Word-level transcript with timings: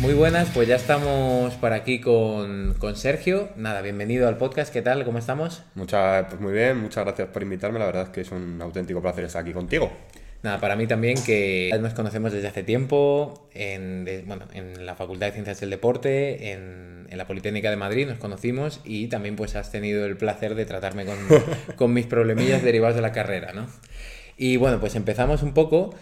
Muy 0.00 0.14
buenas, 0.14 0.48
pues 0.54 0.66
ya 0.66 0.76
estamos 0.76 1.52
por 1.56 1.74
aquí 1.74 2.00
con, 2.00 2.74
Sergio. 2.94 3.50
Nada, 3.56 3.82
bienvenido 3.82 4.28
al 4.28 4.38
podcast, 4.38 4.72
¿qué 4.72 4.80
tal? 4.80 5.04
¿Cómo 5.04 5.18
estamos? 5.18 5.62
Muchas, 5.74 6.24
pues 6.24 6.40
muy 6.40 6.54
bien, 6.54 6.78
muchas 6.78 7.04
gracias 7.04 7.28
por 7.28 7.42
invitarme, 7.42 7.78
la 7.78 7.84
verdad 7.84 8.04
es 8.04 8.08
que 8.08 8.22
es 8.22 8.30
un 8.30 8.62
auténtico 8.62 9.02
placer 9.02 9.24
estar 9.24 9.42
aquí 9.42 9.52
contigo. 9.52 9.92
Nada, 10.42 10.58
para 10.58 10.74
mí 10.74 10.86
también 10.86 11.22
que 11.22 11.70
nos 11.82 11.92
conocemos 11.92 12.32
desde 12.32 12.48
hace 12.48 12.62
tiempo, 12.62 13.50
en, 13.52 14.06
bueno, 14.24 14.46
en 14.54 14.86
la 14.86 14.94
Facultad 14.94 15.26
de 15.26 15.32
Ciencias 15.32 15.60
del 15.60 15.68
Deporte, 15.68 16.52
en, 16.52 17.06
en, 17.10 17.18
la 17.18 17.26
Politécnica 17.26 17.68
de 17.68 17.76
Madrid 17.76 18.06
nos 18.08 18.16
conocimos 18.16 18.80
y 18.84 19.08
también 19.08 19.36
pues 19.36 19.54
has 19.54 19.70
tenido 19.70 20.06
el 20.06 20.16
placer 20.16 20.54
de 20.54 20.64
tratarme 20.64 21.04
con, 21.04 21.18
con 21.76 21.92
mis 21.92 22.06
problemillas 22.06 22.62
derivados 22.62 22.96
de 22.96 23.02
la 23.02 23.12
carrera, 23.12 23.52
¿no? 23.52 23.66
Y 24.38 24.56
bueno, 24.56 24.80
pues 24.80 24.94
empezamos 24.94 25.42
un 25.42 25.52
poco. 25.52 25.94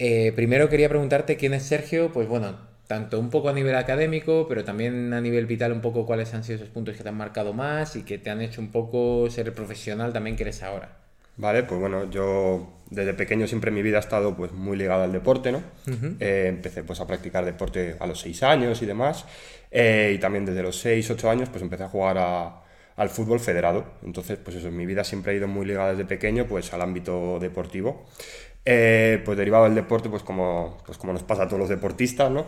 Eh, 0.00 0.32
primero 0.34 0.68
quería 0.68 0.88
preguntarte 0.88 1.36
quién 1.36 1.54
es 1.54 1.62
Sergio, 1.62 2.12
pues 2.12 2.26
bueno, 2.26 2.73
tanto 2.86 3.18
un 3.18 3.30
poco 3.30 3.48
a 3.48 3.52
nivel 3.52 3.74
académico, 3.76 4.46
pero 4.48 4.64
también 4.64 5.12
a 5.12 5.20
nivel 5.20 5.46
vital 5.46 5.72
un 5.72 5.80
poco 5.80 6.06
cuáles 6.06 6.34
han 6.34 6.44
sido 6.44 6.56
esos 6.56 6.68
puntos 6.68 6.96
que 6.96 7.02
te 7.02 7.08
han 7.08 7.16
marcado 7.16 7.52
más 7.52 7.96
y 7.96 8.02
que 8.02 8.18
te 8.18 8.30
han 8.30 8.40
hecho 8.40 8.60
un 8.60 8.70
poco 8.70 9.28
ser 9.30 9.46
el 9.46 9.52
profesional 9.52 10.12
también 10.12 10.36
que 10.36 10.42
eres 10.42 10.62
ahora. 10.62 11.04
Vale, 11.36 11.64
pues 11.64 11.80
bueno, 11.80 12.08
yo 12.10 12.68
desde 12.90 13.12
pequeño 13.12 13.48
siempre 13.48 13.70
mi 13.70 13.82
vida 13.82 13.96
ha 13.96 14.00
estado 14.00 14.36
pues 14.36 14.52
muy 14.52 14.76
ligada 14.76 15.04
al 15.04 15.12
deporte, 15.12 15.50
¿no? 15.50 15.62
Eh, 16.20 16.46
empecé 16.48 16.84
pues 16.84 17.00
a 17.00 17.06
practicar 17.06 17.44
deporte 17.44 17.96
a 17.98 18.06
los 18.06 18.20
6 18.20 18.42
años 18.44 18.80
y 18.82 18.86
demás, 18.86 19.24
eh, 19.70 20.12
y 20.14 20.18
también 20.18 20.44
desde 20.44 20.62
los 20.62 20.78
6, 20.78 21.10
8 21.10 21.30
años 21.30 21.48
pues 21.48 21.62
empecé 21.62 21.82
a 21.82 21.88
jugar 21.88 22.18
al 22.96 23.08
fútbol 23.08 23.40
federado, 23.40 23.84
entonces 24.04 24.38
pues 24.38 24.56
eso, 24.56 24.70
mi 24.70 24.86
vida 24.86 25.02
siempre 25.02 25.32
ha 25.32 25.34
ido 25.34 25.48
muy 25.48 25.66
ligada 25.66 25.90
desde 25.90 26.04
pequeño 26.04 26.46
pues 26.46 26.72
al 26.72 26.82
ámbito 26.82 27.40
deportivo. 27.40 28.06
Eh, 28.66 29.20
pues 29.26 29.36
derivado 29.36 29.64
del 29.64 29.74
deporte, 29.74 30.08
pues 30.08 30.22
como, 30.22 30.78
pues 30.86 30.96
como 30.96 31.12
nos 31.12 31.22
pasa 31.22 31.42
a 31.42 31.46
todos 31.48 31.60
los 31.60 31.68
deportistas, 31.68 32.30
¿no? 32.30 32.46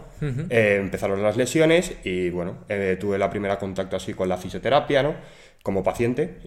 Eh, 0.48 0.78
empezaron 0.80 1.22
las 1.22 1.36
lesiones 1.36 1.92
y 2.04 2.30
bueno, 2.30 2.64
eh, 2.70 2.96
tuve 2.98 3.18
la 3.18 3.28
primera 3.28 3.58
contacto 3.58 3.96
así 3.96 4.14
con 4.14 4.26
la 4.28 4.38
fisioterapia, 4.38 5.02
¿no? 5.02 5.14
Como 5.62 5.84
paciente. 5.84 6.38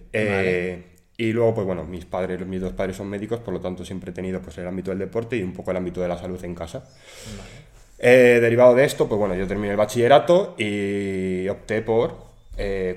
Y 1.16 1.32
luego, 1.32 1.54
pues 1.54 1.66
bueno, 1.66 1.84
mis 1.84 2.04
padres, 2.06 2.44
mis 2.46 2.60
dos 2.60 2.72
padres 2.72 2.96
son 2.96 3.08
médicos, 3.08 3.40
por 3.40 3.54
lo 3.54 3.60
tanto 3.60 3.84
siempre 3.84 4.10
he 4.10 4.14
tenido 4.14 4.40
pues 4.40 4.56
el 4.58 4.66
ámbito 4.66 4.90
del 4.90 4.98
deporte 4.98 5.36
y 5.36 5.42
un 5.42 5.52
poco 5.52 5.70
el 5.70 5.76
ámbito 5.76 6.00
de 6.00 6.08
la 6.08 6.18
salud 6.18 6.42
en 6.44 6.54
casa. 6.54 6.88
derivado 7.98 8.74
de 8.74 8.84
esto, 8.84 9.06
pues 9.06 9.18
bueno, 9.20 9.36
yo 9.36 9.46
terminé 9.46 9.70
el 9.70 9.76
bachillerato 9.76 10.56
y 10.58 11.46
opté 11.48 11.82
por 11.82 12.30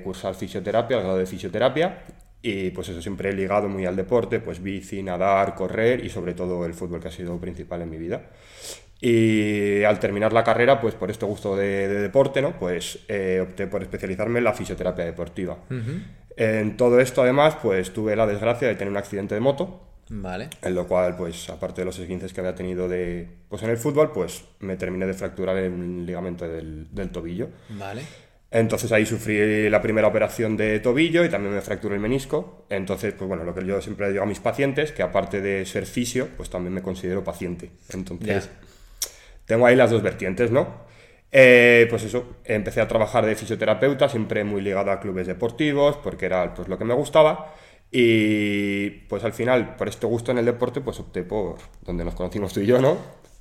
cursar 0.03 0.33
fisioterapia, 0.33 0.97
el 0.97 1.03
grado 1.03 1.17
de 1.17 1.25
fisioterapia, 1.25 2.03
y 2.45 2.71
pues 2.71 2.89
eso, 2.89 3.01
siempre 3.01 3.29
he 3.29 3.33
ligado 3.33 3.69
muy 3.69 3.85
al 3.85 3.95
deporte, 3.95 4.41
pues 4.41 4.61
bici, 4.61 5.01
nadar, 5.01 5.55
correr 5.55 6.03
y 6.03 6.09
sobre 6.09 6.33
todo 6.33 6.65
el 6.65 6.73
fútbol 6.73 6.99
que 6.99 7.07
ha 7.07 7.11
sido 7.11 7.39
principal 7.39 7.81
en 7.81 7.89
mi 7.89 7.97
vida. 7.97 8.23
Y 8.99 9.83
al 9.83 9.97
terminar 9.99 10.33
la 10.33 10.43
carrera, 10.43 10.81
pues 10.81 10.93
por 10.93 11.09
este 11.09 11.25
gusto 11.25 11.55
de, 11.55 11.87
deporte, 11.87 12.41
¿no? 12.41 12.59
Pues 12.59 12.99
eh, 13.07 13.39
opté 13.41 13.67
por 13.67 13.81
especializarme 13.81 14.39
en 14.39 14.43
la 14.43 14.53
fisioterapia 14.53 15.05
deportiva. 15.05 15.57
En 16.35 16.75
todo 16.75 16.99
esto, 16.99 17.21
además, 17.21 17.55
pues 17.61 17.93
tuve 17.93 18.13
la 18.17 18.27
desgracia 18.27 18.67
de 18.67 18.75
tener 18.75 18.91
un 18.91 18.97
accidente 18.97 19.35
de 19.35 19.41
moto. 19.41 19.81
Vale. 20.09 20.49
En 20.61 20.75
lo 20.75 20.85
cual, 20.85 21.15
pues 21.15 21.49
aparte 21.49 21.79
de 21.81 21.85
los 21.85 21.97
esguinces 21.97 22.33
que 22.33 22.41
había 22.41 22.55
tenido 22.55 22.89
de, 22.89 23.29
pues 23.47 23.63
en 23.63 23.69
el 23.69 23.77
fútbol, 23.77 24.11
pues 24.11 24.43
me 24.59 24.75
terminé 24.75 25.05
de 25.05 25.13
fracturar 25.13 25.55
el 25.55 26.05
ligamento 26.05 26.45
del, 26.45 26.93
del 26.93 27.09
tobillo. 27.09 27.49
Vale. 27.69 28.03
Entonces 28.53 28.91
ahí 28.91 29.03
sufrí 29.03 29.67
la 29.67 29.81
primera 29.81 30.07
operación 30.07 30.55
de 30.55 30.79
tobillo 30.79 31.25
y 31.25 31.29
también 31.29 31.55
me 31.55 31.61
fracturé 31.61 31.95
el 31.95 32.01
menisco. 32.01 32.67
Entonces, 32.69 33.15
pues 33.17 33.27
bueno, 33.27 33.43
lo 33.43 33.55
que 33.55 33.65
yo 33.65 33.81
siempre 33.81 34.11
digo 34.11 34.21
a 34.21 34.27
mis 34.27 34.39
pacientes, 34.39 34.91
que 34.91 35.01
aparte 35.01 35.41
de 35.41 35.65
ser 35.65 35.87
fisio, 35.87 36.29
pues 36.37 36.51
también 36.51 36.71
me 36.71 36.83
considero 36.83 37.23
paciente. 37.23 37.71
Entonces, 37.91 38.51
tengo 39.45 39.65
ahí 39.65 39.75
las 39.75 39.89
dos 39.89 40.03
vertientes, 40.03 40.51
¿no? 40.51 40.83
Eh, 41.31 41.87
pues 41.89 42.03
eso, 42.03 42.35
empecé 42.45 42.79
a 42.79 42.87
trabajar 42.87 43.25
de 43.25 43.35
fisioterapeuta, 43.35 44.07
siempre 44.07 44.43
muy 44.43 44.61
ligado 44.61 44.91
a 44.91 44.99
clubes 44.99 45.25
deportivos, 45.25 45.97
porque 45.97 46.27
era 46.27 46.53
pues, 46.53 46.67
lo 46.67 46.77
que 46.77 46.85
me 46.85 46.93
gustaba. 46.93 47.55
Y 47.89 48.91
pues 49.09 49.23
al 49.23 49.33
final, 49.33 49.75
por 49.77 49.89
este 49.89 50.05
gusto 50.05 50.31
en 50.31 50.37
el 50.37 50.45
deporte, 50.45 50.79
pues 50.79 50.99
opté 50.99 51.23
por 51.23 51.55
donde 51.81 52.05
nos 52.05 52.13
conocimos 52.13 52.53
tú 52.53 52.59
y 52.59 52.67
yo, 52.67 52.79
¿no? 52.79 52.99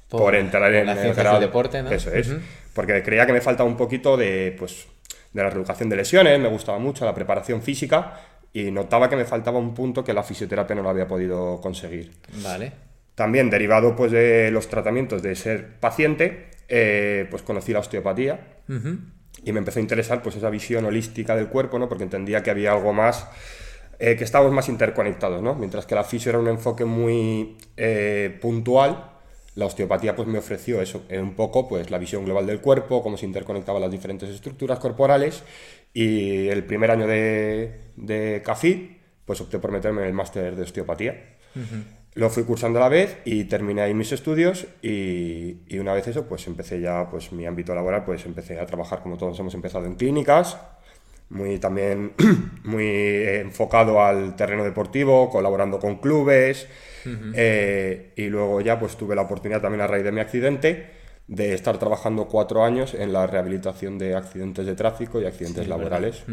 Por, 0.08 0.34
entrar 0.34 0.72
en 0.74 0.88
el 0.88 1.14
grado. 1.14 1.38
deporte, 1.38 1.82
¿no? 1.82 1.90
Eso 1.90 2.10
es. 2.12 2.34
Porque 2.74 3.02
creía 3.02 3.26
que 3.26 3.34
me 3.34 3.42
faltaba 3.42 3.68
un 3.68 3.76
poquito 3.76 4.16
de, 4.16 4.54
pues, 4.58 4.86
de 5.32 5.43
la 5.43 5.50
reeducación 5.50 5.88
de 5.88 5.97
lesiones, 5.97 6.38
me 6.41 6.48
gustaba 6.48 6.78
mucho 6.78 7.04
la 7.04 7.15
preparación 7.15 7.62
física 7.62 8.20
y 8.53 8.70
notaba 8.70 9.09
que 9.09 9.16
me 9.16 9.25
faltaba 9.25 9.59
un 9.59 9.75
punto 9.75 10.04
que 10.04 10.12
la 10.12 10.22
fisioterapia 10.22 10.76
no 10.76 10.82
lo 10.82 10.91
había 10.91 11.06
podido 11.06 11.60
conseguir. 11.60 12.12
Vale. 12.43 12.72
También 13.15 13.50
derivado 13.50 13.97
pues, 13.97 14.12
de 14.12 14.50
los 14.50 14.69
tratamientos 14.69 15.22
de 15.22 15.34
ser 15.34 15.78
paciente, 15.81 16.50
eh, 16.69 17.26
pues 17.31 17.42
conocí 17.42 17.72
la 17.72 17.81
osteopatía 17.81 18.41
y 19.44 19.53
me 19.53 19.59
empezó 19.59 19.78
a 19.78 19.82
interesar 19.82 20.22
pues, 20.22 20.37
esa 20.37 20.50
visión 20.50 20.84
holística 20.84 21.34
del 21.37 21.48
cuerpo, 21.48 21.78
¿no? 21.78 21.88
porque 21.88 22.04
entendía 22.04 22.42
que 22.42 22.50
había 22.50 22.72
algo 22.72 22.92
más, 22.92 23.26
eh, 23.98 24.16
que 24.16 24.25
estábamos 24.25 24.53
más 24.53 24.69
interconectados, 24.69 25.42
¿no? 25.42 25.54
mientras 25.54 25.87
que 25.87 25.94
la 25.94 26.04
fisio 26.04 26.31
era 26.31 26.38
un 26.38 26.48
enfoque 26.48 26.84
muy 26.84 27.56
eh, 27.76 28.38
puntual 28.41 29.11
la 29.54 29.66
osteopatía 29.66 30.16
pues 30.16 30.28
me 30.28 30.38
ofreció 30.38 30.80
eso, 30.80 31.02
un 31.10 31.34
poco 31.34 31.68
pues 31.68 31.90
la 31.90 31.98
visión 31.98 32.24
global 32.24 32.46
del 32.46 32.60
cuerpo, 32.60 33.02
cómo 33.02 33.16
se 33.16 33.26
interconectaban 33.26 33.82
las 33.82 33.90
diferentes 33.90 34.28
estructuras 34.30 34.78
corporales 34.78 35.42
y 35.92 36.48
el 36.48 36.64
primer 36.64 36.90
año 36.90 37.06
de, 37.06 37.80
de 37.96 38.42
CAFID 38.44 38.78
pues 39.24 39.41
opté 39.41 39.58
por 39.58 39.70
meterme 39.70 40.02
en 40.02 40.08
el 40.08 40.14
máster 40.14 40.56
de 40.56 40.62
osteopatía. 40.62 41.36
Lo 42.14 42.30
fui 42.30 42.44
cursando 42.44 42.78
a 42.78 42.82
la 42.82 42.88
vez 42.88 43.18
y 43.24 43.44
terminé 43.44 43.82
ahí 43.82 43.94
mis 43.94 44.12
estudios 44.12 44.66
y, 44.82 45.58
y, 45.66 45.78
una 45.78 45.94
vez 45.94 46.08
eso 46.08 46.26
pues 46.26 46.46
empecé 46.46 46.80
ya 46.80 47.08
pues 47.10 47.32
mi 47.32 47.46
ámbito 47.46 47.74
laboral 47.74 48.04
pues 48.04 48.24
empecé 48.26 48.58
a 48.58 48.66
trabajar 48.66 49.02
como 49.02 49.16
todos 49.16 49.38
hemos 49.38 49.54
empezado 49.54 49.86
en 49.86 49.94
clínicas, 49.94 50.58
muy 51.32 51.59
también 51.59 52.12
muy 52.65 52.87
enfocado 52.87 54.03
al 54.03 54.37
terreno 54.37 54.65
deportivo, 54.65 55.31
colaborando 55.31 55.78
con 55.78 55.97
clubes, 55.97 56.69
eh, 57.34 58.12
y 58.16 58.26
luego 58.28 58.60
ya 58.60 58.78
pues 58.78 58.97
tuve 58.97 59.16
la 59.16 59.22
oportunidad 59.22 59.60
también 59.60 59.81
a 59.81 59.88
raíz 59.88 60.04
de 60.04 60.12
mi 60.12 60.21
accidente 60.21 60.91
de 61.26 61.54
estar 61.54 61.78
trabajando 61.78 62.26
cuatro 62.26 62.65
años 62.65 62.94
en 62.94 63.12
la 63.12 63.26
rehabilitación 63.26 63.98
de 63.98 64.15
accidentes 64.15 64.66
de 64.66 64.75
tráfico 64.75 65.21
y 65.21 65.25
accidentes 65.25 65.66
laborales. 65.66 66.25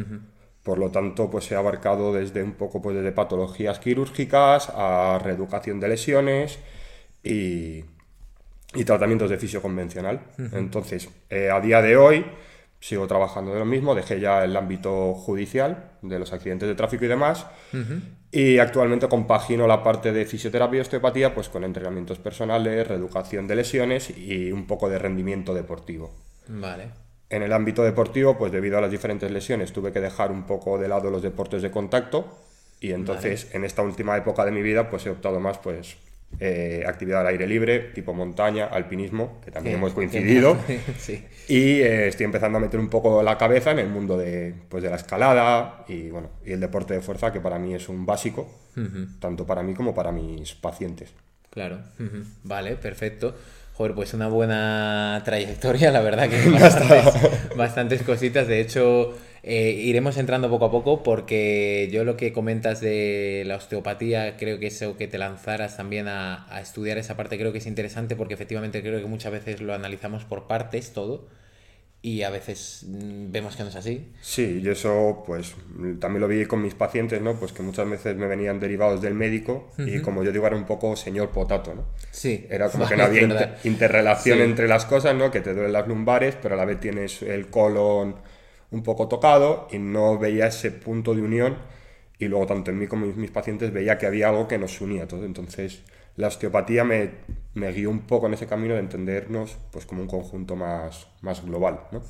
Por 0.64 0.78
lo 0.78 0.92
tanto, 0.92 1.32
pues 1.32 1.50
he 1.52 1.56
abarcado 1.56 2.14
desde 2.14 2.44
un 2.44 2.54
poco 2.54 2.82
pues 2.82 2.96
desde 2.96 3.12
patologías 3.12 3.80
quirúrgicas 3.80 4.70
a 4.76 5.20
reeducación 5.24 5.80
de 5.80 5.88
lesiones 5.88 6.60
y, 7.24 7.86
y 8.76 8.84
tratamientos 8.86 9.30
de 9.30 9.38
fisio 9.38 9.62
convencional. 9.62 10.20
Entonces, 10.52 11.10
eh, 11.30 11.50
a 11.50 11.62
día 11.62 11.82
de 11.82 11.96
hoy 11.96 12.26
sigo 12.80 13.08
trabajando 13.08 13.54
de 13.54 13.60
lo 13.60 13.66
mismo, 13.66 13.94
dejé 13.94 14.20
ya 14.20 14.44
el 14.44 14.56
ámbito 14.56 15.14
judicial 15.14 15.92
de 16.02 16.20
los 16.20 16.32
accidentes 16.32 16.68
de 16.68 16.76
tráfico 16.76 17.06
y 17.06 17.08
demás. 17.08 17.46
Y 18.32 18.60
actualmente 18.60 19.08
compagino 19.08 19.68
la 19.68 19.84
parte 19.84 20.12
de 20.12 20.26
fisioterapia 20.26 20.78
y 20.78 20.82
osteopatía 20.82 21.34
pues 21.34 21.50
con 21.50 21.64
entrenamientos 21.64 22.20
personales, 22.20 22.88
reeducación 22.88 23.48
de 23.48 23.56
lesiones 23.56 24.16
y 24.16 24.52
un 24.52 24.68
poco 24.68 24.90
de 24.90 25.00
rendimiento 25.00 25.54
deportivo. 25.54 26.14
Vale. 26.48 26.92
En 27.30 27.44
el 27.44 27.54
ámbito 27.54 27.84
deportivo, 27.84 28.38
pues 28.38 28.52
debido 28.52 28.78
a 28.78 28.82
las 28.82 28.92
diferentes 28.92 29.30
lesiones, 29.30 29.72
tuve 29.72 29.92
que 29.92 30.00
dejar 30.00 30.32
un 30.32 30.44
poco 30.44 30.78
de 30.78 30.88
lado 30.88 31.12
los 31.12 31.22
deportes 31.22 31.62
de 31.62 31.72
contacto 31.72 32.40
y 32.80 32.92
entonces 32.94 33.54
en 33.54 33.66
esta 33.66 33.82
última 33.82 34.16
época 34.18 34.46
de 34.46 34.52
mi 34.52 34.62
vida 34.62 34.90
pues 34.90 35.06
he 35.06 35.10
optado 35.10 35.40
más 35.40 35.58
pues 35.58 35.98
eh, 36.40 36.84
actividad 36.88 37.22
al 37.22 37.28
aire 37.28 37.48
libre, 37.48 37.80
tipo 37.80 38.14
montaña, 38.14 38.66
alpinismo, 38.66 39.42
que 39.44 39.52
también 39.52 39.76
hemos 39.76 39.94
coincidido. 39.94 40.58
Y 41.50 41.82
eh, 41.82 42.08
estoy 42.08 42.26
empezando 42.26 42.60
a 42.60 42.62
meter 42.62 42.80
un 42.80 42.90
poco 42.90 43.24
la 43.24 43.36
cabeza 43.36 43.72
en 43.72 43.80
el 43.80 43.90
mundo 43.90 44.16
de, 44.16 44.54
pues, 44.70 44.84
de 44.84 44.90
la 44.92 44.98
escalada 44.98 45.84
y, 45.88 46.12
bueno, 46.12 46.30
y 46.46 46.52
el 46.52 46.60
deporte 46.60 46.94
de 46.94 47.02
fuerza, 47.02 47.34
que 47.34 47.42
para 47.42 47.58
mí 47.58 47.74
es 47.74 47.90
un 47.90 48.06
básico, 48.06 48.48
tanto 49.20 49.48
para 49.48 49.64
mí 49.64 49.74
como 49.74 49.96
para 49.96 50.12
mis 50.12 50.54
pacientes. 50.54 51.12
Claro, 51.50 51.80
vale, 52.44 52.76
perfecto. 52.76 53.36
Joder, 53.74 53.96
pues 53.96 54.14
una 54.14 54.28
buena 54.28 55.22
trayectoria, 55.26 55.90
la 55.90 56.02
verdad 56.02 56.30
que 56.30 56.50
bastantes, 56.60 57.56
bastantes 57.56 58.04
cositas. 58.04 58.48
De 58.48 58.60
hecho, 58.60 59.18
eh, 59.44 59.72
iremos 59.72 60.18
entrando 60.18 60.50
poco 60.50 60.66
a 60.66 60.72
poco 60.72 61.02
porque 61.04 61.90
yo 61.92 62.04
lo 62.04 62.18
que 62.18 62.34
comentas 62.34 62.82
de 62.82 63.44
la 63.46 63.56
osteopatía, 63.56 64.36
creo 64.38 64.60
que 64.60 64.68
eso 64.68 64.98
que 64.98 65.08
te 65.08 65.18
lanzaras 65.18 65.78
también 65.78 66.08
a, 66.08 66.46
estudiar 66.62 66.98
esa 66.98 67.16
parte 67.16 67.38
creo 67.38 67.52
que 67.52 67.60
es 67.60 67.68
interesante 67.68 68.16
porque 68.16 68.34
efectivamente 68.34 68.82
creo 68.82 69.00
que 69.00 69.08
muchas 69.08 69.32
veces 69.32 69.62
lo 69.62 69.74
analizamos 69.74 70.26
por 70.26 70.48
partes 70.48 70.92
todo 70.92 71.28
y 72.02 72.24
a 72.24 72.30
veces 72.30 72.86
mm, 72.88 73.32
vemos 73.32 73.56
que 73.56 73.64
no 73.64 73.70
es 73.70 73.76
así. 73.76 74.12
Sí, 74.22 74.62
y 74.64 74.68
eso 74.68 75.24
pues 75.26 75.56
también 76.00 76.22
lo 76.22 76.28
vi 76.28 76.46
con 76.46 76.62
mis 76.62 76.74
pacientes, 76.74 77.22
¿no? 77.22 77.40
Pues 77.40 77.52
que 77.54 77.62
muchas 77.62 77.90
veces 77.90 78.16
me 78.16 78.28
venían 78.28 78.60
derivados 78.60 79.02
del 79.02 79.14
médico 79.14 79.72
y 79.78 80.00
como 80.00 80.24
yo 80.24 80.32
digo 80.32 80.48
era 80.48 80.56
un 80.56 80.66
poco 80.66 80.96
señor 80.98 81.30
potato, 81.30 81.74
¿no? 81.76 81.86
Sí. 82.12 82.46
Era 82.50 82.70
como 82.70 82.86
que 82.90 82.98
no 82.98 83.04
había 83.04 83.58
interrelación 83.64 84.40
entre 84.42 84.68
las 84.68 84.86
cosas, 84.86 85.16
¿no? 85.16 85.32
Que 85.32 85.40
te 85.40 85.54
duelen 85.54 85.74
las 85.74 85.88
lumbares, 85.88 86.36
pero 86.42 86.56
a 86.56 86.58
la 86.58 86.66
vez 86.66 86.80
tienes 86.80 87.22
el 87.22 87.48
colon 87.48 88.16
un 88.72 88.84
poco 88.84 89.08
tocado 89.08 89.68
y 89.72 89.80
no 89.80 90.18
veía 90.18 90.48
ese 90.48 90.72
punto 90.72 91.16
de 91.16 91.22
unión 91.22 91.58
y 92.20 92.28
luego 92.28 92.46
tanto 92.46 92.72
en 92.72 92.80
mí 92.80 92.88
como 92.88 93.06
en 93.06 93.20
mis 93.20 93.32
pacientes 93.32 93.72
veía 93.72 93.98
que 93.98 94.06
había 94.06 94.30
algo 94.30 94.48
que 94.48 94.58
nos 94.58 94.80
unía 94.82 95.08
todo. 95.08 95.26
Entonces 95.26 95.82
la 96.18 96.28
osteopatía 96.28 96.84
me, 96.84 97.12
me, 97.54 97.72
guió 97.72 97.90
un 97.90 98.02
poco 98.02 98.28
en 98.28 98.34
ese 98.34 98.46
camino 98.46 98.74
de 98.74 98.82
entendernos 98.82 99.58
pues 99.72 99.86
como 99.86 100.02
un 100.02 100.08
conjunto 100.08 100.58
más, 100.58 101.08
más 101.22 101.46
global. 101.46 101.80
¿no? 101.94 102.04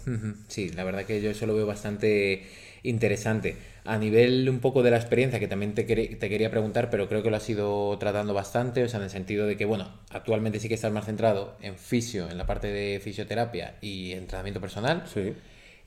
Sí, 0.48 0.70
la 0.70 0.84
verdad 0.84 1.06
que 1.06 1.22
yo 1.22 1.30
eso 1.30 1.46
lo 1.46 1.54
veo 1.54 1.68
bastante 1.68 2.48
interesante. 2.82 3.56
A 3.86 3.98
nivel 3.98 4.50
un 4.50 4.60
poco 4.60 4.82
de 4.82 4.90
la 4.90 4.98
experiencia, 4.98 5.40
que 5.40 5.48
también 5.48 5.76
te, 5.76 5.84
te, 5.84 6.30
quería 6.30 6.50
preguntar, 6.50 6.90
pero 6.90 7.08
creo 7.08 7.22
que 7.22 7.30
lo 7.30 7.38
has 7.38 7.50
ido 7.50 7.98
tratando 8.00 8.34
bastante, 8.34 8.84
o 8.84 8.90
sea, 8.90 8.98
en 8.98 9.06
el 9.06 9.10
sentido 9.10 9.46
de 9.46 9.58
que, 9.58 9.66
bueno, 9.66 9.92
actualmente 10.10 10.60
sí 10.60 10.68
que 10.68 10.76
estás 10.76 10.92
más 10.92 11.06
centrado 11.06 11.56
en 11.62 11.78
fisio, 11.78 12.30
en 12.30 12.38
la 12.38 12.46
parte 12.46 12.68
de 12.68 13.00
fisioterapia 13.00 13.76
y 13.82 14.14
entrenamiento 14.14 14.60
personal. 14.60 15.04
Sí. 15.12 15.34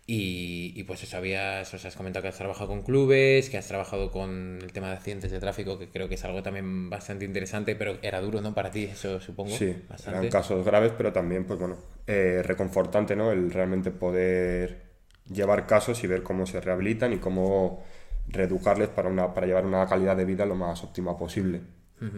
Y, 0.04 0.82
pues 0.82 1.04
eso, 1.04 1.16
habías, 1.16 1.72
os 1.72 1.84
has 1.84 1.94
comentado 1.94 2.22
que 2.22 2.28
has 2.28 2.36
trabajado 2.36 2.68
con 2.68 2.82
clubes, 2.82 3.48
que 3.48 3.56
has 3.56 3.68
trabajado 3.68 4.10
con 4.10 4.58
el 4.60 4.72
tema 4.72 4.88
de 4.88 4.94
accidentes 4.94 5.30
de 5.30 5.38
tráfico, 5.38 5.78
que 5.78 5.88
creo 5.88 6.08
que 6.08 6.16
es 6.16 6.24
algo 6.24 6.42
también 6.42 6.90
bastante 6.90 7.24
interesante, 7.24 7.76
pero 7.76 7.98
era 8.02 8.20
duro, 8.20 8.40
¿no? 8.40 8.52
Para 8.52 8.70
ti, 8.70 8.84
eso 8.84 9.20
supongo. 9.20 9.56
Sí, 9.56 9.74
eran 10.06 10.28
casos 10.28 10.64
graves, 10.64 10.92
pero 10.96 11.12
también, 11.12 11.44
pues 11.44 11.58
bueno, 11.60 11.76
eh, 12.06 12.42
reconfortante, 12.44 13.14
¿no? 13.14 13.30
El 13.30 13.52
realmente 13.52 13.92
poder 13.92 14.82
llevar 15.30 15.66
casos 15.66 16.02
y 16.02 16.08
ver 16.08 16.24
cómo 16.24 16.46
se 16.46 16.60
rehabilitan 16.60 17.12
y 17.12 17.18
cómo 17.18 17.84
reeducarles 18.26 18.88
para, 18.88 19.08
una, 19.08 19.32
para 19.32 19.46
llevar 19.46 19.64
una 19.64 19.86
calidad 19.86 20.16
de 20.16 20.24
vida 20.24 20.44
lo 20.46 20.56
más 20.56 20.82
óptima 20.82 21.16
posible. 21.16 21.60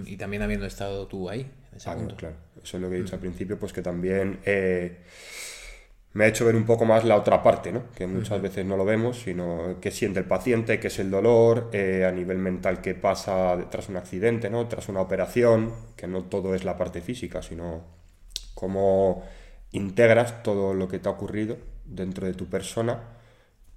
Y 0.07 0.17
también 0.17 0.43
habiendo 0.43 0.65
estado 0.65 1.07
tú 1.07 1.29
ahí, 1.29 1.43
en 1.71 1.77
ese 1.77 1.91
ah, 1.91 1.97
Claro, 2.17 2.37
eso 2.63 2.79
es 2.79 2.83
lo 2.83 2.89
que 2.89 2.97
he 2.97 3.03
dicho 3.03 3.15
al 3.15 3.21
principio, 3.21 3.59
pues 3.59 3.75
que 3.75 3.83
también... 3.83 4.41
Eh, 4.47 5.01
me 6.15 6.25
ha 6.25 6.29
hecho 6.29 6.47
ver 6.47 6.55
un 6.55 6.65
poco 6.65 6.85
más 6.85 7.05
la 7.05 7.17
otra 7.17 7.43
parte, 7.43 7.73
¿no? 7.73 7.91
que 7.95 8.07
muchas 8.07 8.41
veces 8.41 8.65
no 8.65 8.77
lo 8.77 8.85
vemos, 8.85 9.19
sino 9.19 9.79
qué 9.81 9.91
siente 9.91 10.21
el 10.21 10.27
paciente, 10.27 10.79
qué 10.79 10.87
es 10.87 10.99
el 11.01 11.11
dolor, 11.11 11.71
eh, 11.73 12.05
a 12.09 12.13
nivel 12.13 12.39
mental 12.39 12.81
qué 12.81 12.95
pasa 12.95 13.57
tras 13.69 13.89
un 13.89 13.97
accidente, 13.97 14.49
¿no? 14.49 14.69
tras 14.69 14.89
una 14.89 15.01
operación, 15.01 15.73
que 15.97 16.07
no 16.07 16.23
todo 16.23 16.55
es 16.55 16.65
la 16.65 16.79
parte 16.79 17.01
física, 17.01 17.43
sino 17.43 17.83
cómo 18.55 19.25
integras 19.73 20.45
todo 20.45 20.73
lo 20.73 20.87
que 20.87 21.01
te 21.01 21.09
ha 21.09 21.13
ocurrido 21.13 21.59
dentro 21.85 22.29
de 22.29 22.35
tu 22.35 22.47
persona 22.47 23.01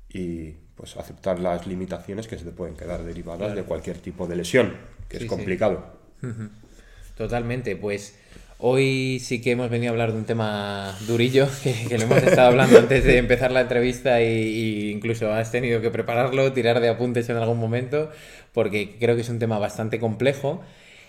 y 0.08 0.52
pues 0.76 0.96
aceptar 0.96 1.40
las 1.40 1.66
limitaciones 1.66 2.28
que 2.28 2.38
se 2.38 2.46
te 2.46 2.52
pueden 2.52 2.76
quedar 2.76 3.04
derivadas 3.04 3.56
de 3.56 3.64
cualquier 3.64 3.98
tipo 3.98 4.28
de 4.28 4.36
lesión, 4.36 4.74
que 5.10 5.18
es 5.18 5.26
complicado. 5.26 5.98
Totalmente, 7.18 7.76
pues 7.76 8.16
Hoy 8.60 9.20
sí 9.20 9.40
que 9.40 9.52
hemos 9.52 9.70
venido 9.70 9.92
a 9.92 9.94
hablar 9.94 10.14
de 10.14 10.18
un 10.18 10.26
tema 10.26 10.98
durillo, 11.06 11.48
que, 11.64 11.96
lo 11.96 12.06
hemos 12.06 12.24
estado 12.24 12.48
hablando 12.48 12.80
antes 12.80 13.04
de 13.04 13.18
empezar 13.18 13.52
la 13.52 13.62
entrevista 13.62 14.20
y, 14.24 14.90
incluso 14.90 15.32
has 15.32 15.52
tenido 15.52 15.80
que 15.80 15.92
prepararlo, 15.92 16.52
tirar 16.54 16.80
de 16.80 16.90
apuntes 16.90 17.30
en 17.30 17.38
algún 17.38 17.60
momento, 17.60 18.10
porque 18.54 18.98
creo 19.00 19.16
que 19.16 19.22
es 19.22 19.30
un 19.30 19.38
tema 19.38 19.60
bastante 19.60 20.00
complejo. 20.00 20.62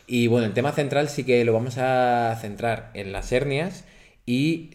Y 0.06 0.26
bueno, 0.26 0.46
el 0.46 0.52
tema 0.52 0.72
central 0.72 1.08
sí 1.08 1.24
que 1.24 1.42
lo 1.46 1.54
vamos 1.54 1.78
a 1.78 2.36
centrar 2.38 2.90
en 2.92 3.12
las 3.12 3.32
hernias 3.32 3.84
y 4.26 4.72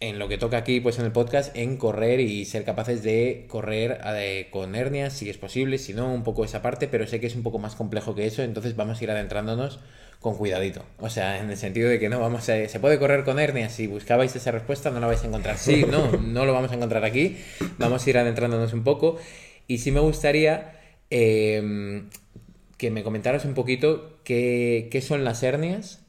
en 0.00 0.18
lo 0.18 0.28
que 0.28 0.36
toca 0.36 0.58
aquí, 0.58 0.80
pues 0.80 0.98
en 0.98 1.06
el 1.06 1.12
podcast, 1.12 1.56
en 1.56 1.78
correr 1.78 2.20
y 2.20 2.44
ser 2.44 2.64
capaces 2.64 3.02
de 3.02 3.46
correr 3.48 4.00
eh, 4.04 4.48
con 4.50 4.74
hernias, 4.74 5.14
si 5.14 5.30
es 5.30 5.38
posible, 5.38 5.78
si 5.78 5.94
no, 5.94 6.12
un 6.12 6.24
poco 6.24 6.44
esa 6.44 6.60
parte, 6.60 6.88
pero 6.88 7.06
sé 7.06 7.20
que 7.20 7.26
es 7.26 7.36
un 7.36 7.42
poco 7.42 7.58
más 7.58 7.74
complejo 7.74 8.14
que 8.14 8.26
eso, 8.26 8.42
entonces 8.42 8.76
vamos 8.76 9.00
a 9.00 9.04
ir 9.04 9.10
adentrándonos 9.10 9.80
con 10.22 10.36
cuidadito. 10.36 10.84
O 10.98 11.10
sea, 11.10 11.40
en 11.40 11.50
el 11.50 11.56
sentido 11.56 11.90
de 11.90 11.98
que 11.98 12.08
no 12.08 12.20
vamos 12.20 12.48
a, 12.48 12.68
se 12.68 12.80
puede 12.80 12.98
correr 12.98 13.24
con 13.24 13.38
hernias. 13.38 13.72
Si 13.72 13.88
buscabais 13.88 14.34
esa 14.34 14.52
respuesta, 14.52 14.90
no 14.90 15.00
la 15.00 15.08
vais 15.08 15.22
a 15.22 15.26
encontrar. 15.26 15.58
Sí, 15.58 15.84
no, 15.90 16.12
no 16.12 16.46
lo 16.46 16.52
vamos 16.52 16.70
a 16.70 16.76
encontrar 16.76 17.04
aquí. 17.04 17.36
Vamos 17.76 18.06
a 18.06 18.10
ir 18.10 18.16
adentrándonos 18.16 18.72
un 18.72 18.84
poco. 18.84 19.18
Y 19.66 19.78
sí 19.78 19.90
me 19.90 20.00
gustaría 20.00 20.80
em, 21.10 22.08
que 22.78 22.90
me 22.90 23.02
comentaras 23.02 23.44
un 23.44 23.54
poquito 23.54 24.20
qué, 24.24 24.88
qué, 24.90 25.02
son 25.02 25.24
las 25.24 25.42
hernias 25.42 26.04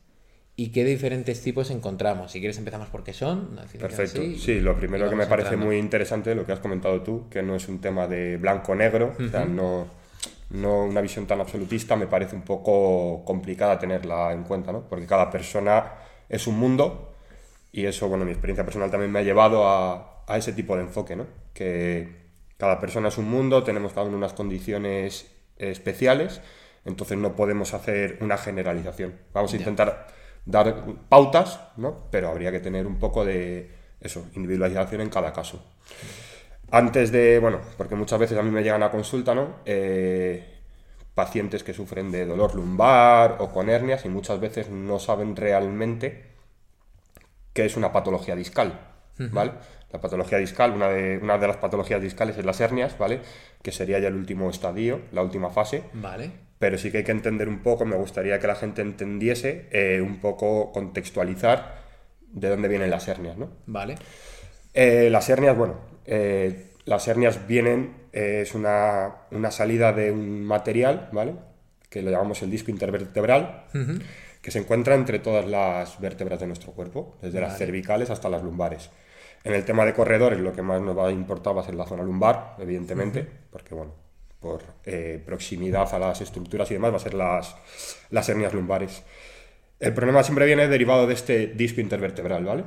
y 0.56 0.70
qué 0.70 0.86
diferentes 0.86 1.42
tipos 1.42 1.72
encontramos. 1.72 2.32
Si 2.32 2.40
quieres 2.40 2.60
empezamos 2.60 2.90
por 2.90 3.04
qué 3.04 3.14
son. 3.14 3.60
Perfecto. 3.80 4.22
sí, 4.38 4.60
lo 4.60 4.78
primero 4.78 5.10
que 5.10 5.16
me 5.16 5.26
parece 5.26 5.58
muy 5.58 5.78
interesante, 5.78 6.36
lo 6.36 6.46
que 6.46 6.52
has 6.52 6.60
comentado 6.60 7.02
tú, 7.02 7.28
que 7.30 7.42
no 7.42 7.56
es 7.56 7.68
un 7.68 7.82
tema 7.82 8.08
de 8.08 8.38
blanco-negro, 8.38 9.16
o 9.20 9.30
sea, 9.30 9.46
no 9.46 10.03
no 10.54 10.86
una 10.86 11.02
visión 11.02 11.28
tan 11.28 11.42
absolutista 11.42 11.96
me 11.96 12.08
parece 12.08 12.36
un 12.36 12.44
poco 12.44 13.26
complicada 13.26 13.80
tenerla 13.80 14.32
en 14.32 14.44
cuenta, 14.44 14.72
¿no? 14.72 14.88
Porque 14.88 15.06
cada 15.06 15.30
persona 15.30 15.94
es 16.30 16.48
un 16.48 16.58
mundo 16.58 17.14
y 17.72 17.86
eso, 17.86 18.08
bueno, 18.08 18.24
mi 18.24 18.32
experiencia 18.32 18.64
personal 18.64 18.92
también 18.92 19.12
me 19.12 19.20
ha 19.20 19.24
llevado 19.24 19.68
a, 19.68 20.24
a 20.28 20.38
ese 20.38 20.54
tipo 20.54 20.76
de 20.76 20.84
enfoque, 20.84 21.16
¿no? 21.16 21.26
Que 21.54 22.24
cada 22.58 22.80
persona 22.80 23.10
es 23.10 23.18
un 23.18 23.30
mundo, 23.30 23.64
tenemos 23.64 23.94
cada 23.94 24.08
uno 24.08 24.16
unas 24.18 24.34
condiciones 24.34 25.32
especiales, 25.58 26.42
entonces 26.86 27.18
no 27.18 27.36
podemos 27.36 27.74
hacer 27.74 28.18
una 28.22 28.38
generalización. 28.38 29.20
Vamos 29.34 29.54
a 29.54 29.58
intentar 29.58 30.08
dar 30.46 30.86
pautas, 31.10 31.60
¿no? 31.78 32.10
Pero 32.12 32.30
habría 32.30 32.52
que 32.52 32.60
tener 32.60 32.86
un 32.88 33.00
poco 33.00 33.26
de 33.26 33.72
eso, 34.02 34.26
individualización 34.36 35.02
en 35.02 35.10
cada 35.10 35.34
caso. 35.34 35.66
Antes 36.74 37.12
de, 37.12 37.38
bueno, 37.38 37.60
porque 37.78 37.94
muchas 37.94 38.18
veces 38.18 38.36
a 38.36 38.42
mí 38.42 38.50
me 38.50 38.64
llegan 38.64 38.82
a 38.82 38.90
consulta, 38.90 39.36
¿no? 39.36 39.58
Eh, 39.64 40.44
pacientes 41.14 41.64
que 41.64 41.72
sufren 41.72 42.12
de 42.12 42.26
dolor 42.26 42.56
lumbar 42.56 43.36
o 43.38 43.52
con 43.52 43.70
hernias 43.70 44.06
y 44.06 44.10
muchas 44.10 44.40
veces 44.40 44.72
no 44.72 44.98
saben 44.98 45.36
realmente 45.36 46.32
qué 47.54 47.66
es 47.66 47.78
una 47.78 47.92
patología 47.92 48.36
discal, 48.36 48.80
¿vale? 49.20 49.52
La 49.92 50.02
patología 50.02 50.40
discal, 50.40 50.72
una 50.72 50.90
de, 50.90 51.20
una 51.20 51.38
de 51.38 51.46
las 51.46 51.58
patologías 51.58 52.02
discales 52.02 52.40
es 52.40 52.44
las 52.44 52.60
hernias, 52.60 52.98
¿vale? 52.98 53.22
Que 53.62 53.72
sería 53.72 54.00
ya 54.00 54.08
el 54.08 54.16
último 54.16 54.50
estadio, 54.50 55.02
la 55.12 55.22
última 55.22 55.52
fase. 55.52 55.84
Vale. 55.94 56.32
Pero 56.58 56.80
sí 56.80 56.90
que 56.90 56.98
hay 56.98 57.04
que 57.04 57.12
entender 57.12 57.50
un 57.50 57.60
poco, 57.62 57.86
me 57.86 57.98
gustaría 57.98 58.40
que 58.40 58.48
la 58.48 58.56
gente 58.56 58.82
entendiese 58.82 59.70
eh, 59.72 60.02
un 60.02 60.20
poco, 60.20 60.72
contextualizar 60.72 61.84
de 62.32 62.50
dónde 62.50 62.68
vienen 62.68 62.90
las 62.90 63.08
hernias, 63.08 63.38
¿no? 63.38 63.52
Vale. 63.68 63.94
Eh, 64.74 65.10
las 65.12 65.30
hernias, 65.30 65.56
bueno, 65.56 65.93
eh, 66.06 66.72
las 66.86 67.08
hernias 67.08 67.48
vienen, 67.48 67.96
eh, 68.12 68.42
es 68.42 68.56
una, 68.56 69.16
salida 69.52 69.94
de 69.94 70.12
un 70.12 70.44
material, 70.44 71.10
¿vale? 71.12 71.36
Que 71.90 72.02
lo 72.02 72.12
llamamos 72.12 72.42
el 72.42 72.52
disco 72.52 72.72
intervertebral, 72.72 73.66
que 74.42 74.52
se 74.52 74.60
encuentra 74.60 74.96
entre 74.96 75.20
todas 75.20 75.46
las 75.46 76.00
vértebras 76.00 76.40
de 76.40 76.48
nuestro 76.48 76.74
cuerpo, 76.74 77.18
desde 77.22 77.40
las 77.40 77.58
cervicales 77.58 78.10
hasta 78.10 78.30
las 78.30 78.44
lumbares. 78.44 78.90
En 79.44 79.54
el 79.54 79.66
tema 79.66 79.86
de 79.86 79.94
corredores, 79.94 80.40
lo 80.40 80.54
que 80.54 80.62
más 80.62 80.82
nos 80.82 80.98
va 80.98 81.08
a 81.08 81.12
importar 81.12 81.56
va 81.56 81.62
a 81.62 81.66
ser 81.66 81.76
la 81.76 81.86
zona 81.86 82.04
lumbar, 82.04 82.56
evidentemente, 82.60 83.28
porque, 83.52 83.76
bueno, 83.76 83.94
por 84.40 84.62
eh, 84.86 85.22
proximidad 85.26 85.94
a 85.94 86.00
las 86.00 86.22
estructuras 86.22 86.70
y 86.72 86.76
demás, 86.76 86.92
va 86.92 86.98
a 86.98 87.00
ser 87.00 87.14
las, 87.14 87.56
las 88.10 88.28
hernias 88.30 88.54
lumbares. 88.54 89.04
El 89.84 89.94
problema 89.94 90.24
siempre 90.24 90.46
viene 90.46 90.68
derivado 90.68 91.08
de 91.08 91.14
este 91.14 91.48
disco 91.48 91.82
intervertebral, 91.82 92.44
¿vale? 92.46 92.64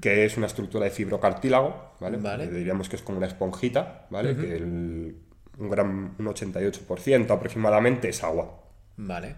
Que 0.00 0.24
es 0.24 0.36
una 0.36 0.46
estructura 0.46 0.84
de 0.84 0.90
fibrocartílago, 0.90 1.94
¿vale? 2.00 2.16
vale. 2.16 2.48
Diríamos 2.48 2.88
que 2.88 2.96
es 2.96 3.02
como 3.02 3.18
una 3.18 3.26
esponjita, 3.26 4.06
¿vale? 4.10 4.36
Que 4.36 4.56
un, 4.56 5.16
gran, 5.58 6.14
un 6.18 6.26
88% 6.26 7.30
aproximadamente 7.30 8.08
es 8.08 8.24
agua. 8.24 8.62
Vale. 8.96 9.36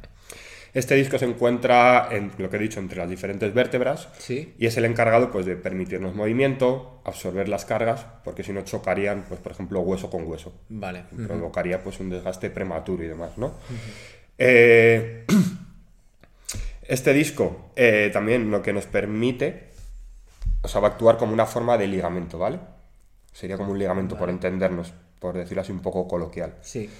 Este 0.75 0.95
disco 0.95 1.19
se 1.19 1.26
encuentra, 1.26 2.09
en 2.11 2.33
lo 2.38 2.49
que 2.49 2.57
he 2.57 2.61
dicho, 2.61 2.81
entre 2.81 2.97
las 2.97 3.11
diferentes 3.11 3.52
vértebras 3.52 4.09
¿Sí? 4.19 4.54
y 4.59 4.64
es 4.64 4.76
el 4.78 4.87
encargado 4.87 5.31
pues, 5.31 5.45
de 5.45 5.54
permitirnos 5.54 6.14
movimiento, 6.14 7.02
absorber 7.04 7.50
las 7.50 7.66
cargas, 7.66 8.07
porque 8.25 8.42
si 8.42 8.54
no 8.54 8.62
chocarían, 8.62 9.26
pues, 9.28 9.38
por 9.38 9.52
ejemplo, 9.52 9.81
hueso 9.81 10.09
con 10.09 10.26
hueso. 10.26 10.54
Vale. 10.71 11.04
Provocaría 11.26 11.83
pues, 11.83 12.00
un 12.00 12.09
desgaste 12.09 12.49
prematuro 12.49 13.04
y 13.04 13.09
demás. 13.09 13.37
¿no? 13.37 13.52
eh, 14.38 15.26
este 16.82 17.12
disco 17.12 17.70
eh, 17.76 18.10
también 18.12 18.50
lo 18.50 18.62
que 18.62 18.72
nos 18.72 18.86
permite, 18.86 19.70
o 20.62 20.68
sea, 20.68 20.80
va 20.80 20.88
a 20.88 20.90
actuar 20.92 21.16
como 21.16 21.32
una 21.32 21.46
forma 21.46 21.78
de 21.78 21.86
ligamento, 21.86 22.38
¿vale? 22.38 22.58
Sería 23.32 23.56
como 23.56 23.72
un 23.72 23.78
ligamento, 23.78 24.16
por 24.16 24.28
entendernos, 24.28 24.92
por 25.18 25.36
decirlo 25.36 25.62
así 25.62 25.72
un 25.72 25.80
poco 25.80 26.06
coloquial. 26.06 26.56
Sí. 26.60 26.90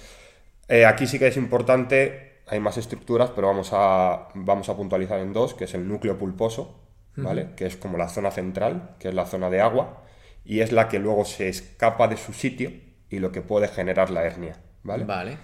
Eh, 0.67 0.85
aquí 0.85 1.05
sí 1.05 1.19
que 1.19 1.27
es 1.27 1.37
importante, 1.37 2.41
hay 2.47 2.59
más 2.59 2.77
estructuras, 2.77 3.31
pero 3.35 3.47
vamos 3.47 3.69
a, 3.73 4.29
vamos 4.33 4.69
a 4.69 4.75
puntualizar 4.75 5.19
en 5.19 5.33
dos, 5.33 5.53
que 5.53 5.65
es 5.65 5.73
el 5.73 5.87
núcleo 5.87 6.17
pulposo, 6.17 6.79
¿vale? 7.15 7.49
Que 7.55 7.67
es 7.67 7.77
como 7.77 7.97
la 7.97 8.09
zona 8.09 8.31
central, 8.31 8.95
que 8.99 9.09
es 9.09 9.13
la 9.13 9.25
zona 9.25 9.49
de 9.49 9.61
agua, 9.61 10.03
y 10.43 10.61
es 10.61 10.71
la 10.71 10.87
que 10.89 10.99
luego 10.99 11.25
se 11.25 11.49
escapa 11.49 12.07
de 12.07 12.17
su 12.17 12.33
sitio 12.33 12.71
y 13.09 13.19
lo 13.19 13.31
que 13.31 13.41
puede 13.41 13.67
generar 13.67 14.09
la 14.09 14.23
hernia, 14.23 14.57
¿vale? 14.83 15.05
Vale. 15.05 15.37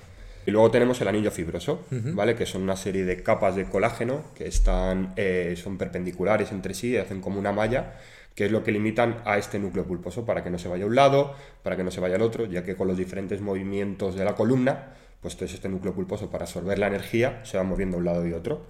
Y 0.49 0.51
luego 0.51 0.71
tenemos 0.71 0.99
el 0.99 1.07
anillo 1.07 1.29
fibroso, 1.29 1.85
¿vale? 1.91 2.35
Que 2.35 2.47
son 2.47 2.63
una 2.63 2.75
serie 2.75 3.05
de 3.05 3.21
capas 3.21 3.55
de 3.55 3.65
colágeno 3.65 4.23
que 4.35 4.47
están, 4.47 5.13
eh, 5.15 5.53
son 5.55 5.77
perpendiculares 5.77 6.51
entre 6.51 6.73
sí 6.73 6.89
y 6.89 6.97
hacen 6.97 7.21
como 7.21 7.37
una 7.37 7.51
malla 7.51 7.93
que 8.33 8.45
es 8.45 8.51
lo 8.51 8.63
que 8.63 8.71
limitan 8.71 9.21
a 9.25 9.37
este 9.37 9.59
núcleo 9.59 9.85
pulposo 9.85 10.25
para 10.25 10.43
que 10.43 10.49
no 10.49 10.57
se 10.57 10.67
vaya 10.67 10.85
a 10.85 10.87
un 10.87 10.95
lado, 10.95 11.35
para 11.61 11.77
que 11.77 11.83
no 11.83 11.91
se 11.91 11.99
vaya 11.99 12.15
al 12.15 12.23
otro, 12.23 12.45
ya 12.45 12.63
que 12.63 12.75
con 12.75 12.87
los 12.87 12.97
diferentes 12.97 13.41
movimientos 13.41 14.15
de 14.15 14.25
la 14.25 14.33
columna, 14.33 14.93
pues 15.21 15.35
todo 15.35 15.45
este 15.45 15.69
núcleo 15.69 15.93
pulposo 15.93 16.31
para 16.31 16.45
absorber 16.45 16.79
la 16.79 16.87
energía 16.87 17.41
se 17.43 17.57
va 17.57 17.63
moviendo 17.63 17.97
a 17.97 17.99
un 17.99 18.05
lado 18.05 18.25
y 18.25 18.33
otro. 18.33 18.65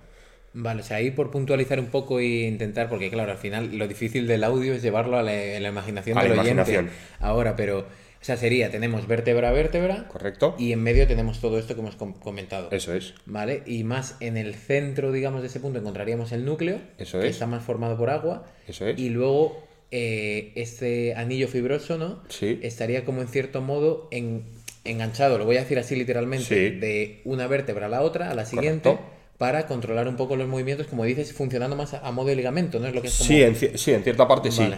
Vale, 0.54 0.82
o 0.82 0.84
sea, 0.84 0.98
ahí 0.98 1.12
por 1.12 1.32
puntualizar 1.32 1.80
un 1.80 1.86
poco 1.86 2.20
e 2.20 2.48
intentar, 2.48 2.90
porque 2.90 3.10
claro, 3.10 3.32
al 3.32 3.38
final 3.38 3.78
lo 3.78 3.88
difícil 3.88 4.28
del 4.28 4.44
audio 4.44 4.74
es 4.74 4.82
llevarlo 4.82 5.18
a 5.18 5.24
la, 5.24 5.60
imaginación 5.60 6.18
del 6.20 6.38
oyente. 6.38 6.90
Ahora, 7.20 7.56
pero, 7.56 7.86
o 8.22 8.26
sea, 8.26 8.36
sería, 8.36 8.70
tenemos 8.70 9.08
vértebra 9.08 9.50
a 9.50 9.52
vértebra. 9.54 10.08
Correcto. 10.10 10.56
Y 10.60 10.74
en 10.74 10.84
medio 10.84 11.08
tenemos 11.08 11.40
todo 11.40 11.58
esto 11.58 11.74
que 11.74 11.82
hemos 11.82 11.96
comentado. 11.96 12.70
Eso 12.72 12.94
es. 12.94 13.14
Vale, 13.26 13.64
y 13.66 13.84
más 13.84 14.18
en 14.20 14.36
el 14.36 14.56
centro, 14.56 15.12
digamos, 15.12 15.42
de 15.42 15.48
ese 15.48 15.60
punto 15.60 15.80
encontraríamos 15.80 16.32
el 16.34 16.44
núcleo. 16.44 16.82
Eso 16.98 17.20
que 17.20 17.28
es. 17.28 17.34
está 17.34 17.48
más 17.48 17.64
formado 17.64 17.98
por 17.98 18.10
agua. 18.10 18.46
Eso 18.68 18.86
es. 18.88 19.00
Y 19.00 19.10
luego 19.10 19.64
eh, 19.92 20.52
este 20.56 21.16
anillo 21.16 21.48
fibroso, 21.48 21.98
¿no? 21.98 22.22
Sí. 22.28 22.60
Estaría 22.62 23.06
como 23.06 23.22
en 23.22 23.30
cierto 23.30 23.62
modo 23.62 24.10
en, 24.12 24.44
enganchado, 24.84 25.38
lo 25.38 25.46
voy 25.46 25.58
a 25.58 25.62
decir 25.62 25.80
así 25.80 25.96
literalmente, 25.96 26.72
de 26.72 27.22
una 27.24 27.48
vértebra 27.48 27.86
a 27.86 27.90
la 27.90 28.02
otra, 28.02 28.32
a 28.32 28.36
la 28.36 28.46
siguiente 28.46 28.98
para 29.40 29.68
controlar 29.68 30.06
un 30.10 30.18
poco 30.18 30.36
los 30.36 30.50
movimientos, 30.50 30.88
como 30.88 31.06
dices, 31.06 31.32
funcionando 31.32 31.78
más 31.78 31.94
a, 31.94 32.12
modo 32.12 32.28
de 32.28 32.36
ligamento, 32.36 32.78
¿no? 32.78 32.88
Es 32.88 32.94
lo 32.94 33.02
que 33.02 33.08
es 33.08 33.14
sí, 33.14 33.42
en, 33.42 33.56
sí, 33.56 33.94
en 33.94 34.04
cierta 34.04 34.28
parte 34.28 34.52
sí. 34.52 34.70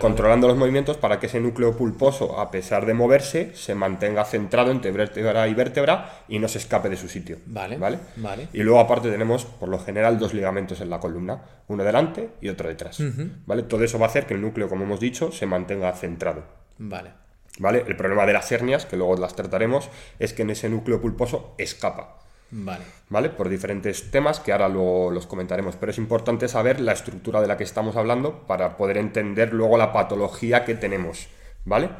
Controlando 0.00 0.48
los 0.48 0.56
movimientos 0.56 0.96
para 0.96 1.20
que 1.20 1.26
ese 1.26 1.38
núcleo 1.38 1.76
pulposo, 1.76 2.40
a 2.40 2.50
pesar 2.50 2.86
de 2.86 2.92
moverse, 2.92 3.52
se 3.54 3.76
mantenga 3.76 4.24
centrado 4.24 4.72
entre 4.72 4.90
vértebra 4.90 5.46
y 5.46 5.54
vértebra 5.54 6.24
y 6.28 6.40
no 6.40 6.48
se 6.48 6.58
escape 6.58 6.88
de 6.88 6.96
su 6.96 7.08
sitio. 7.08 7.38
Vale. 7.46 7.78
¿Vale? 7.78 7.98
vale. 8.16 8.48
Y 8.52 8.64
luego, 8.64 8.80
aparte, 8.80 9.12
tenemos, 9.12 9.44
por 9.44 9.68
lo 9.68 9.78
general, 9.78 10.18
dos 10.18 10.34
ligamentos 10.34 10.80
en 10.80 10.90
la 10.90 10.98
columna, 10.98 11.42
uno 11.68 11.84
delante 11.84 12.30
y 12.40 12.48
otro 12.48 12.68
detrás. 12.68 13.00
¿Vale? 13.46 13.62
Todo 13.62 13.84
eso 13.84 14.00
va 14.00 14.06
a 14.06 14.08
hacer 14.08 14.26
que 14.26 14.34
el 14.34 14.40
núcleo, 14.40 14.68
como 14.68 14.82
hemos 14.82 14.98
dicho, 14.98 15.30
se 15.30 15.46
mantenga 15.46 15.92
centrado. 15.92 16.42
Vale. 16.78 17.12
¿Vale? 17.60 17.84
El 17.86 17.94
problema 17.94 18.26
de 18.26 18.32
las 18.32 18.50
hernias, 18.50 18.86
que 18.86 18.96
luego 18.96 19.16
las 19.18 19.36
trataremos, 19.36 19.88
es 20.18 20.32
que 20.32 20.42
en 20.42 20.50
ese 20.50 20.68
núcleo 20.68 21.00
pulposo 21.00 21.54
escapa. 21.58 22.16
Vale. 22.50 22.84
¿Vale? 23.08 23.30
Por 23.30 23.48
diferentes 23.48 24.10
temas 24.10 24.40
que 24.40 24.52
ahora 24.52 24.68
luego 24.68 25.10
los 25.10 25.26
comentaremos. 25.26 25.76
Pero 25.76 25.90
es 25.90 25.98
importante 25.98 26.48
saber 26.48 26.80
la 26.80 26.92
estructura 26.92 27.40
de 27.40 27.46
la 27.46 27.56
que 27.56 27.64
estamos 27.64 27.96
hablando 27.96 28.46
para 28.46 28.76
poder 28.76 28.98
entender 28.98 29.52
luego 29.52 29.76
la 29.76 29.92
patología 29.92 30.64
que 30.64 30.74
tenemos. 30.74 31.28
¿Vale? 31.64 31.90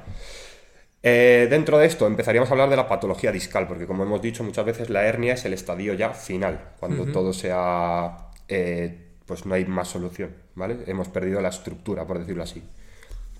Eh, 1.02 1.46
dentro 1.48 1.78
de 1.78 1.86
esto 1.86 2.06
empezaríamos 2.06 2.50
a 2.50 2.52
hablar 2.52 2.68
de 2.68 2.76
la 2.76 2.86
patología 2.86 3.32
discal, 3.32 3.66
porque 3.66 3.86
como 3.86 4.02
hemos 4.02 4.20
dicho 4.20 4.44
muchas 4.44 4.66
veces, 4.66 4.90
la 4.90 5.04
hernia 5.04 5.34
es 5.34 5.44
el 5.46 5.54
estadio 5.54 5.94
ya 5.94 6.10
final, 6.10 6.72
cuando 6.78 7.06
todo 7.06 7.32
sea. 7.32 8.28
Eh, 8.48 9.06
pues 9.24 9.46
no 9.46 9.54
hay 9.54 9.64
más 9.64 9.86
solución, 9.86 10.34
¿vale? 10.56 10.78
Hemos 10.86 11.08
perdido 11.08 11.40
la 11.40 11.50
estructura, 11.50 12.04
por 12.04 12.18
decirlo 12.18 12.42
así. 12.42 12.64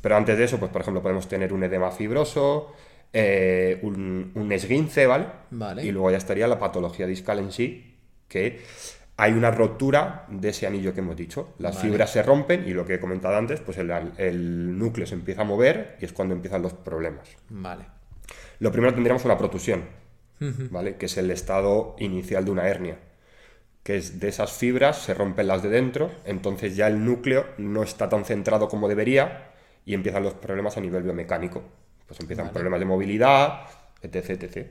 Pero 0.00 0.16
antes 0.16 0.38
de 0.38 0.44
eso, 0.44 0.58
pues 0.58 0.70
por 0.70 0.82
ejemplo, 0.82 1.02
podemos 1.02 1.28
tener 1.28 1.52
un 1.52 1.64
edema 1.64 1.90
fibroso, 1.90 2.72
eh, 3.12 3.78
un, 3.82 4.48
esguince, 4.52 5.06
¿vale? 5.06 5.26
¿vale? 5.50 5.84
Y 5.84 5.90
luego 5.90 6.10
ya 6.10 6.16
estaría 6.16 6.46
la 6.46 6.58
patología 6.58 7.06
discal 7.06 7.38
en 7.38 7.52
sí, 7.52 7.96
que 8.28 8.60
hay 9.16 9.32
una 9.32 9.50
rotura 9.50 10.26
de 10.28 10.48
ese 10.48 10.66
anillo 10.66 10.94
que 10.94 11.00
hemos 11.00 11.16
dicho. 11.16 11.54
Las 11.58 11.78
fibras 11.78 12.10
se 12.10 12.22
rompen 12.22 12.66
y 12.66 12.72
lo 12.72 12.86
que 12.86 12.94
he 12.94 13.00
comentado 13.00 13.36
antes, 13.36 13.60
pues 13.60 13.76
el, 13.78 14.78
núcleo 14.78 15.06
se 15.06 15.14
empieza 15.14 15.42
a 15.42 15.44
mover 15.44 15.96
y 16.00 16.04
es 16.04 16.12
cuando 16.12 16.34
empiezan 16.34 16.62
los 16.62 16.72
problemas. 16.72 17.28
Vale. 17.50 17.84
Lo 18.60 18.72
primero 18.72 18.94
tendríamos 18.94 19.24
una 19.24 19.36
protusión, 19.36 19.84
¿vale? 20.70 20.96
Que 20.96 21.06
es 21.06 21.18
el 21.18 21.30
estado 21.30 21.96
inicial 21.98 22.44
de 22.44 22.50
una 22.50 22.68
hernia. 22.68 22.98
Que 23.82 23.96
es 23.96 24.20
de 24.20 24.28
esas 24.28 24.52
fibras, 24.52 25.02
se 25.02 25.14
rompen 25.14 25.48
las 25.48 25.62
de 25.62 25.68
dentro, 25.68 26.10
entonces 26.24 26.76
ya 26.76 26.86
el 26.86 27.04
núcleo 27.04 27.46
no 27.58 27.82
está 27.82 28.08
tan 28.08 28.24
centrado 28.24 28.68
como 28.68 28.88
debería 28.88 29.50
y 29.84 29.94
empiezan 29.94 30.22
los 30.22 30.34
problemas 30.34 30.76
a 30.76 30.80
nivel 30.80 31.02
biomecánico 31.02 31.62
pues 32.10 32.18
empiezan 32.18 32.50
problemas 32.50 32.80
de 32.80 32.86
movilidad, 32.86 33.68
etc. 34.02 34.30
etc. 34.30 34.66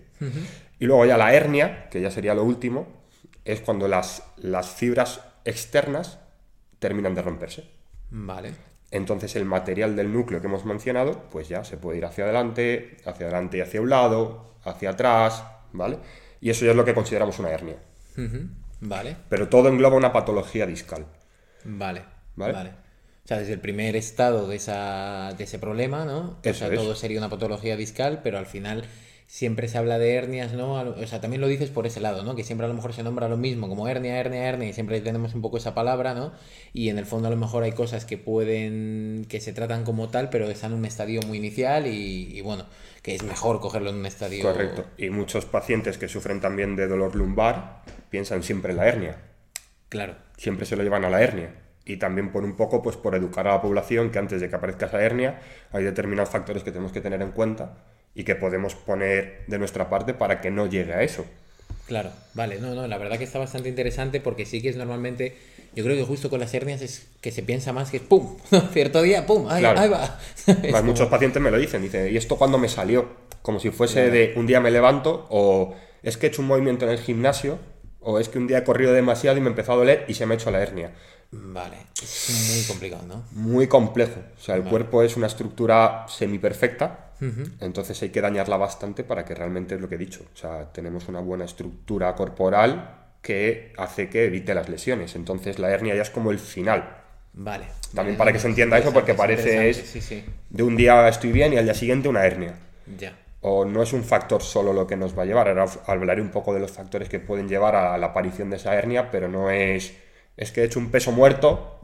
Y 0.77 0.85
luego 0.85 1.05
ya 1.05 1.15
la 1.15 1.33
hernia, 1.33 1.87
que 1.89 2.01
ya 2.01 2.11
sería 2.11 2.33
lo 2.33 2.43
último, 2.43 2.85
es 3.45 3.61
cuando 3.61 3.87
las, 3.87 4.23
las 4.35 4.67
fibras 4.71 5.21
externas 5.45 6.19
terminan 6.79 7.15
de 7.15 7.21
romperse. 7.21 7.63
Vale. 8.09 8.51
Entonces 8.91 9.37
el 9.37 9.45
material 9.45 9.95
del 9.95 10.11
núcleo 10.11 10.41
que 10.41 10.47
hemos 10.47 10.65
mencionado, 10.65 11.29
pues 11.31 11.47
ya 11.47 11.63
se 11.63 11.77
puede 11.77 11.99
ir 11.99 12.05
hacia 12.05 12.25
adelante, 12.25 12.97
hacia 13.05 13.27
adelante 13.27 13.59
y 13.59 13.61
hacia 13.61 13.79
un 13.79 13.89
lado, 13.89 14.55
hacia 14.65 14.89
atrás, 14.89 15.41
¿vale? 15.71 15.97
Y 16.41 16.49
eso 16.49 16.65
ya 16.65 16.71
es 16.71 16.77
lo 16.77 16.83
que 16.83 16.93
consideramos 16.93 17.39
una 17.39 17.51
hernia. 17.51 17.77
Vale. 18.81 19.15
Pero 19.29 19.47
todo 19.47 19.69
engloba 19.69 19.95
una 19.95 20.11
patología 20.11 20.65
discal. 20.65 21.05
Vale. 21.63 22.03
Vale. 22.35 22.53
vale 22.53 22.88
sea, 23.29 23.37
desde 23.37 23.53
el 23.53 23.59
primer 23.59 23.95
estado 23.95 24.47
de, 24.47 24.55
esa, 24.55 25.33
de 25.37 25.43
ese 25.43 25.59
problema, 25.59 26.03
¿no? 26.03 26.39
o 26.43 26.53
sea, 26.53 26.73
todo 26.73 26.95
sería 26.95 27.19
una 27.19 27.29
patología 27.29 27.77
discal, 27.77 28.21
pero 28.23 28.39
al 28.39 28.47
final 28.47 28.85
siempre 29.27 29.67
se 29.67 29.77
habla 29.77 29.99
de 29.99 30.15
hernias, 30.15 30.53
¿no? 30.53 30.73
O 30.73 31.05
sea, 31.05 31.21
también 31.21 31.39
lo 31.39 31.47
dices 31.47 31.69
por 31.69 31.85
ese 31.85 31.99
lado, 31.99 32.23
¿no? 32.23 32.35
Que 32.35 32.43
siempre 32.43 32.65
a 32.65 32.67
lo 32.67 32.73
mejor 32.73 32.93
se 32.93 33.03
nombra 33.03 33.29
lo 33.29 33.37
mismo, 33.37 33.69
como 33.69 33.87
hernia, 33.87 34.19
hernia, 34.19 34.49
hernia, 34.49 34.69
y 34.69 34.73
siempre 34.73 34.99
tenemos 35.01 35.35
un 35.35 35.43
poco 35.43 35.57
esa 35.57 35.75
palabra, 35.75 36.15
¿no? 36.15 36.31
Y 36.73 36.89
en 36.89 36.97
el 36.97 37.05
fondo 37.05 37.27
a 37.27 37.31
lo 37.31 37.37
mejor 37.37 37.61
hay 37.61 37.73
cosas 37.73 38.03
que 38.03 38.17
pueden, 38.17 39.27
que 39.29 39.39
se 39.39 39.53
tratan 39.53 39.83
como 39.83 40.09
tal, 40.09 40.31
pero 40.31 40.49
están 40.49 40.71
en 40.71 40.79
un 40.79 40.85
estadio 40.85 41.21
muy 41.27 41.37
inicial 41.37 41.85
y, 41.85 42.35
y 42.35 42.41
bueno, 42.41 42.65
que 43.03 43.13
es 43.13 43.21
mejor 43.21 43.59
cogerlo 43.59 43.91
en 43.91 43.97
un 43.97 44.07
estadio... 44.07 44.41
Correcto. 44.41 44.85
Y 44.97 45.11
muchos 45.11 45.45
pacientes 45.45 45.99
que 45.99 46.07
sufren 46.07 46.41
también 46.41 46.75
de 46.75 46.87
dolor 46.87 47.15
lumbar 47.15 47.83
piensan 48.09 48.41
siempre 48.41 48.71
en 48.71 48.77
la 48.77 48.87
hernia. 48.87 49.21
Claro. 49.89 50.15
Siempre 50.35 50.65
se 50.65 50.75
lo 50.75 50.81
llevan 50.81 51.05
a 51.05 51.11
la 51.11 51.21
hernia 51.21 51.68
y 51.89 51.97
también 51.97 52.31
por 52.31 52.43
un 52.43 52.55
poco 52.55 52.83
pues 52.83 52.95
por 52.95 53.15
educar 53.15 53.47
a 53.47 53.53
la 53.53 53.61
población 53.61 54.11
que 54.11 54.19
antes 54.19 54.39
de 54.39 54.47
que 54.47 54.55
aparezca 54.55 54.85
esa 54.85 55.01
hernia 55.01 55.39
hay 55.71 55.83
determinados 55.83 56.29
factores 56.29 56.63
que 56.63 56.71
tenemos 56.71 56.91
que 56.91 57.01
tener 57.01 57.19
en 57.21 57.31
cuenta 57.31 57.77
y 58.13 58.23
que 58.23 58.35
podemos 58.35 58.75
poner 58.75 59.43
de 59.47 59.57
nuestra 59.57 59.89
parte 59.89 60.13
para 60.13 60.39
que 60.39 60.51
no 60.51 60.67
llegue 60.67 60.93
a 60.93 61.01
eso. 61.01 61.25
Claro, 61.87 62.11
vale, 62.35 62.59
no, 62.59 62.75
no, 62.75 62.85
la 62.85 62.99
verdad 62.99 63.17
que 63.17 63.23
está 63.23 63.39
bastante 63.39 63.69
interesante 63.69 64.21
porque 64.21 64.45
sí 64.45 64.61
que 64.61 64.69
es 64.69 64.75
normalmente, 64.75 65.35
yo 65.75 65.83
creo 65.83 65.95
que 65.95 66.03
justo 66.03 66.29
con 66.29 66.39
las 66.39 66.53
hernias 66.53 66.83
es 66.83 67.07
que 67.21 67.31
se 67.31 67.41
piensa 67.41 67.73
más 67.73 67.89
que 67.89 67.97
es 67.97 68.03
pum, 68.03 68.37
cierto 68.71 69.01
día, 69.01 69.25
pum, 69.25 69.47
ahí, 69.49 69.63
va. 69.63 70.19
Muchos 70.83 71.07
pacientes 71.07 71.41
me 71.41 71.49
lo 71.49 71.57
dicen, 71.57 71.81
dicen, 71.81 72.13
¿y 72.13 72.17
esto 72.17 72.37
cuándo 72.37 72.59
me 72.59 72.69
salió? 72.69 73.07
Como 73.41 73.59
si 73.59 73.71
fuese 73.71 74.11
de 74.11 74.33
un 74.35 74.45
día 74.45 74.59
me 74.59 74.69
levanto 74.69 75.25
o 75.31 75.75
es 76.03 76.17
que 76.17 76.27
he 76.27 76.29
hecho 76.29 76.43
un 76.43 76.49
movimiento 76.49 76.85
en 76.85 76.91
el 76.91 76.99
gimnasio 76.99 77.57
o 78.01 78.19
es 78.19 78.29
que 78.29 78.37
un 78.37 78.45
día 78.45 78.59
he 78.59 78.63
corrido 78.63 78.93
demasiado 78.93 79.37
y 79.37 79.41
me 79.41 79.49
empezó 79.49 79.73
a 79.73 79.75
doler 79.75 80.05
y 80.07 80.13
se 80.13 80.27
me 80.27 80.35
ha 80.35 80.37
hecho 80.37 80.51
la 80.51 80.61
hernia. 80.61 80.91
Vale, 81.31 81.77
es 82.01 82.55
muy 82.55 82.63
complicado, 82.65 83.03
¿no? 83.07 83.23
Muy 83.31 83.67
complejo. 83.67 84.19
O 84.37 84.41
sea, 84.41 84.55
el 84.55 84.63
cuerpo 84.63 85.03
es 85.03 85.15
una 85.15 85.27
estructura 85.27 86.05
semiperfecta, 86.07 87.11
entonces 87.59 88.01
hay 88.01 88.09
que 88.09 88.21
dañarla 88.21 88.57
bastante 88.57 89.03
para 89.03 89.25
que 89.25 89.35
realmente 89.35 89.75
es 89.75 89.81
lo 89.81 89.89
que 89.89 89.95
he 89.95 89.99
dicho. 89.99 90.25
O 90.33 90.37
sea, 90.37 90.71
tenemos 90.71 91.07
una 91.07 91.19
buena 91.19 91.45
estructura 91.45 92.15
corporal 92.15 92.95
que 93.21 93.73
hace 93.77 94.09
que 94.09 94.25
evite 94.25 94.53
las 94.53 94.69
lesiones. 94.69 95.15
Entonces 95.15 95.59
la 95.59 95.69
hernia 95.69 95.95
ya 95.95 96.01
es 96.01 96.09
como 96.09 96.31
el 96.31 96.39
final. 96.39 96.97
Vale. 97.33 97.65
También 97.93 98.17
para 98.17 98.31
que 98.31 98.39
se 98.39 98.47
entienda 98.47 98.77
eso, 98.77 98.93
porque 98.93 99.13
parece 99.13 99.69
es 99.69 100.13
de 100.49 100.63
un 100.63 100.75
día 100.75 101.07
estoy 101.07 101.31
bien 101.31 101.53
y 101.53 101.57
al 101.57 101.65
día 101.65 101.73
siguiente 101.73 102.09
una 102.09 102.25
hernia. 102.25 102.55
Ya. 102.97 103.17
O 103.41 103.65
no 103.65 103.83
es 103.83 103.93
un 103.93 104.03
factor 104.03 104.41
solo 104.41 104.73
lo 104.73 104.87
que 104.87 104.97
nos 104.97 105.17
va 105.17 105.23
a 105.23 105.25
llevar. 105.25 105.47
Ahora 105.47 105.65
hablaré 105.85 106.21
un 106.21 106.29
poco 106.29 106.53
de 106.53 106.59
los 106.59 106.71
factores 106.71 107.07
que 107.07 107.19
pueden 107.19 107.47
llevar 107.47 107.75
a 107.75 107.97
la 107.97 108.07
aparición 108.07 108.49
de 108.49 108.57
esa 108.57 108.75
hernia, 108.75 109.11
pero 109.11 109.27
no 109.27 109.49
es 109.49 109.93
es 110.39 110.53
que 110.53 110.61
he 110.61 110.63
hecho 110.63 110.79
un 110.79 110.89
peso 110.89 111.11
muerto 111.11 111.81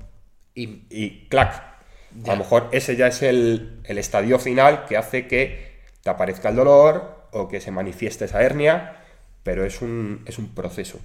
y, 0.56 0.84
y 0.90 1.28
clac. 1.28 1.76
A 2.24 2.32
lo 2.32 2.38
mejor 2.38 2.70
ese 2.72 2.96
ya 2.96 3.08
es 3.08 3.22
el, 3.22 3.82
estadio 3.84 4.40
final 4.40 4.86
que 4.86 4.96
hace 4.96 5.28
que 5.28 5.82
te 6.02 6.10
aparezca 6.10 6.50
el 6.50 6.56
dolor 6.56 7.28
o 7.32 7.50
que 7.50 7.60
se 7.60 7.72
manifieste 7.72 8.24
esa 8.24 8.42
hernia, 8.42 8.96
pero 9.44 9.66
es 9.66 9.82
un, 9.82 10.24
es 10.26 10.40
un 10.40 10.56
proceso. 10.56 11.02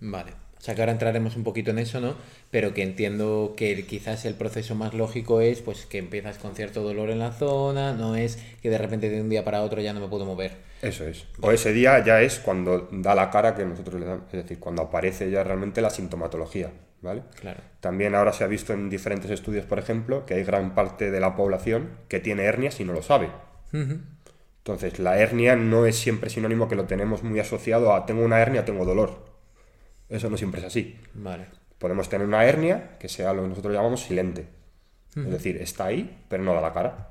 Vale. 0.00 0.32
Sea 0.68 0.74
que 0.74 0.82
ahora 0.82 0.92
entraremos 0.92 1.34
un 1.34 1.44
poquito 1.44 1.70
en 1.70 1.78
eso, 1.78 1.98
¿no? 1.98 2.14
Pero 2.50 2.74
que 2.74 2.82
entiendo 2.82 3.54
que 3.56 3.86
quizás 3.86 4.26
el 4.26 4.34
proceso 4.34 4.74
más 4.74 4.92
lógico 4.92 5.40
es 5.40 5.62
pues 5.62 5.86
que 5.86 5.96
empiezas 5.96 6.36
con 6.36 6.54
cierto 6.54 6.82
dolor 6.82 7.08
en 7.08 7.20
la 7.20 7.32
zona, 7.32 7.94
no 7.94 8.16
es 8.16 8.38
que 8.60 8.68
de 8.68 8.76
repente 8.76 9.08
de 9.08 9.18
un 9.22 9.30
día 9.30 9.46
para 9.46 9.62
otro 9.62 9.80
ya 9.80 9.94
no 9.94 10.00
me 10.00 10.08
puedo 10.08 10.26
mover. 10.26 10.58
Eso 10.82 11.06
es. 11.06 11.24
O 11.40 11.52
ese 11.52 11.72
día 11.72 12.04
ya 12.04 12.20
es 12.20 12.38
cuando 12.38 12.86
da 12.92 13.14
la 13.14 13.30
cara 13.30 13.54
que 13.54 13.64
nosotros 13.64 13.98
le 13.98 14.04
damos, 14.04 14.26
es 14.26 14.42
decir, 14.42 14.58
cuando 14.58 14.82
aparece 14.82 15.30
ya 15.30 15.42
realmente 15.42 15.80
la 15.80 15.88
sintomatología, 15.88 16.70
¿vale? 17.00 17.22
Claro. 17.40 17.62
También 17.80 18.14
ahora 18.14 18.34
se 18.34 18.44
ha 18.44 18.46
visto 18.46 18.74
en 18.74 18.90
diferentes 18.90 19.30
estudios, 19.30 19.64
por 19.64 19.78
ejemplo, 19.78 20.26
que 20.26 20.34
hay 20.34 20.44
gran 20.44 20.74
parte 20.74 21.10
de 21.10 21.18
la 21.18 21.34
población 21.34 21.92
que 22.08 22.20
tiene 22.20 22.42
hernias 22.42 22.78
y 22.78 22.84
no 22.84 22.92
lo 22.92 23.00
sabe. 23.00 23.30
Entonces, 23.72 24.98
la 24.98 25.18
hernia 25.18 25.56
no 25.56 25.86
es 25.86 25.96
siempre 25.96 26.28
sinónimo 26.28 26.68
que 26.68 26.76
lo 26.76 26.84
tenemos 26.84 27.22
muy 27.22 27.40
asociado 27.40 27.94
a 27.94 28.04
tengo 28.04 28.22
una 28.22 28.40
hernia, 28.40 28.66
tengo 28.66 28.84
dolor. 28.84 29.37
Eso 30.08 30.30
no 30.30 30.36
siempre 30.36 30.60
es 30.60 30.66
así. 30.66 30.98
Vale. 31.14 31.46
Podemos 31.78 32.08
tener 32.08 32.26
una 32.26 32.44
hernia 32.44 32.96
que 32.98 33.08
sea 33.08 33.32
lo 33.32 33.42
que 33.42 33.48
nosotros 33.48 33.74
llamamos 33.74 34.00
silente. 34.02 34.46
Es 35.16 35.30
decir, 35.30 35.56
está 35.56 35.86
ahí, 35.86 36.24
pero 36.28 36.44
no 36.44 36.54
da 36.54 36.60
la 36.60 36.72
cara 36.72 37.08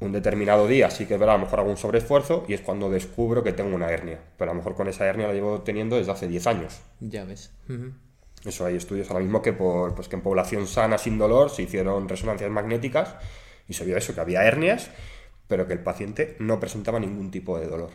un 0.00 0.12
determinado 0.12 0.68
día 0.68 0.90
sí 0.90 1.06
que 1.06 1.16
verá 1.16 1.34
a 1.34 1.38
lo 1.38 1.44
mejor 1.44 1.60
algún 1.60 1.76
sobreesfuerzo 1.76 2.44
y 2.46 2.54
es 2.54 2.60
cuando 2.60 2.88
descubro 2.88 3.42
que 3.42 3.52
tengo 3.52 3.74
una 3.74 3.90
hernia. 3.90 4.20
Pero 4.36 4.50
a 4.50 4.54
lo 4.54 4.58
mejor 4.58 4.76
con 4.76 4.88
esa 4.88 5.06
hernia 5.06 5.26
la 5.26 5.34
llevo 5.34 5.62
teniendo 5.62 5.96
desde 5.96 6.12
hace 6.12 6.28
10 6.28 6.46
años. 6.46 6.80
Ya 7.00 7.24
ves. 7.24 7.50
Eso 8.44 8.64
hay 8.64 8.76
estudios 8.76 9.10
ahora 9.10 9.22
mismo 9.22 9.42
que, 9.42 9.52
por, 9.52 9.94
pues 9.94 10.08
que 10.08 10.16
en 10.16 10.22
población 10.22 10.66
sana 10.68 10.98
sin 10.98 11.18
dolor 11.18 11.50
se 11.50 11.62
hicieron 11.62 12.08
resonancias 12.08 12.50
magnéticas 12.50 13.16
y 13.66 13.74
se 13.74 13.84
vio 13.84 13.96
eso, 13.96 14.14
que 14.14 14.20
había 14.20 14.44
hernias, 14.44 14.90
pero 15.48 15.66
que 15.66 15.72
el 15.72 15.80
paciente 15.80 16.36
no 16.38 16.60
presentaba 16.60 17.00
ningún 17.00 17.32
tipo 17.32 17.58
de 17.58 17.66
dolor. 17.66 17.90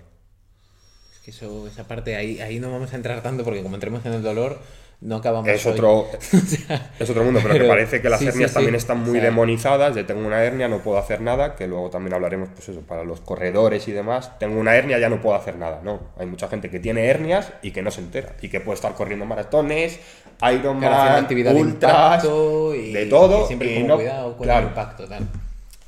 Que 1.24 1.32
eso, 1.32 1.68
esa 1.68 1.86
parte 1.86 2.18
ahí, 2.18 2.42
ahí 2.42 2.60
no 2.60 2.70
vamos 2.70 2.92
a 2.92 2.98
entrar 2.98 3.24
tanto 3.24 3.46
porque 3.46 3.63
como 3.63 3.75
entremos 3.75 4.06
en 4.06 4.13
el 4.13 4.22
dolor, 4.22 4.60
no 5.03 5.18
acabamos. 5.18 5.50
Es 5.50 5.65
otro, 5.65 6.08
es 7.00 7.10
otro 7.10 7.24
mundo, 7.24 7.39
pero, 7.44 7.56
que 7.56 7.63
parece 7.63 8.01
que 8.01 8.10
las 8.10 8.22
hernias 8.22 8.53
también 8.53 8.75
están 8.75 9.00
muy 9.00 9.20
demonizadas. 9.20 9.96
Yo 9.96 10.06
tengo 10.06 10.25
una 10.25 10.44
hernia, 10.44 10.68
no 10.68 10.80
puedo 10.80 10.98
hacer 10.98 11.22
nada, 11.22 11.56
que 11.56 11.68
luego 11.68 11.89
también 11.89 12.13
hablaremos, 12.13 12.50
pues 12.53 12.70
eso, 12.70 12.82
para 12.82 13.03
los 13.03 13.22
corredores 13.22 13.88
y 13.88 13.92
demás. 13.92 14.38
Tengo 14.39 14.60
una 14.60 14.75
hernia, 14.75 15.00
ya 15.00 15.10
no 15.10 15.22
puedo 15.22 15.36
hacer 15.36 15.58
nada. 15.58 15.82
No, 15.84 16.00
hay 16.18 16.25
mucha 16.25 16.48
gente 16.48 16.70
que 16.70 16.80
tiene 16.80 17.06
hernias 17.06 17.51
y 17.62 17.72
que 17.72 17.82
no 17.82 17.92
se 17.92 18.01
entera 18.01 18.36
y 18.42 18.50
que 18.50 18.62
puede 18.62 18.75
estar 18.75 18.94
corriendo 18.94 19.25
maratones, 19.25 20.00
Ironman, 20.42 21.27
ultras, 21.56 22.24
de, 22.24 22.92
de 22.94 23.06
todo. 23.06 23.44
Y 23.44 23.48
siempre 23.48 23.80
y 23.80 23.84
no, 23.84 23.96
cuidado 23.96 24.38
con 24.38 24.50
el 24.50 24.63
impacto. 24.63 25.08
Tal. 25.08 25.27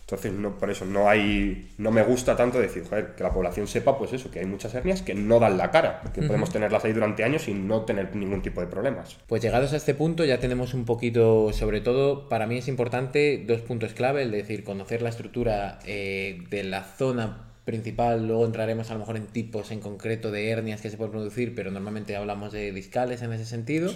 Entonces, 0.06 0.34
no, 0.34 0.56
por 0.60 0.70
eso 0.70 0.86
no 0.86 1.10
hay, 1.10 1.72
no 1.80 1.90
me 1.90 2.04
gusta 2.04 2.36
tanto 2.36 2.60
decir, 2.60 2.84
joder, 2.88 3.16
que 3.16 3.24
la 3.24 3.34
población 3.34 3.66
sepa, 3.66 3.98
pues 3.98 4.14
eso, 4.14 4.30
que 4.30 4.38
hay 4.38 4.46
muchas 4.46 4.76
hernias 4.76 5.02
que 5.02 5.16
no 5.16 5.40
dan 5.40 5.58
la 5.58 5.72
cara, 5.72 6.04
que 6.14 6.22
podemos 6.22 6.52
tenerlas 6.52 6.86
ahí 6.86 6.94
durante 6.94 7.24
años 7.24 7.48
y 7.48 7.56
no 7.56 7.86
tener 7.86 8.16
ningún 8.16 8.44
tipo 8.44 8.62
de 8.62 8.68
problemas. 8.68 9.18
Pues 9.26 9.42
llegados 9.42 9.74
a 9.74 9.78
este 9.78 9.96
punto 9.96 10.24
ya 10.24 10.40
tenemos 10.40 10.76
un 10.76 10.86
poquito, 10.86 11.52
sobre 11.54 11.82
todo, 11.82 12.30
para 12.30 12.46
mí 12.46 12.60
es 12.60 12.68
importante 12.68 13.44
dos 13.48 13.62
puntos 13.62 13.94
clave, 13.94 14.22
el 14.22 14.30
decir, 14.30 14.64
conocer 14.64 15.02
la 15.02 15.10
estructura 15.10 15.80
eh, 15.88 16.44
de 16.52 16.64
la 16.64 16.84
zona 16.84 17.48
principal, 17.66 18.28
luego 18.28 18.46
entraremos 18.46 18.92
a 18.92 18.94
lo 18.94 19.00
mejor 19.00 19.18
en 19.18 19.26
tipos 19.26 19.72
en 19.72 19.80
concreto 19.80 20.30
de 20.30 20.52
hernias 20.52 20.82
que 20.82 20.92
se 20.92 20.98
pueden 20.98 21.14
producir, 21.14 21.56
pero 21.56 21.72
normalmente 21.72 22.16
hablamos 22.16 22.54
de 22.54 22.72
discales 22.72 23.24
en 23.24 23.34
ese 23.34 23.46
sentido. 23.46 23.92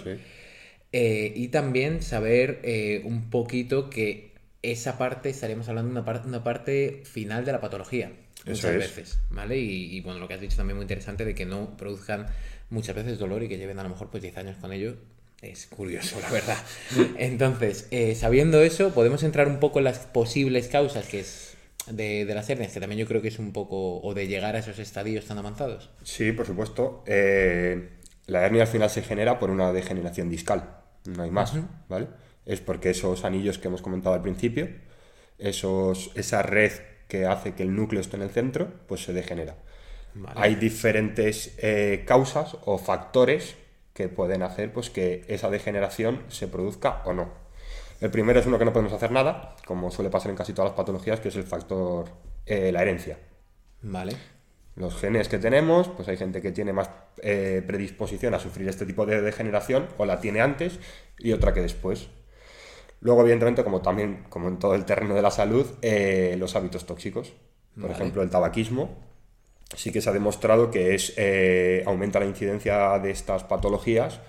Eh, 0.92 1.32
y 1.36 1.48
también 1.48 2.02
saber 2.02 2.58
eh, 2.64 3.02
un 3.04 3.30
poquito 3.30 3.90
que 3.90 4.29
esa 4.62 4.98
parte 4.98 5.30
estaríamos 5.30 5.68
hablando 5.68 5.88
de 5.88 5.92
una, 5.98 6.04
parte, 6.04 6.28
una 6.28 6.44
parte 6.44 7.02
final 7.04 7.44
de 7.44 7.52
la 7.52 7.60
patología. 7.60 8.12
Muchas 8.46 8.74
veces, 8.74 9.18
¿vale? 9.30 9.58
Y, 9.58 10.00
bueno, 10.00 10.18
lo 10.18 10.26
que 10.26 10.34
has 10.34 10.40
dicho 10.40 10.56
también 10.56 10.76
muy 10.76 10.84
interesante 10.84 11.24
de 11.24 11.34
que 11.34 11.44
no 11.44 11.76
produzcan 11.76 12.26
muchas 12.70 12.96
veces 12.96 13.18
dolor 13.18 13.42
y 13.42 13.48
que 13.48 13.58
lleven 13.58 13.78
a 13.78 13.82
lo 13.82 13.90
mejor 13.90 14.08
pues 14.08 14.22
10 14.22 14.36
años 14.38 14.56
con 14.56 14.72
ello, 14.72 14.96
es 15.42 15.66
curioso, 15.66 16.18
la 16.20 16.30
verdad. 16.30 16.56
Entonces, 17.18 17.86
eh, 17.90 18.14
sabiendo 18.14 18.62
eso, 18.62 18.94
podemos 18.94 19.22
entrar 19.24 19.46
un 19.46 19.58
poco 19.58 19.78
en 19.78 19.84
las 19.84 19.98
posibles 19.98 20.68
causas 20.68 21.06
que 21.06 21.20
es 21.20 21.54
de, 21.90 22.24
las 22.26 22.48
hernias, 22.48 22.72
que 22.72 22.80
también 22.80 23.00
yo 23.00 23.06
creo 23.06 23.20
que 23.20 23.28
es 23.28 23.38
un 23.38 23.52
poco, 23.52 24.00
o 24.00 24.14
de 24.14 24.26
llegar 24.26 24.56
a 24.56 24.60
esos 24.60 24.78
estadios 24.78 25.26
tan 25.26 25.38
avanzados. 25.38 25.90
Sí, 26.02 26.32
por 26.32 26.46
supuesto. 26.46 27.02
Eh, 27.06 27.90
la 28.26 28.46
hernia 28.46 28.62
al 28.62 28.68
final 28.68 28.88
se 28.90 29.02
genera 29.02 29.38
por 29.38 29.50
una 29.50 29.72
degeneración 29.72 30.30
discal, 30.30 30.78
no 31.04 31.22
hay 31.22 31.30
más, 31.30 31.54
¿vale? 31.88 32.06
Es 32.50 32.60
porque 32.60 32.90
esos 32.90 33.24
anillos 33.24 33.58
que 33.58 33.68
hemos 33.68 33.80
comentado 33.80 34.14
al 34.14 34.22
principio, 34.22 34.68
esos, 35.38 36.10
esa 36.16 36.42
red 36.42 36.72
que 37.06 37.24
hace 37.24 37.54
que 37.54 37.62
el 37.62 37.76
núcleo 37.76 38.00
esté 38.00 38.16
en 38.16 38.22
el 38.22 38.30
centro, 38.30 38.72
pues 38.88 39.04
se 39.04 39.12
degenera. 39.12 39.54
Hay 40.34 40.56
diferentes 40.56 41.54
eh, 41.58 42.02
causas 42.06 42.56
o 42.64 42.78
factores 42.78 43.54
que 43.94 44.08
pueden 44.08 44.42
hacer 44.42 44.72
pues, 44.72 44.90
que 44.90 45.24
esa 45.28 45.48
degeneración 45.48 46.24
se 46.28 46.48
produzca 46.48 47.02
o 47.04 47.12
no. 47.12 47.30
El 48.00 48.10
primero 48.10 48.40
es 48.40 48.46
uno 48.46 48.58
que 48.58 48.64
no 48.64 48.72
podemos 48.72 48.92
hacer 48.92 49.12
nada, 49.12 49.54
como 49.64 49.92
suele 49.92 50.10
pasar 50.10 50.30
en 50.32 50.36
casi 50.36 50.52
todas 50.52 50.70
las 50.70 50.76
patologías, 50.76 51.20
que 51.20 51.28
es 51.28 51.36
el 51.36 51.44
factor, 51.44 52.08
eh, 52.46 52.72
la 52.72 52.82
herencia. 52.82 53.16
Vale. 53.82 54.16
Los 54.74 54.96
genes 54.96 55.28
que 55.28 55.38
tenemos, 55.38 55.88
pues 55.88 56.08
hay 56.08 56.16
gente 56.16 56.42
que 56.42 56.50
tiene 56.50 56.72
más 56.72 56.90
eh, 57.22 57.62
predisposición 57.64 58.34
a 58.34 58.40
sufrir 58.40 58.68
este 58.68 58.86
tipo 58.86 59.06
de 59.06 59.20
degeneración, 59.20 59.86
o 59.98 60.06
la 60.06 60.20
tiene 60.20 60.40
antes, 60.40 60.80
y 61.18 61.32
otra 61.32 61.52
que 61.54 61.60
después. 61.60 62.08
Luego, 63.00 63.22
evidentemente, 63.22 63.64
como 63.64 63.80
también, 63.80 64.24
como 64.28 64.48
en 64.48 64.58
todo 64.58 64.74
el 64.74 64.84
terreno 64.84 65.14
de 65.14 65.22
la 65.22 65.30
salud, 65.30 65.66
eh, 65.82 66.36
los 66.38 66.54
hábitos 66.54 66.84
tóxicos. 66.84 67.32
Por 67.80 67.90
ejemplo, 67.90 68.22
el 68.22 68.30
tabaquismo. 68.30 68.98
Sí 69.74 69.92
que 69.92 70.00
se 70.00 70.10
ha 70.10 70.12
demostrado 70.12 70.70
que 70.70 70.94
es, 70.94 71.14
eh, 71.16 71.82
aumenta 71.86 72.18
la 72.18 72.26
incidencia 72.26 72.98
de 72.98 73.10
estas 73.10 73.44
patologías, 73.44 74.20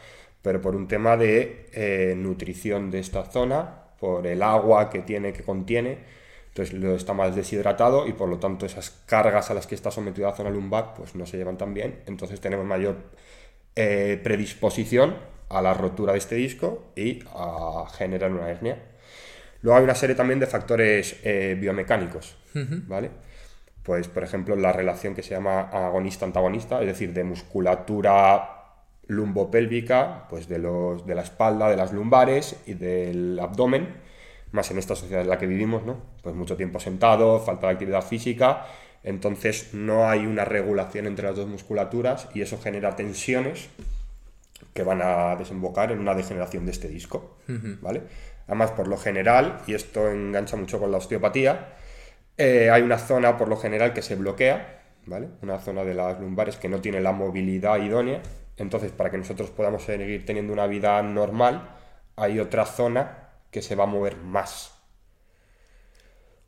pero 0.42 0.62
por 0.62 0.76
un 0.76 0.88
tema 0.88 1.18
de 1.18 1.68
eh, 1.74 2.14
nutrición 2.16 2.92
de 2.92 3.00
esta 3.00 3.26
zona, 3.26 3.88
por 4.00 4.28
el 4.28 4.42
agua 4.44 4.90
que 4.90 5.00
tiene, 5.00 5.34
que 5.34 5.44
contiene, 5.44 5.98
entonces 6.50 6.80
lo 6.80 6.96
está 6.96 7.14
más 7.14 7.36
deshidratado 7.36 8.08
y 8.08 8.14
por 8.14 8.30
lo 8.30 8.38
tanto 8.38 8.66
esas 8.68 8.92
cargas 9.08 9.50
a 9.50 9.56
las 9.56 9.66
que 9.66 9.74
está 9.74 9.90
sometida 9.90 10.28
la 10.28 10.36
zona 10.36 10.50
lumbar 10.50 10.94
pues 10.96 11.16
no 11.16 11.26
se 11.26 11.38
llevan 11.38 11.58
tan 11.58 11.74
bien, 11.74 12.04
entonces 12.06 12.40
tenemos 12.40 12.66
mayor 12.66 12.98
predisposición 13.74 15.16
a 15.52 15.62
la 15.62 15.74
rotura 15.74 16.14
de 16.14 16.20
este 16.20 16.36
disco 16.36 16.92
y 16.96 17.24
a 17.34 17.86
generar 17.98 18.32
una 18.32 18.50
hernia. 18.50 18.78
Luego 19.62 19.78
hay 19.78 19.84
una 19.84 19.96
serie 19.96 20.16
también 20.16 20.40
de 20.40 20.48
factores 20.48 21.18
eh, 21.24 21.56
biomecánicos, 21.60 22.36
¿vale? 22.88 23.12
Pues, 23.84 24.08
por 24.08 24.24
ejemplo, 24.24 24.56
la 24.56 24.72
relación 24.72 25.14
que 25.14 25.24
se 25.24 25.32
llama 25.32 25.62
agonista-antagonista, 25.62 26.82
es 26.82 26.88
decir, 26.88 27.14
de 27.14 27.24
musculatura 27.24 28.58
lumbopélvica, 29.08 30.28
pues 30.30 30.48
de, 30.48 30.60
los, 30.60 31.06
de 31.06 31.16
la 31.16 31.22
espalda, 31.22 31.70
de 31.70 31.76
las 31.76 31.92
lumbares 31.92 32.56
y 32.66 32.74
del 32.74 33.40
abdomen, 33.40 33.90
más 34.52 34.70
en 34.72 34.78
esta 34.78 34.96
sociedad 34.96 35.22
en 35.22 35.30
la 35.30 35.38
que 35.38 35.48
vivimos, 35.48 35.84
¿no? 35.86 35.98
Pues 36.24 36.36
mucho 36.36 36.56
tiempo 36.58 36.80
sentado, 36.80 37.40
falta 37.40 37.68
de 37.68 37.74
actividad 37.74 38.04
física, 38.04 38.66
entonces 39.04 39.74
no 39.74 40.10
hay 40.10 40.26
una 40.26 40.46
regulación 40.46 41.08
entre 41.08 41.28
las 41.28 41.36
dos 41.36 41.48
musculaturas 41.48 42.30
y 42.34 42.42
eso 42.42 42.60
genera 42.60 42.96
tensiones 42.96 43.70
que 44.74 44.84
van 44.84 45.02
a 45.02 45.36
desembocar 45.36 45.92
en 45.92 46.00
una 46.00 46.14
degeneración 46.14 46.66
de 46.66 46.72
este 46.72 46.88
disco, 46.88 47.38
¿vale? 47.82 48.04
Además, 48.48 48.72
por 48.72 48.88
lo 48.88 48.98
general, 48.98 49.62
y 49.68 49.74
esto 49.74 50.10
engancha 50.10 50.58
mucho 50.58 50.80
con 50.80 50.92
la 50.92 50.98
osteopatía, 50.98 51.74
eh, 52.38 52.70
hay 52.70 52.82
una 52.82 52.98
zona 52.98 53.38
por 53.38 53.48
lo 53.48 53.58
general 53.58 53.94
que 53.94 54.02
se 54.02 54.16
bloquea, 54.16 54.84
¿vale? 55.06 55.30
Una 55.42 55.60
zona 55.60 55.84
de 55.84 55.94
las 55.94 56.20
lumbares 56.20 56.58
que 56.58 56.70
no 56.70 56.82
tiene 56.82 57.02
la 57.02 57.12
movilidad 57.12 57.78
idónea. 57.78 58.22
Entonces, 58.58 58.92
para 58.92 59.10
que 59.12 59.18
nosotros 59.18 59.50
podamos 59.50 59.84
seguir 59.84 60.26
teniendo 60.26 60.54
una 60.54 60.68
vida 60.68 61.02
normal, 61.02 61.70
hay 62.16 62.40
otra 62.40 62.66
zona 62.66 63.30
que 63.52 63.62
se 63.62 63.76
va 63.76 63.84
a 63.84 63.88
mover 63.88 64.18
más. 64.18 64.78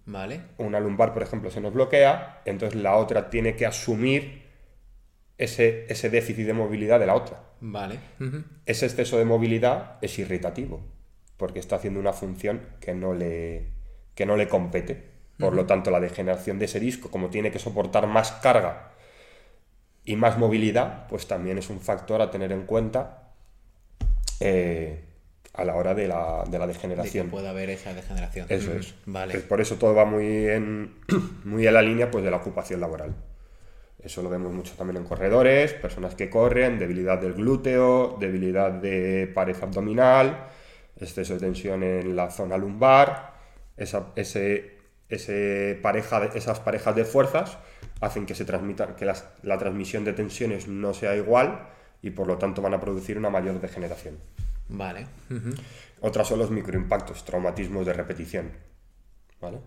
Vale. 0.05 0.41
Una 0.57 0.79
lumbar, 0.79 1.13
por 1.13 1.23
ejemplo, 1.23 1.49
se 1.49 1.61
nos 1.61 1.73
bloquea, 1.73 2.41
entonces 2.45 2.79
la 2.79 2.95
otra 2.95 3.29
tiene 3.29 3.55
que 3.55 3.65
asumir 3.65 4.42
ese, 5.37 5.85
ese 5.89 6.09
déficit 6.09 6.45
de 6.45 6.53
movilidad 6.53 6.99
de 6.99 7.05
la 7.05 7.15
otra. 7.15 7.41
Vale. 7.61 7.99
Ese 8.65 8.85
exceso 8.85 9.17
de 9.17 9.25
movilidad 9.25 9.97
es 10.01 10.19
irritativo, 10.19 10.81
porque 11.37 11.59
está 11.59 11.77
haciendo 11.77 11.99
una 11.99 12.13
función 12.13 12.61
que 12.79 12.93
no 12.93 13.13
le, 13.13 13.67
que 14.15 14.25
no 14.25 14.35
le 14.35 14.47
compete. 14.47 15.13
Por 15.39 15.55
lo 15.55 15.65
tanto, 15.65 15.91
la 15.91 15.99
degeneración 15.99 16.59
de 16.59 16.65
ese 16.65 16.79
disco, 16.79 17.09
como 17.09 17.29
tiene 17.29 17.51
que 17.51 17.59
soportar 17.59 18.07
más 18.07 18.31
carga 18.31 18.91
y 20.05 20.15
más 20.15 20.37
movilidad, 20.37 21.07
pues 21.07 21.27
también 21.27 21.57
es 21.57 21.69
un 21.69 21.81
factor 21.81 22.21
a 22.21 22.31
tener 22.31 22.51
en 22.51 22.65
cuenta 22.65 23.33
eh, 24.39 25.03
a 25.53 25.65
la 25.65 25.75
hora 25.75 25.93
de 25.93 26.07
la, 26.07 26.43
de 26.47 26.59
la 26.59 26.67
degeneración. 26.67 27.27
De 27.27 27.31
puede 27.31 27.47
haber 27.47 27.69
esa 27.71 27.93
degeneración. 27.93 28.45
Eso 28.49 28.73
es. 28.73 28.93
Vale. 29.05 29.39
por 29.39 29.59
eso 29.59 29.75
todo 29.75 29.93
va 29.93 30.05
muy 30.05 30.47
en, 30.47 30.95
muy 31.43 31.67
en 31.67 31.73
la 31.73 31.81
línea 31.81 32.09
pues, 32.09 32.23
de 32.23 32.31
la 32.31 32.37
ocupación 32.37 32.79
laboral. 32.79 33.13
Eso 34.03 34.21
lo 34.21 34.29
vemos 34.29 34.51
mucho 34.51 34.73
también 34.75 34.97
en 34.97 35.05
corredores, 35.05 35.73
personas 35.73 36.13
que 36.15 36.29
corren, 36.29 36.77
debilidad 36.77 37.19
del 37.21 37.33
glúteo, 37.33 38.17
debilidad 38.19 38.71
de 38.71 39.31
pared 39.33 39.55
abdominal, 39.61 40.47
exceso 40.97 41.35
de 41.35 41.39
tensión 41.39 41.83
en 41.83 42.15
la 42.15 42.29
zona 42.29 42.57
lumbar, 42.57 43.33
esa, 43.77 44.07
ese, 44.15 44.77
ese 45.07 45.79
pareja 45.81 46.19
de, 46.19 46.37
esas 46.37 46.59
parejas 46.59 46.95
de 46.95 47.05
fuerzas 47.05 47.57
hacen 48.01 48.25
que, 48.25 48.35
se 48.35 48.43
transmita, 48.43 48.95
que 48.97 49.05
la 49.05 49.57
transmisión 49.57 50.03
de 50.03 50.11
tensiones 50.11 50.67
no 50.67 50.93
sea 50.93 51.15
igual 51.15 51.69
y 52.01 52.09
por 52.09 52.27
lo 52.27 52.37
tanto 52.37 52.61
van 52.61 52.73
a 52.73 52.81
producir 52.81 53.17
una 53.17 53.29
mayor 53.29 53.61
degeneración. 53.61 54.17
Vale. 54.67 55.07
Otras 56.01 56.27
son 56.27 56.39
los 56.39 56.51
microimpactos, 56.51 57.23
traumatismos 57.23 57.85
de 57.85 57.93
repetición. 57.93 58.51
¿Vale? 59.39 59.59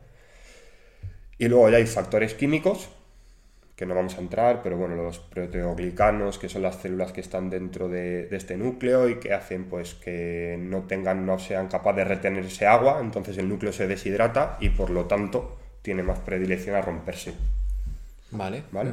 Y 1.38 1.48
luego 1.48 1.68
ya 1.70 1.78
hay 1.78 1.86
factores 1.86 2.34
químicos 2.34 2.90
que 3.76 3.84
no 3.84 3.94
vamos 3.94 4.16
a 4.16 4.22
entrar, 4.22 4.62
pero 4.62 4.78
bueno, 4.78 4.96
los 4.96 5.18
proteoglicanos, 5.18 6.38
que 6.38 6.48
son 6.48 6.62
las 6.62 6.76
células 6.76 7.12
que 7.12 7.20
están 7.20 7.50
dentro 7.50 7.90
de, 7.90 8.26
este 8.30 8.56
núcleo 8.56 9.06
y 9.06 9.16
que 9.16 9.34
hacen 9.34 9.64
pues 9.64 9.92
que 9.94 10.56
no 10.58 10.84
tengan, 10.84 11.26
no 11.26 11.38
sean 11.38 11.68
capaces 11.68 11.96
de 11.98 12.04
retener 12.04 12.46
ese 12.46 12.66
agua, 12.66 12.98
entonces 13.02 13.36
el 13.36 13.50
núcleo 13.50 13.74
se 13.74 13.86
deshidrata 13.86 14.56
y 14.60 14.70
por 14.70 14.88
lo 14.88 15.04
tanto 15.04 15.58
tiene 15.82 16.02
más 16.02 16.18
predilección 16.20 16.74
a 16.74 16.80
romperse. 16.80 17.34
Vale. 18.30 18.62
¿Vale? 18.72 18.92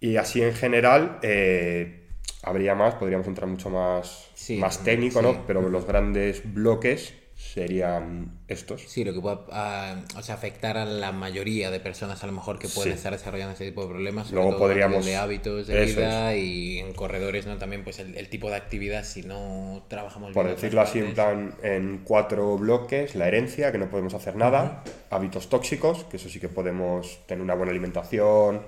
Y 0.00 0.16
así 0.16 0.42
en 0.42 0.52
general 0.52 1.20
eh, 1.22 2.00
habría 2.42 2.74
más, 2.74 2.96
podríamos 2.96 3.28
entrar 3.28 3.48
mucho 3.48 3.70
más, 3.70 4.30
más 4.58 4.82
técnico, 4.82 5.22
¿no? 5.22 5.46
Pero 5.46 5.68
los 5.68 5.86
grandes 5.86 6.42
bloques 6.52 7.14
serían 7.52 8.30
estos. 8.48 8.82
Sí, 8.88 9.04
lo 9.04 9.12
que 9.12 9.20
puede 9.20 9.38
ah, 9.50 9.96
o 10.16 10.22
sea, 10.22 10.36
afectar 10.36 10.78
a 10.78 10.84
la 10.84 11.12
mayoría 11.12 11.70
de 11.70 11.80
personas 11.80 12.22
a 12.22 12.26
lo 12.26 12.32
mejor 12.32 12.58
que 12.58 12.68
pueden 12.68 12.92
Sí. 12.92 12.96
estar 12.96 13.12
desarrollando 13.12 13.54
ese 13.54 13.66
tipo 13.66 13.82
de 13.82 13.88
problemas. 13.88 14.28
sobre 14.28 14.42
Luego 14.42 14.50
todo 14.56 14.68
podríamos- 14.68 15.04
de 15.04 15.16
hábitos 15.16 15.66
de 15.66 15.84
Eso 15.84 16.00
vida 16.00 16.36
y 16.36 16.78
en 16.78 16.92
corredores, 16.94 17.46
¿no? 17.46 17.58
También 17.58 17.84
pues 17.84 17.98
el, 17.98 18.16
el 18.16 18.28
tipo 18.28 18.48
de 18.48 18.56
actividad 18.56 19.04
si 19.04 19.22
no 19.22 19.84
trabajamos 19.88 20.32
Por 20.32 20.44
bien 20.44 20.54
decirlo 20.56 20.80
así, 20.80 21.00
en 21.00 21.14
plan, 21.14 21.54
en 21.62 22.00
cuatro 22.04 22.56
bloques, 22.56 23.14
la 23.14 23.28
herencia, 23.28 23.72
que 23.72 23.78
no 23.78 23.90
podemos 23.90 24.14
hacer 24.14 24.36
nada, 24.36 24.82
hábitos 25.10 25.48
tóxicos, 25.48 26.04
que 26.04 26.16
eso 26.16 26.28
sí 26.28 26.40
que 26.40 26.48
podemos 26.48 27.18
tener 27.26 27.42
una 27.42 27.54
buena 27.54 27.70
alimentación, 27.72 28.62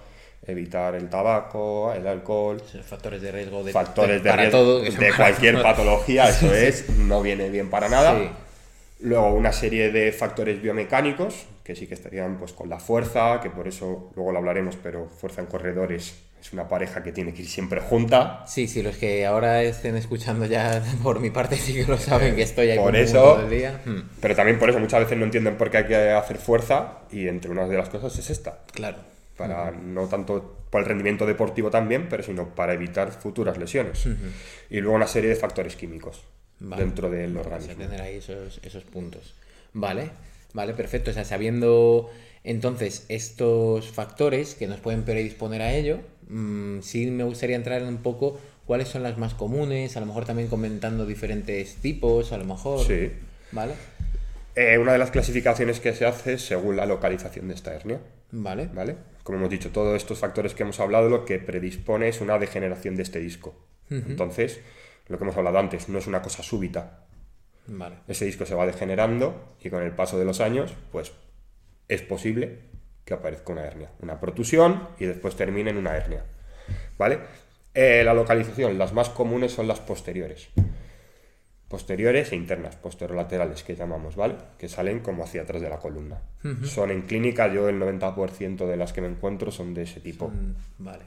evitar 0.47 0.95
el 0.95 1.09
tabaco, 1.09 1.93
el 1.95 2.07
alcohol, 2.07 2.61
Factores 2.87 3.23
de 3.23 3.33
riesgo 3.33 3.65
de, 3.65 3.73
factores 3.73 4.23
de 4.23 4.29
para 4.29 4.43
riesgo 4.43 4.59
todo. 4.59 4.81
de 4.81 4.91
para 4.93 5.17
cualquier 5.17 5.63
patología, 5.63 6.29
eso 6.29 6.53
es, 6.55 6.91
no 6.91 7.23
viene 7.23 7.49
bien 7.49 7.71
para 7.71 7.89
nada. 7.89 8.19
Sí. 8.19 8.29
Luego 9.05 9.35
una 9.35 9.53
serie 9.53 9.91
de 9.93 10.13
factores 10.13 10.61
biomecánicos, 10.63 11.47
que 11.63 11.77
sí 11.77 11.87
que 11.87 11.95
estarían 11.95 12.39
pues 12.39 12.53
con 12.53 12.69
la 12.69 12.81
fuerza, 12.81 13.41
que 13.43 13.51
por 13.51 13.69
eso 13.69 14.11
luego 14.17 14.33
lo 14.33 14.39
hablaremos, 14.39 14.77
pero 14.83 15.09
fuerza 15.09 15.41
en 15.43 15.47
corredores 15.47 16.15
es 16.41 16.53
una 16.53 16.69
pareja 16.69 17.03
que 17.03 17.13
tiene 17.13 17.33
que 17.33 17.43
ir 17.43 17.49
siempre 17.49 17.81
junta. 17.81 18.45
Sí, 18.47 18.67
sí, 18.69 18.83
los 18.83 18.97
que 18.97 19.25
ahora 19.25 19.63
estén 19.63 19.97
escuchando 19.97 20.45
ya 20.47 20.83
por 21.03 21.21
mi 21.21 21.31
parte 21.31 21.57
sí 21.57 21.73
que 21.75 21.85
lo 21.87 21.97
saben 21.99 22.35
que 22.37 22.43
estoy 22.43 22.71
ahí 22.71 22.79
Por 22.79 22.97
eso- 22.97 23.21
todo 23.35 23.43
el 23.45 23.51
día. 23.51 23.81
Hmm, 23.85 24.01
Pero 24.21 24.35
también 24.35 24.59
por 24.59 24.69
eso 24.71 24.79
muchas 24.79 25.01
veces 25.01 25.17
no 25.19 25.25
entienden 25.25 25.57
por 25.57 25.71
qué 25.71 25.79
hay 25.79 25.85
que 25.87 26.11
hacer 26.11 26.37
fuerza 26.39 27.01
y 27.11 27.29
entre 27.29 27.51
unas 27.51 27.69
de 27.69 27.77
las 27.77 27.89
cosas 27.91 28.19
es 28.19 28.31
esta. 28.31 28.61
claro. 28.73 28.99
Para 29.37 29.73
no 29.73 30.07
tanto 30.07 30.59
por 30.71 30.81
el 30.83 30.87
rendimiento 30.87 31.27
deportivo 31.27 31.69
también, 31.69 32.09
pero 32.09 32.23
sino 32.23 32.55
para 32.55 32.73
evitar 32.73 33.11
futuras 33.11 33.59
lesiones. 33.59 34.07
Y 34.71 34.81
luego 34.81 34.95
una 34.95 35.09
serie 35.09 35.29
de 35.29 35.35
factores 35.35 35.75
químicos 35.75 36.23
Vale. 36.61 36.83
dentro 36.85 37.11
del 37.11 37.33
Vamos 37.35 37.47
a 37.53 37.55
organismo. 37.57 37.83
tener 37.85 38.01
ahí 38.01 38.17
esos, 38.17 38.61
esos 38.63 38.85
puntos. 38.85 39.35
Vale, 39.73 40.11
vale, 40.53 40.75
perfecto. 40.75 41.11
O 41.11 41.15
sea, 41.15 41.25
sabiendo 41.25 42.11
entonces 42.45 43.05
estos 43.09 43.89
factores 43.91 44.55
que 44.55 44.67
nos 44.67 44.81
pueden 44.81 45.03
predisponer 45.03 45.63
a 45.63 45.73
ello, 45.75 46.01
mm, 46.29 46.81
sí 46.81 47.11
me 47.11 47.25
gustaría 47.25 47.57
entrar 47.57 47.83
en 47.83 47.89
un 47.89 47.99
poco 47.99 48.39
cuáles 48.67 48.89
son 48.89 49.03
las 49.03 49.19
más 49.19 49.35
comunes, 49.35 49.97
a 49.97 50.01
lo 50.01 50.07
mejor 50.07 50.25
también 50.25 50.49
comentando 50.49 51.05
diferentes 51.07 51.75
tipos, 51.77 52.33
a 52.33 52.39
lo 52.39 52.45
mejor. 52.45 52.87
Sí. 52.87 53.11
Vale, 53.53 53.75
Eh, 54.57 54.79
una 54.79 54.93
de 54.93 54.99
las 54.99 55.11
clasificaciones 55.11 55.81
que 55.81 55.93
se 55.95 56.07
hace 56.07 56.35
es 56.35 56.43
según 56.47 56.77
la 56.77 56.87
localización 56.87 57.49
de 57.49 57.55
esta 57.55 57.75
hernia. 57.75 58.01
vale, 58.31 58.69
¿Vale? 58.73 58.97
Como 59.25 59.39
hemos 59.39 59.51
dicho, 59.51 59.71
todos 59.71 59.97
estos 59.97 60.19
factores 60.19 60.55
que 60.55 60.63
hemos 60.63 60.79
hablado 60.81 61.09
lo 61.09 61.25
que 61.25 61.39
predispone 61.41 62.09
es 62.09 62.21
una 62.21 62.39
degeneración 62.39 62.95
de 62.95 63.03
este 63.03 63.19
disco. 63.19 63.55
Entonces, 63.91 64.61
lo 65.07 65.19
que 65.19 65.25
hemos 65.25 65.37
hablado 65.37 65.59
antes, 65.59 65.89
no 65.89 65.99
es 65.99 66.07
una 66.07 66.23
cosa 66.23 66.43
súbita. 66.43 67.05
vale. 67.67 67.97
Ese 68.09 68.25
disco 68.25 68.45
se 68.47 68.55
va 68.55 68.67
degenerando 68.67 69.57
y 69.63 69.71
con 69.71 69.83
el 69.83 69.93
paso 69.93 70.19
de 70.19 70.25
los 70.25 70.41
años, 70.41 70.73
pues 70.93 71.13
es 71.89 72.03
posible 72.03 72.61
que 73.05 73.15
aparezca 73.15 73.53
una 73.53 73.65
hernia, 73.65 73.91
una 74.01 74.19
protusión 74.21 74.89
y 74.99 75.05
después 75.07 75.37
termine 75.37 75.71
en 75.71 75.77
una 75.77 75.97
hernia. 75.97 76.25
¿Vale? 76.99 77.19
Eh, 77.75 78.03
la 78.05 78.15
localización, 78.15 78.79
las 78.79 78.93
más 78.95 79.11
comunes 79.11 79.53
son 79.53 79.67
las 79.69 79.81
posteriores. 79.81 80.49
Posteriores 81.69 82.31
e 82.33 82.37
internas, 82.37 82.77
posterolaterales 82.77 83.63
que 83.65 83.75
llamamos, 83.75 84.15
¿vale? 84.17 84.37
Que 84.59 84.69
salen 84.69 85.01
como 85.01 85.25
hacia 85.25 85.43
atrás 85.43 85.61
de 85.61 85.69
la 85.71 85.79
columna. 85.79 86.21
Son 86.65 86.91
en 86.91 87.03
clínica, 87.03 87.53
yo 87.53 87.69
el 87.69 87.81
90% 87.81 88.67
de 88.67 88.77
las 88.77 88.93
que 88.93 89.01
me 89.01 89.09
encuentro 89.09 89.51
son 89.51 89.75
de 89.75 89.83
ese 89.83 90.01
tipo 90.01 90.29
Mm, 90.29 90.55
vale. 90.79 91.05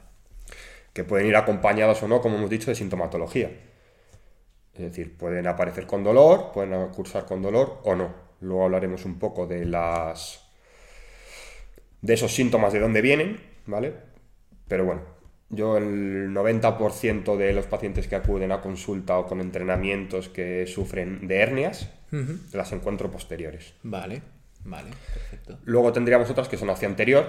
que 0.92 1.04
pueden 1.04 1.26
ir 1.28 1.36
acompañadas 1.36 2.02
o 2.02 2.08
no, 2.08 2.20
como 2.20 2.36
hemos 2.36 2.50
dicho, 2.50 2.70
de 2.70 2.74
sintomatología. 2.74 3.50
Es 4.78 4.84
decir, 4.84 5.16
pueden 5.16 5.48
aparecer 5.48 5.86
con 5.86 6.04
dolor, 6.04 6.52
pueden 6.52 6.88
cursar 6.90 7.26
con 7.26 7.42
dolor 7.42 7.80
o 7.82 7.96
no. 7.96 8.14
Luego 8.40 8.64
hablaremos 8.64 9.04
un 9.04 9.18
poco 9.18 9.46
de 9.46 9.64
las 9.64 10.44
de 12.00 12.14
esos 12.14 12.32
síntomas 12.32 12.72
de 12.72 12.78
dónde 12.78 13.02
vienen, 13.02 13.40
¿vale? 13.66 13.92
Pero 14.68 14.84
bueno, 14.84 15.02
yo 15.50 15.76
el 15.76 16.28
90% 16.30 17.36
de 17.36 17.52
los 17.52 17.66
pacientes 17.66 18.06
que 18.06 18.14
acuden 18.14 18.52
a 18.52 18.60
consulta 18.60 19.18
o 19.18 19.26
con 19.26 19.40
entrenamientos 19.40 20.28
que 20.28 20.66
sufren 20.66 21.26
de 21.26 21.38
hernias, 21.38 21.90
las 22.52 22.70
encuentro 22.72 23.10
posteriores. 23.10 23.74
Vale, 23.82 24.22
vale, 24.64 24.90
perfecto. 25.12 25.58
Luego 25.64 25.92
tendríamos 25.92 26.30
otras 26.30 26.48
que 26.48 26.56
son 26.56 26.70
hacia 26.70 26.86
anterior, 26.86 27.26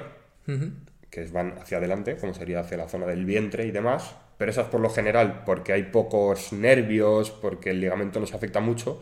que 1.10 1.26
van 1.26 1.58
hacia 1.58 1.80
adelante, 1.80 2.16
como 2.18 2.36
sería 2.36 2.60
hacia 2.60 2.78
la 2.78 2.88
zona 2.88 3.08
del 3.08 3.26
vientre 3.26 3.66
y 3.66 3.72
demás, 3.72 4.16
pero 4.39 4.49
esas 4.49 4.65
por 4.67 4.80
lo 4.82 4.89
general, 4.89 5.43
porque 5.45 5.73
hay 5.73 5.84
pocos 5.84 6.52
nervios, 6.54 7.30
porque 7.30 7.69
el 7.69 7.80
ligamento 7.82 8.19
no 8.19 8.25
se 8.25 8.36
afecta 8.36 8.60
mucho, 8.62 8.99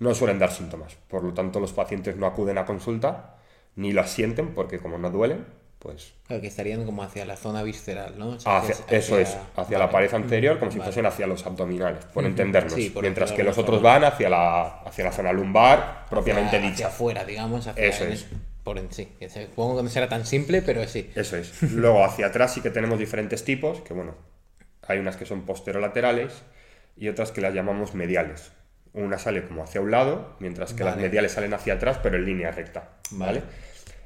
no 0.00 0.14
suelen 0.14 0.38
dar 0.40 0.50
síntomas. 0.50 0.96
Por 1.06 1.22
lo 1.22 1.32
tanto, 1.34 1.60
los 1.60 1.72
pacientes 1.72 2.16
no 2.16 2.26
acuden 2.26 2.58
a 2.58 2.64
consulta, 2.64 3.36
ni 3.76 3.92
las 3.92 4.10
sienten, 4.10 4.54
porque 4.54 4.78
como 4.80 4.98
no 4.98 5.10
duelen, 5.10 5.44
pues 5.78 6.14
Claro, 6.26 6.42
que 6.42 6.48
estarían 6.48 6.84
como 6.84 7.02
hacia 7.02 7.24
la 7.24 7.36
zona 7.36 7.62
visceral, 7.62 8.18
¿no? 8.18 8.30
O 8.30 8.40
sea, 8.40 8.58
hacia- 8.58 8.74
hacia- 8.74 8.98
eso 8.98 9.18
es, 9.18 9.36
hacia 9.56 9.78
la 9.78 9.90
pared 9.90 10.12
anterior, 10.14 10.58
como 10.58 10.70
si 10.70 10.78
Vale. 10.78 10.88
fuesen 10.88 11.06
hacia 11.06 11.26
los 11.26 11.46
abdominales, 11.46 12.04
por 12.06 12.24
entendernos. 12.24 12.72
Sí, 12.74 12.90
por 12.90 13.02
Mientras 13.02 13.32
que 13.32 13.42
los 13.44 13.56
otros 13.58 13.80
van 13.82 14.04
hacia 14.04 14.28
la, 14.28 14.80
hacia 14.82 15.04
la 15.04 15.12
zona 15.12 15.32
lumbar, 15.32 16.06
propiamente 16.10 16.58
dicha. 16.58 16.72
Hacia 16.72 16.86
afuera, 16.88 17.24
digamos. 17.24 17.66
Hacia 17.66 17.84
Eso 17.84 18.04
en- 18.04 18.12
es. 18.12 18.26
Por 18.64 18.78
en 18.78 18.92
sí. 18.92 19.08
Supongo 19.28 19.78
que 19.78 19.82
no 19.84 19.88
será 19.88 20.06
tan 20.08 20.26
simple, 20.26 20.60
pero 20.62 20.86
sí. 20.86 21.10
Eso 21.14 21.36
es. 21.38 21.62
Luego 21.62 22.04
hacia 22.04 22.26
atrás 22.26 22.52
sí 22.54 22.60
que 22.60 22.70
tenemos 22.70 22.98
diferentes 22.98 23.42
tipos, 23.44 23.80
que 23.80 23.94
bueno, 23.94 24.14
hay 24.90 24.98
unas 24.98 25.16
que 25.16 25.26
son 25.26 25.42
posterolaterales 25.42 26.42
y 26.96 27.08
otras 27.08 27.32
que 27.32 27.40
las 27.40 27.54
llamamos 27.54 27.94
mediales. 27.94 28.52
Una 28.92 29.18
sale 29.18 29.44
como 29.44 29.62
hacia 29.62 29.80
un 29.80 29.90
lado, 29.90 30.36
mientras 30.40 30.74
que 30.74 30.84
las 30.84 30.96
mediales 30.96 31.32
salen 31.32 31.54
hacia 31.54 31.74
atrás, 31.74 31.98
pero 32.02 32.16
en 32.16 32.24
línea 32.24 32.50
recta. 32.50 32.98
¿vale? 33.12 33.40
Vale. 33.40 33.52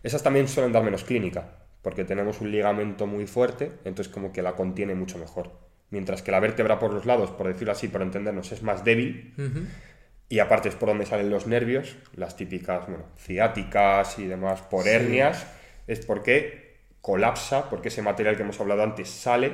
Esas 0.03 0.23
también 0.23 0.47
suelen 0.49 0.73
dar 0.73 0.83
menos 0.83 1.05
clínica, 1.05 1.49
porque 1.81 2.05
tenemos 2.05 2.41
un 2.41 2.51
ligamento 2.51 3.07
muy 3.07 3.27
fuerte, 3.27 3.73
entonces 3.85 4.13
como 4.13 4.33
que 4.33 4.43
la 4.43 4.53
contiene 4.53 4.95
mucho 4.95 5.19
mejor. 5.19 5.53
Mientras 5.91 6.23
que 6.23 6.31
la 6.31 6.41
vértebra 6.41 6.79
por 6.79 6.93
los 6.93 7.07
lados, 7.07 7.31
por 7.31 7.47
decirlo 7.47 7.73
así, 7.73 7.89
por 7.89 8.03
entendernos, 8.03 8.53
es 8.53 8.63
más 8.63 8.85
débil, 8.85 9.33
y 10.29 10.39
aparte 10.41 10.69
es 10.69 10.75
por 10.75 10.89
donde 10.91 11.07
salen 11.07 11.31
los 11.31 11.47
nervios, 11.47 11.97
las 12.17 12.37
típicas, 12.37 12.87
bueno, 12.87 13.05
ciáticas 13.17 14.19
y 14.19 14.27
demás, 14.27 14.61
por 14.63 14.87
hernias, 14.87 15.47
es 15.87 16.05
porque 16.05 16.77
colapsa, 17.01 17.71
porque 17.71 17.89
ese 17.89 18.03
material 18.03 18.37
que 18.37 18.43
hemos 18.43 18.61
hablado 18.61 18.83
antes 18.83 19.09
sale 19.09 19.53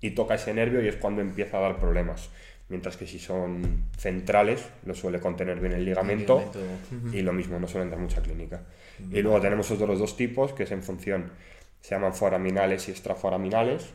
y 0.00 0.10
toca 0.10 0.34
ese 0.34 0.54
nervio 0.54 0.82
y 0.82 0.88
es 0.88 0.96
cuando 0.96 1.20
empieza 1.20 1.58
a 1.58 1.60
dar 1.60 1.78
problemas. 1.78 2.30
Mientras 2.68 2.96
que 2.96 3.06
si 3.06 3.18
son 3.18 3.90
centrales, 3.98 4.64
lo 4.84 4.94
suele 4.94 5.18
contener 5.18 5.58
bien 5.58 5.72
el 5.72 5.84
ligamento, 5.84 6.38
ligamento, 6.38 7.16
y 7.16 7.22
lo 7.22 7.32
mismo, 7.32 7.58
no 7.58 7.66
suelen 7.66 7.90
dar 7.90 7.98
mucha 7.98 8.22
clínica. 8.22 8.62
Y 9.10 9.22
luego 9.22 9.40
tenemos 9.40 9.70
otros 9.72 9.98
dos 9.98 10.16
tipos, 10.16 10.52
que 10.52 10.62
es 10.62 10.70
en 10.70 10.82
función, 10.82 11.32
se 11.80 11.94
llaman 11.96 12.14
foraminales 12.14 12.86
y 12.88 12.92
extraforaminales, 12.92 13.90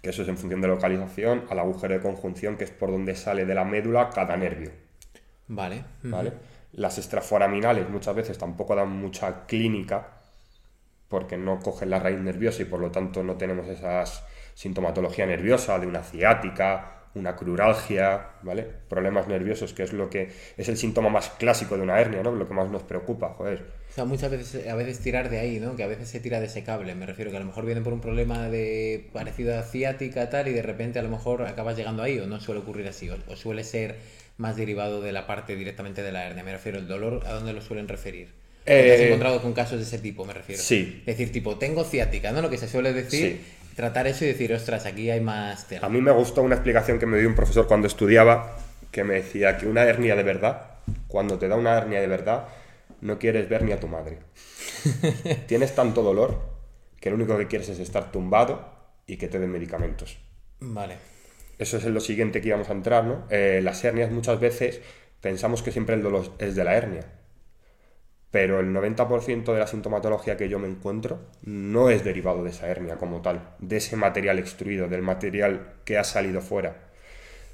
que 0.00 0.10
eso 0.10 0.22
es 0.22 0.28
en 0.28 0.38
función 0.38 0.62
de 0.62 0.68
localización, 0.68 1.44
al 1.50 1.58
agujero 1.58 1.94
de 1.94 2.00
conjunción, 2.00 2.56
que 2.56 2.64
es 2.64 2.70
por 2.70 2.90
donde 2.90 3.14
sale 3.14 3.44
de 3.44 3.54
la 3.54 3.64
médula 3.64 4.08
cada 4.08 4.36
nervio. 4.38 4.70
Vale. 5.48 5.84
¿vale? 6.02 6.32
Las 6.72 6.96
extraforaminales 6.96 7.90
muchas 7.90 8.16
veces 8.16 8.38
tampoco 8.38 8.74
dan 8.74 8.90
mucha 8.90 9.44
clínica 9.46 10.14
porque 11.08 11.36
no 11.36 11.60
cogen 11.60 11.90
la 11.90 11.98
raíz 11.98 12.18
nerviosa 12.18 12.62
y 12.62 12.64
por 12.64 12.80
lo 12.80 12.90
tanto 12.90 13.22
no 13.22 13.36
tenemos 13.36 13.68
esa 13.68 14.02
sintomatología 14.56 15.26
nerviosa 15.26 15.78
de 15.78 15.86
una 15.86 16.02
ciática, 16.02 16.92
una 17.14 17.36
cruralgia, 17.36 18.30
¿vale? 18.42 18.66
Problemas 18.88 19.28
nerviosos, 19.28 19.72
que 19.72 19.82
es 19.84 19.92
lo 19.92 20.10
que 20.10 20.30
es 20.56 20.68
el 20.68 20.76
síntoma 20.76 21.08
más 21.10 21.28
clásico 21.38 21.76
de 21.76 21.82
una 21.82 22.00
hernia, 22.00 22.22
¿no? 22.22 22.32
Lo 22.32 22.48
que 22.48 22.54
más 22.54 22.70
nos 22.70 22.82
preocupa, 22.82 23.34
joder. 23.34 23.64
O 23.90 23.94
sea, 23.96 24.04
muchas 24.04 24.30
veces, 24.30 24.66
a 24.68 24.74
veces 24.74 24.98
tirar 25.00 25.30
de 25.30 25.38
ahí, 25.38 25.58
¿no? 25.60 25.76
Que 25.76 25.82
a 25.82 25.86
veces 25.86 26.08
se 26.08 26.20
tira 26.20 26.40
de 26.40 26.46
ese 26.46 26.62
cable. 26.64 26.94
Me 26.94 27.06
refiero 27.06 27.30
que 27.30 27.36
a 27.38 27.40
lo 27.40 27.46
mejor 27.46 27.64
viene 27.64 27.80
por 27.80 27.92
un 27.94 28.00
problema 28.00 28.48
de 28.50 29.08
parecido 29.12 29.58
a 29.58 29.62
ciática 29.62 30.28
tal 30.28 30.48
y 30.48 30.52
de 30.52 30.62
repente 30.62 30.98
a 30.98 31.02
lo 31.02 31.08
mejor 31.08 31.42
acabas 31.42 31.76
llegando 31.76 32.02
ahí 32.02 32.18
o 32.18 32.26
no 32.26 32.40
suele 32.40 32.60
ocurrir 32.60 32.86
así. 32.88 33.08
O, 33.08 33.16
o 33.28 33.36
suele 33.36 33.64
ser 33.64 33.96
más 34.36 34.56
derivado 34.56 35.00
de 35.00 35.12
la 35.12 35.26
parte 35.26 35.56
directamente 35.56 36.02
de 36.02 36.12
la 36.12 36.26
hernia. 36.26 36.44
Me 36.44 36.52
refiero, 36.52 36.78
el 36.78 36.86
dolor, 36.88 37.22
¿a 37.26 37.32
dónde 37.32 37.54
lo 37.54 37.62
suelen 37.62 37.88
referir? 37.88 38.28
¿Te 38.64 38.92
has 38.92 39.00
Eh, 39.00 39.06
encontrado 39.06 39.40
con 39.40 39.54
casos 39.54 39.78
de 39.78 39.84
ese 39.84 39.98
tipo, 39.98 40.24
me 40.26 40.34
refiero? 40.34 40.60
sí. 40.60 41.02
Decir, 41.06 41.32
tipo, 41.32 41.56
tengo 41.56 41.84
ciática, 41.84 42.32
¿no? 42.32 42.42
Lo 42.42 42.50
que 42.50 42.58
se 42.58 42.68
suele 42.68 42.92
decir, 42.92 43.38
Sí. 43.38 43.40
Tratar 43.76 44.06
eso 44.06 44.24
y 44.24 44.28
decir, 44.28 44.52
ostras, 44.52 44.86
aquí 44.86 45.10
hay 45.10 45.20
más 45.20 45.68
tela. 45.68 45.86
A 45.86 45.90
mí 45.90 46.00
me 46.00 46.10
gustó 46.10 46.42
una 46.42 46.56
explicación 46.56 46.98
que 46.98 47.06
me 47.06 47.18
dio 47.18 47.28
un 47.28 47.34
profesor 47.34 47.68
cuando 47.68 47.86
estudiaba, 47.86 48.56
que 48.90 49.04
me 49.04 49.14
decía 49.14 49.58
que 49.58 49.66
una 49.66 49.84
hernia 49.84 50.16
de 50.16 50.22
verdad, 50.22 50.62
cuando 51.06 51.38
te 51.38 51.46
da 51.46 51.56
una 51.56 51.76
hernia 51.76 52.00
de 52.00 52.06
verdad, 52.06 52.48
no 53.02 53.18
quieres 53.18 53.48
ver 53.48 53.62
ni 53.62 53.72
a 53.72 53.78
tu 53.78 53.86
madre. 53.86 54.18
Tienes 55.46 55.74
tanto 55.74 56.02
dolor 56.02 56.40
que 56.98 57.10
lo 57.10 57.16
único 57.16 57.36
que 57.36 57.46
quieres 57.46 57.68
es 57.68 57.78
estar 57.78 58.10
tumbado 58.10 58.72
y 59.06 59.18
que 59.18 59.28
te 59.28 59.38
den 59.38 59.50
medicamentos. 59.50 60.18
Vale. 60.58 60.96
Eso 61.58 61.76
es 61.76 61.84
en 61.84 61.92
lo 61.92 62.00
siguiente 62.00 62.40
que 62.40 62.48
íbamos 62.48 62.70
a 62.70 62.72
entrar, 62.72 63.04
¿no? 63.04 63.26
Eh, 63.28 63.60
las 63.62 63.84
hernias 63.84 64.10
muchas 64.10 64.40
veces 64.40 64.80
pensamos 65.20 65.62
que 65.62 65.70
siempre 65.70 65.94
el 65.94 66.02
dolor 66.02 66.32
es 66.38 66.56
de 66.56 66.64
la 66.64 66.74
hernia, 66.74 67.04
pero 68.30 68.60
el 68.60 68.72
90% 68.72 69.52
de 69.52 69.58
la 69.58 69.66
sintomatología 69.66 70.36
que 70.36 70.48
yo 70.48 70.58
me 70.58 70.68
encuentro 70.68 71.20
no 71.42 71.90
es 71.90 72.04
derivado 72.04 72.42
de 72.44 72.50
esa 72.50 72.68
hernia 72.68 72.96
como 72.96 73.22
tal, 73.22 73.54
de 73.58 73.76
ese 73.78 73.96
material 73.96 74.38
extruido, 74.38 74.88
del 74.88 75.02
material 75.02 75.74
que 75.84 75.98
ha 75.98 76.04
salido 76.04 76.40
fuera, 76.40 76.90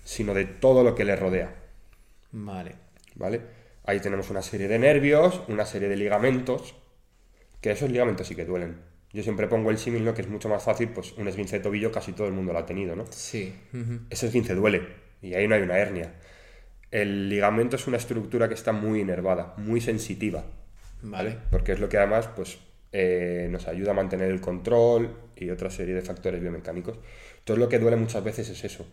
sino 0.04 0.34
de 0.34 0.44
todo 0.44 0.82
lo 0.82 0.94
que 0.94 1.04
le 1.04 1.16
rodea, 1.16 1.54
Vale. 2.32 2.74
¿vale? 3.14 3.40
Ahí 3.84 4.00
tenemos 4.00 4.30
una 4.30 4.42
serie 4.42 4.68
de 4.68 4.78
nervios, 4.78 5.42
una 5.48 5.66
serie 5.66 5.88
de 5.88 5.96
ligamentos, 5.96 6.74
que 7.60 7.70
esos 7.72 7.90
ligamentos 7.90 8.26
sí 8.26 8.34
que 8.34 8.44
duelen. 8.44 8.80
Yo 9.12 9.22
siempre 9.22 9.46
pongo 9.46 9.70
el 9.70 9.78
símil, 9.78 10.04
¿no? 10.04 10.14
Que 10.14 10.22
es 10.22 10.28
mucho 10.28 10.48
más 10.48 10.62
fácil, 10.64 10.88
pues 10.88 11.12
un 11.12 11.28
esguince 11.28 11.58
de 11.58 11.62
tobillo 11.62 11.92
casi 11.92 12.12
todo 12.12 12.26
el 12.26 12.32
mundo 12.32 12.52
lo 12.52 12.60
ha 12.60 12.66
tenido, 12.66 12.96
¿no? 12.96 13.04
Sí. 13.10 13.54
Ese 14.08 14.26
esguince 14.26 14.54
duele 14.54 14.86
y 15.20 15.34
ahí 15.34 15.46
no 15.46 15.54
hay 15.54 15.62
una 15.62 15.78
hernia. 15.78 16.14
El 16.90 17.28
ligamento 17.28 17.76
es 17.76 17.86
una 17.86 17.96
estructura 17.98 18.48
que 18.48 18.54
está 18.54 18.72
muy 18.72 19.00
inervada, 19.00 19.54
muy 19.58 19.80
sensitiva. 19.80 20.44
Vale. 21.02 21.38
Porque 21.50 21.72
es 21.72 21.80
lo 21.80 21.88
que 21.88 21.98
además, 21.98 22.28
pues, 22.34 22.58
eh, 22.92 23.48
nos 23.50 23.68
ayuda 23.68 23.92
a 23.92 23.94
mantener 23.94 24.30
el 24.30 24.40
control 24.40 25.16
y 25.36 25.50
otra 25.50 25.70
serie 25.70 25.94
de 25.94 26.02
factores 26.02 26.40
biomecánicos. 26.40 26.98
Entonces 27.38 27.58
lo 27.60 27.68
que 27.68 27.78
duele 27.78 27.96
muchas 27.96 28.22
veces 28.22 28.48
es 28.48 28.64
eso. 28.64 28.86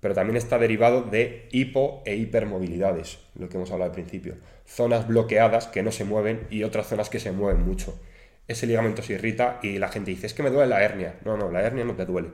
Pero 0.00 0.14
también 0.14 0.36
está 0.36 0.58
derivado 0.58 1.02
de 1.02 1.48
hipo 1.52 2.02
e 2.06 2.16
hipermovilidades, 2.16 3.18
lo 3.34 3.48
que 3.48 3.58
hemos 3.58 3.70
hablado 3.70 3.90
al 3.90 3.94
principio. 3.94 4.36
Zonas 4.66 5.06
bloqueadas 5.06 5.66
que 5.66 5.82
no 5.82 5.92
se 5.92 6.04
mueven 6.04 6.46
y 6.48 6.62
otras 6.62 6.86
zonas 6.86 7.10
que 7.10 7.20
se 7.20 7.32
mueven 7.32 7.62
mucho. 7.62 8.00
Ese 8.48 8.66
ligamento 8.66 9.02
se 9.02 9.12
irrita 9.12 9.60
y 9.62 9.78
la 9.78 9.88
gente 9.88 10.10
dice, 10.10 10.26
es 10.26 10.34
que 10.34 10.42
me 10.42 10.50
duele 10.50 10.70
la 10.70 10.82
hernia. 10.82 11.16
No, 11.24 11.36
no, 11.36 11.50
la 11.50 11.62
hernia 11.62 11.84
no 11.84 11.94
te 11.94 12.06
duele. 12.06 12.30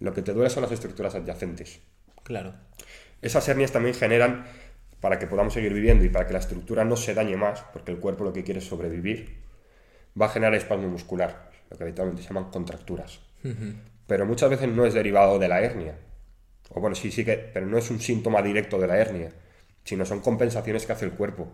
Lo 0.00 0.12
que 0.12 0.22
te 0.22 0.32
duele 0.32 0.50
son 0.50 0.64
las 0.64 0.72
estructuras 0.72 1.14
adyacentes. 1.14 1.80
Claro. 2.24 2.54
Esas 3.22 3.48
hernias 3.48 3.72
también 3.72 3.94
generan, 3.94 4.44
para 5.06 5.20
que 5.20 5.28
podamos 5.28 5.52
seguir 5.52 5.72
viviendo 5.72 6.04
y 6.04 6.08
para 6.08 6.26
que 6.26 6.32
la 6.32 6.40
estructura 6.40 6.84
no 6.84 6.96
se 6.96 7.14
dañe 7.14 7.36
más, 7.36 7.62
porque 7.72 7.92
el 7.92 8.00
cuerpo 8.00 8.24
lo 8.24 8.32
que 8.32 8.42
quiere 8.42 8.58
es 8.58 8.66
sobrevivir, 8.66 9.36
va 10.20 10.26
a 10.26 10.28
generar 10.30 10.52
espasmo 10.56 10.88
muscular, 10.88 11.48
lo 11.70 11.76
que 11.76 11.84
habitualmente 11.84 12.22
se 12.22 12.28
llaman 12.28 12.50
contracturas. 12.50 13.20
Pero 14.08 14.26
muchas 14.26 14.50
veces 14.50 14.68
no 14.68 14.84
es 14.84 14.94
derivado 14.94 15.38
de 15.38 15.46
la 15.46 15.60
hernia. 15.60 15.94
O 16.70 16.80
bueno, 16.80 16.96
sí, 16.96 17.12
sí 17.12 17.24
que, 17.24 17.36
pero 17.36 17.66
no 17.66 17.78
es 17.78 17.88
un 17.92 18.00
síntoma 18.00 18.42
directo 18.42 18.80
de 18.80 18.88
la 18.88 18.98
hernia, 18.98 19.30
sino 19.84 20.04
son 20.04 20.18
compensaciones 20.18 20.86
que 20.86 20.92
hace 20.92 21.04
el 21.04 21.12
cuerpo. 21.12 21.52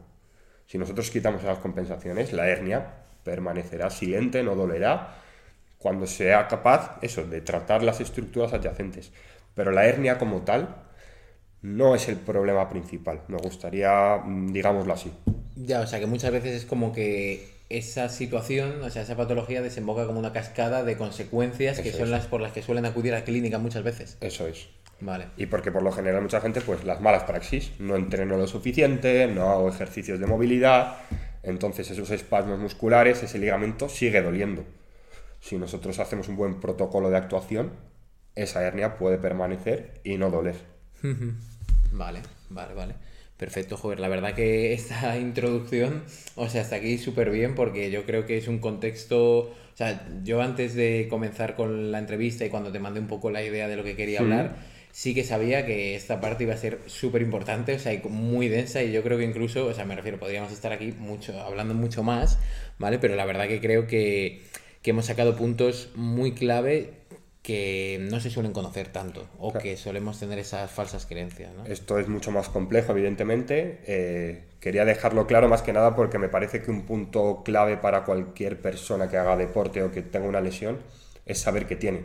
Si 0.64 0.78
nosotros 0.78 1.10
quitamos 1.10 1.42
esas 1.42 1.58
compensaciones, 1.58 2.32
la 2.32 2.48
hernia 2.48 3.02
permanecerá 3.22 3.90
silente, 3.90 4.42
no 4.42 4.54
dolerá, 4.54 5.16
cuando 5.76 6.06
sea 6.06 6.48
capaz, 6.48 6.96
eso, 7.02 7.26
de 7.26 7.42
tratar 7.42 7.82
las 7.82 8.00
estructuras 8.00 8.54
adyacentes. 8.54 9.12
Pero 9.54 9.72
la 9.72 9.84
hernia 9.84 10.16
como 10.16 10.40
tal 10.40 10.90
no 11.62 11.94
es 11.94 12.08
el 12.08 12.16
problema 12.16 12.68
principal. 12.68 13.22
Me 13.28 13.38
gustaría, 13.38 14.18
mm, 14.24 14.52
digámoslo 14.52 14.92
así. 14.92 15.12
Ya, 15.56 15.80
o 15.80 15.86
sea 15.86 16.00
que 16.00 16.06
muchas 16.06 16.32
veces 16.32 16.54
es 16.54 16.64
como 16.66 16.92
que 16.92 17.52
esa 17.68 18.08
situación, 18.08 18.82
o 18.82 18.90
sea, 18.90 19.02
esa 19.02 19.16
patología 19.16 19.62
desemboca 19.62 20.06
como 20.06 20.18
una 20.18 20.32
cascada 20.32 20.84
de 20.84 20.96
consecuencias 20.96 21.80
que 21.80 21.92
son 21.92 22.10
las 22.10 22.26
por 22.26 22.40
las 22.40 22.52
que 22.52 22.62
suelen 22.62 22.84
acudir 22.84 23.14
a 23.14 23.20
la 23.20 23.24
clínica 23.24 23.58
muchas 23.58 23.82
veces. 23.82 24.18
Eso 24.20 24.46
es. 24.46 24.68
Vale. 25.00 25.26
Y 25.36 25.46
porque 25.46 25.72
por 25.72 25.82
lo 25.82 25.90
general 25.90 26.22
mucha 26.22 26.40
gente, 26.40 26.60
pues 26.60 26.84
las 26.84 27.00
malas 27.00 27.24
praxis, 27.24 27.72
no 27.78 27.96
entreno 27.96 28.36
lo 28.36 28.46
suficiente, 28.46 29.26
no 29.26 29.50
hago 29.50 29.68
ejercicios 29.68 30.20
de 30.20 30.26
movilidad, 30.26 30.98
entonces 31.42 31.90
esos 31.90 32.10
espasmos 32.10 32.58
musculares, 32.60 33.22
ese 33.22 33.38
ligamento 33.38 33.88
sigue 33.88 34.22
doliendo. 34.22 34.64
Si 35.40 35.56
nosotros 35.56 35.98
hacemos 35.98 36.28
un 36.28 36.36
buen 36.36 36.60
protocolo 36.60 37.10
de 37.10 37.16
actuación, 37.16 37.72
esa 38.36 38.62
hernia 38.62 38.96
puede 38.96 39.18
permanecer 39.18 40.00
y 40.04 40.18
no 40.18 40.30
doler. 40.30 40.56
Vale, 41.92 42.20
vale, 42.50 42.74
vale. 42.74 42.94
Perfecto, 43.36 43.76
joder. 43.76 44.00
La 44.00 44.08
verdad 44.08 44.34
que 44.34 44.72
esta 44.74 45.18
introducción, 45.18 46.04
o 46.36 46.48
sea, 46.48 46.62
hasta 46.62 46.76
aquí 46.76 46.98
súper 46.98 47.30
bien 47.30 47.54
porque 47.54 47.90
yo 47.90 48.04
creo 48.04 48.26
que 48.26 48.38
es 48.38 48.48
un 48.48 48.58
contexto... 48.58 49.54
O 49.74 49.76
sea, 49.76 50.06
yo 50.22 50.42
antes 50.42 50.74
de 50.74 51.06
comenzar 51.08 51.56
con 51.56 51.92
la 51.92 51.98
entrevista 51.98 52.44
y 52.44 52.50
cuando 52.50 52.70
te 52.70 52.78
mandé 52.78 53.00
un 53.00 53.06
poco 53.06 53.30
la 53.30 53.42
idea 53.42 53.68
de 53.68 53.76
lo 53.76 53.84
que 53.84 53.96
quería 53.96 54.20
hablar, 54.20 54.56
sí 54.92 55.14
que 55.14 55.24
sabía 55.24 55.64
que 55.64 55.96
esta 55.96 56.20
parte 56.20 56.44
iba 56.44 56.52
a 56.52 56.58
ser 56.58 56.80
súper 56.86 57.22
importante, 57.22 57.74
o 57.74 57.78
sea, 57.78 57.98
muy 58.10 58.48
densa 58.48 58.82
y 58.82 58.92
yo 58.92 59.02
creo 59.02 59.16
que 59.16 59.24
incluso, 59.24 59.66
o 59.66 59.72
sea, 59.72 59.86
me 59.86 59.96
refiero, 59.96 60.18
podríamos 60.18 60.52
estar 60.52 60.72
aquí 60.72 60.92
mucho, 60.92 61.40
hablando 61.40 61.72
mucho 61.72 62.02
más, 62.02 62.38
¿vale? 62.78 62.98
Pero 62.98 63.16
la 63.16 63.24
verdad 63.24 63.48
que 63.48 63.60
creo 63.60 63.86
que, 63.86 64.42
que 64.82 64.90
hemos 64.90 65.06
sacado 65.06 65.36
puntos 65.36 65.88
muy 65.94 66.32
clave 66.32 66.90
que 67.42 67.98
no 68.08 68.20
se 68.20 68.30
suelen 68.30 68.52
conocer 68.52 68.88
tanto 68.88 69.28
o 69.38 69.52
que 69.52 69.76
solemos 69.76 70.18
tener 70.20 70.38
esas 70.38 70.70
falsas 70.70 71.06
creencias. 71.06 71.52
¿no? 71.54 71.64
Esto 71.66 71.98
es 71.98 72.06
mucho 72.08 72.30
más 72.30 72.48
complejo, 72.48 72.92
evidentemente. 72.92 73.80
Eh, 73.86 74.44
quería 74.60 74.84
dejarlo 74.84 75.26
claro 75.26 75.48
más 75.48 75.62
que 75.62 75.72
nada 75.72 75.96
porque 75.96 76.18
me 76.18 76.28
parece 76.28 76.62
que 76.62 76.70
un 76.70 76.82
punto 76.82 77.42
clave 77.44 77.76
para 77.76 78.04
cualquier 78.04 78.60
persona 78.60 79.08
que 79.08 79.16
haga 79.16 79.36
deporte 79.36 79.82
o 79.82 79.90
que 79.90 80.02
tenga 80.02 80.28
una 80.28 80.40
lesión 80.40 80.78
es 81.26 81.38
saber 81.38 81.66
qué 81.66 81.74
tiene. 81.74 82.04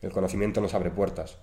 El 0.00 0.12
conocimiento 0.12 0.60
nos 0.60 0.74
abre 0.74 0.90
puertas. 0.90 1.38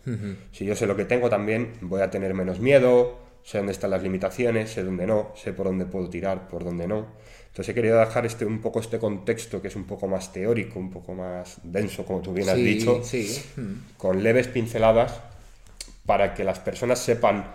Si 0.52 0.64
yo 0.64 0.76
sé 0.76 0.86
lo 0.86 0.96
que 0.96 1.04
tengo 1.04 1.30
también, 1.30 1.74
voy 1.82 2.02
a 2.02 2.10
tener 2.10 2.34
menos 2.34 2.60
miedo, 2.60 3.18
sé 3.44 3.58
dónde 3.58 3.74
están 3.74 3.92
las 3.92 4.04
limitaciones, 4.04 4.72
sé 4.72 4.84
dónde 4.84 5.08
no, 5.08 5.34
sé 5.36 5.52
por 5.52 5.66
dónde 5.66 5.86
puedo 5.86 6.10
tirar, 6.10 6.48
por 6.48 6.64
dónde 6.64 6.88
no. 6.88 7.08
Entonces 7.54 7.72
he 7.72 7.76
querido 7.76 8.00
dejar 8.00 8.26
este, 8.26 8.46
un 8.46 8.62
poco 8.62 8.80
este 8.80 8.98
contexto 8.98 9.62
que 9.62 9.68
es 9.68 9.76
un 9.76 9.84
poco 9.84 10.08
más 10.08 10.34
teórico, 10.34 10.80
un 10.80 10.90
poco 10.90 11.14
más 11.14 11.58
denso, 11.62 12.04
como 12.04 12.20
tú 12.20 12.34
bien 12.34 12.50
has 12.50 12.56
dicho, 12.56 13.00
con 13.96 14.24
leves 14.24 14.48
pinceladas 14.48 15.22
para 16.08 16.34
que 16.34 16.44
las 16.44 16.58
personas 16.58 16.98
sepan 16.98 17.46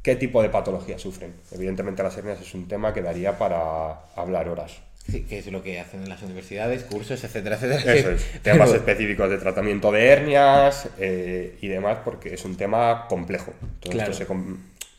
qué 0.00 0.14
tipo 0.14 0.42
de 0.42 0.48
patología 0.48 0.96
sufren. 0.96 1.34
Evidentemente 1.50 2.04
las 2.04 2.16
hernias 2.16 2.40
es 2.40 2.54
un 2.54 2.68
tema 2.68 2.94
que 2.94 3.02
daría 3.02 3.36
para 3.36 4.04
hablar 4.14 4.48
horas. 4.48 4.78
Sí, 5.10 5.22
que 5.22 5.38
es 5.38 5.46
lo 5.50 5.60
que 5.60 5.80
hacen 5.80 6.04
en 6.04 6.08
las 6.08 6.22
universidades, 6.22 6.84
cursos, 6.84 7.24
etcétera, 7.24 7.56
etcétera. 7.56 7.94
Eso 7.94 8.10
es, 8.12 8.26
temas 8.42 8.72
específicos 8.72 9.28
de 9.28 9.38
tratamiento 9.38 9.90
de 9.90 10.06
hernias 10.06 10.88
eh, 11.00 11.58
y 11.60 11.66
demás, 11.66 11.98
porque 12.04 12.34
es 12.34 12.44
un 12.44 12.56
tema 12.56 13.06
complejo. 13.08 13.52
Todo 13.80 13.98
esto 13.98 14.12
se, 14.12 14.26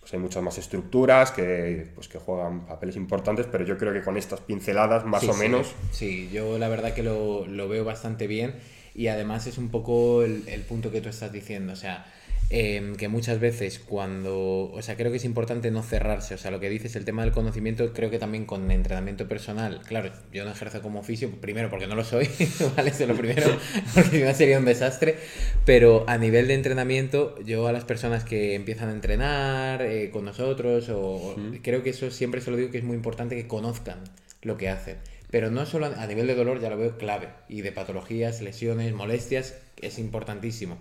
pues 0.09 0.15
hay 0.15 0.23
muchas 0.23 0.41
más 0.41 0.57
estructuras 0.57 1.29
que, 1.29 1.85
pues 1.93 2.07
que 2.07 2.17
juegan 2.17 2.65
papeles 2.65 2.95
importantes, 2.95 3.45
pero 3.51 3.63
yo 3.63 3.77
creo 3.77 3.93
que 3.93 4.01
con 4.01 4.17
estas 4.17 4.39
pinceladas 4.39 5.05
más 5.05 5.23
o 5.25 5.35
menos... 5.35 5.75
Sí, 5.91 6.31
yo 6.33 6.57
la 6.57 6.67
verdad 6.67 6.95
que 6.95 7.03
lo, 7.03 7.45
lo, 7.45 7.69
veo 7.69 7.85
bastante 7.85 8.25
bien 8.25 8.55
y 8.95 9.07
además 9.07 9.45
es 9.45 9.59
un 9.59 9.69
poco 9.69 10.23
el, 10.23 10.47
el 10.47 10.61
punto 10.61 10.91
que 10.91 11.01
tú 11.01 11.09
estás 11.09 11.31
diciendo, 11.31 11.73
o 11.73 11.75
sea 11.75 12.11
Em, 12.51 12.95
que 12.95 13.09
muchas 13.09 13.39
veces 13.39 13.77
cuando, 13.77 14.71
o 14.71 14.81
sea, 14.81 14.97
creo 14.97 15.11
que 15.11 15.17
es 15.17 15.25
importante 15.25 15.69
no 15.69 15.83
cerrarse, 15.83 16.33
o 16.33 16.37
sea, 16.39 16.49
lo 16.49 16.59
que 16.59 16.67
dices, 16.67 16.95
el 16.95 17.05
tema 17.05 17.21
del 17.21 17.31
conocimiento, 17.31 17.93
creo 17.93 18.09
que 18.09 18.17
también 18.17 18.45
con 18.47 18.71
entrenamiento 18.71 19.27
personal, 19.27 19.81
claro, 19.85 20.11
yo 20.33 20.45
no 20.45 20.51
ejerzo 20.51 20.81
como 20.81 20.99
oficio, 20.99 21.29
primero 21.41 21.69
porque 21.69 21.85
no 21.85 21.93
lo 21.93 22.03
soy, 22.03 22.27
¿vale? 22.75 22.89
Eso 22.89 23.03
es 23.03 23.09
lo 23.09 23.15
primero, 23.15 23.45
porque 23.93 24.17
si 24.17 24.23
no 24.23 24.33
sería 24.33 24.57
un 24.57 24.65
desastre, 24.65 25.17
pero 25.63 26.05
a 26.07 26.17
nivel 26.17 26.47
de 26.47 26.55
entrenamiento, 26.55 27.39
yo 27.43 27.67
a 27.67 27.71
las 27.71 27.85
personas 27.85 28.23
que 28.23 28.55
empiezan 28.55 28.89
a 28.89 28.93
entrenar 28.93 29.83
eh, 29.83 30.09
con 30.09 30.25
nosotros, 30.25 30.89
o, 30.89 31.35
creo 31.61 31.83
que 31.83 31.91
eso 31.91 32.09
siempre 32.09 32.41
se 32.41 32.49
lo 32.49 32.57
digo 32.57 32.71
que 32.71 32.79
es 32.79 32.83
muy 32.83 32.95
importante 32.95 33.35
que 33.35 33.45
conozcan 33.47 33.99
lo 34.41 34.57
que 34.57 34.69
hacen. 34.69 34.97
Pero 35.29 35.51
no 35.51 35.67
solo 35.67 35.85
a 35.85 36.07
nivel 36.07 36.25
de 36.25 36.33
dolor, 36.33 36.59
ya 36.59 36.71
lo 36.71 36.77
veo 36.77 36.97
clave, 36.97 37.27
y 37.47 37.61
de 37.61 37.71
patologías, 37.71 38.41
lesiones, 38.41 38.91
molestias, 38.95 39.55
es 39.79 39.99
importantísimo 39.99 40.79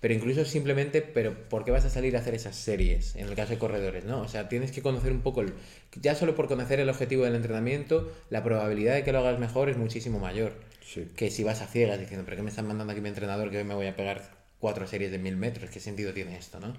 pero 0.00 0.14
incluso 0.14 0.44
simplemente, 0.44 1.02
pero 1.02 1.48
¿por 1.48 1.64
qué 1.64 1.70
vas 1.70 1.84
a 1.84 1.90
salir 1.90 2.16
a 2.16 2.20
hacer 2.20 2.34
esas 2.34 2.56
series 2.56 3.16
en 3.16 3.28
el 3.28 3.34
caso 3.34 3.50
de 3.50 3.58
corredores? 3.58 4.04
¿no? 4.04 4.20
O 4.20 4.28
sea, 4.28 4.48
tienes 4.48 4.70
que 4.70 4.82
conocer 4.82 5.12
un 5.12 5.20
poco, 5.20 5.40
el, 5.40 5.52
ya 6.00 6.14
solo 6.14 6.34
por 6.34 6.48
conocer 6.48 6.80
el 6.80 6.88
objetivo 6.88 7.24
del 7.24 7.34
entrenamiento, 7.34 8.12
la 8.30 8.44
probabilidad 8.44 8.94
de 8.94 9.04
que 9.04 9.12
lo 9.12 9.18
hagas 9.18 9.38
mejor 9.38 9.68
es 9.68 9.76
muchísimo 9.76 10.18
mayor 10.18 10.68
que 11.16 11.30
si 11.30 11.44
vas 11.44 11.60
a 11.60 11.66
ciegas 11.66 12.00
diciendo, 12.00 12.24
¿pero 12.24 12.36
qué 12.36 12.42
me 12.42 12.50
están 12.50 12.66
mandando 12.66 12.92
aquí 12.92 13.02
mi 13.02 13.08
entrenador 13.08 13.50
que 13.50 13.58
hoy 13.58 13.64
me 13.64 13.74
voy 13.74 13.86
a 13.86 13.96
pegar 13.96 14.30
cuatro 14.58 14.86
series 14.86 15.10
de 15.10 15.18
mil 15.18 15.36
metros? 15.36 15.70
¿Qué 15.70 15.80
sentido 15.80 16.12
tiene 16.12 16.36
esto? 16.36 16.60
¿no? 16.60 16.74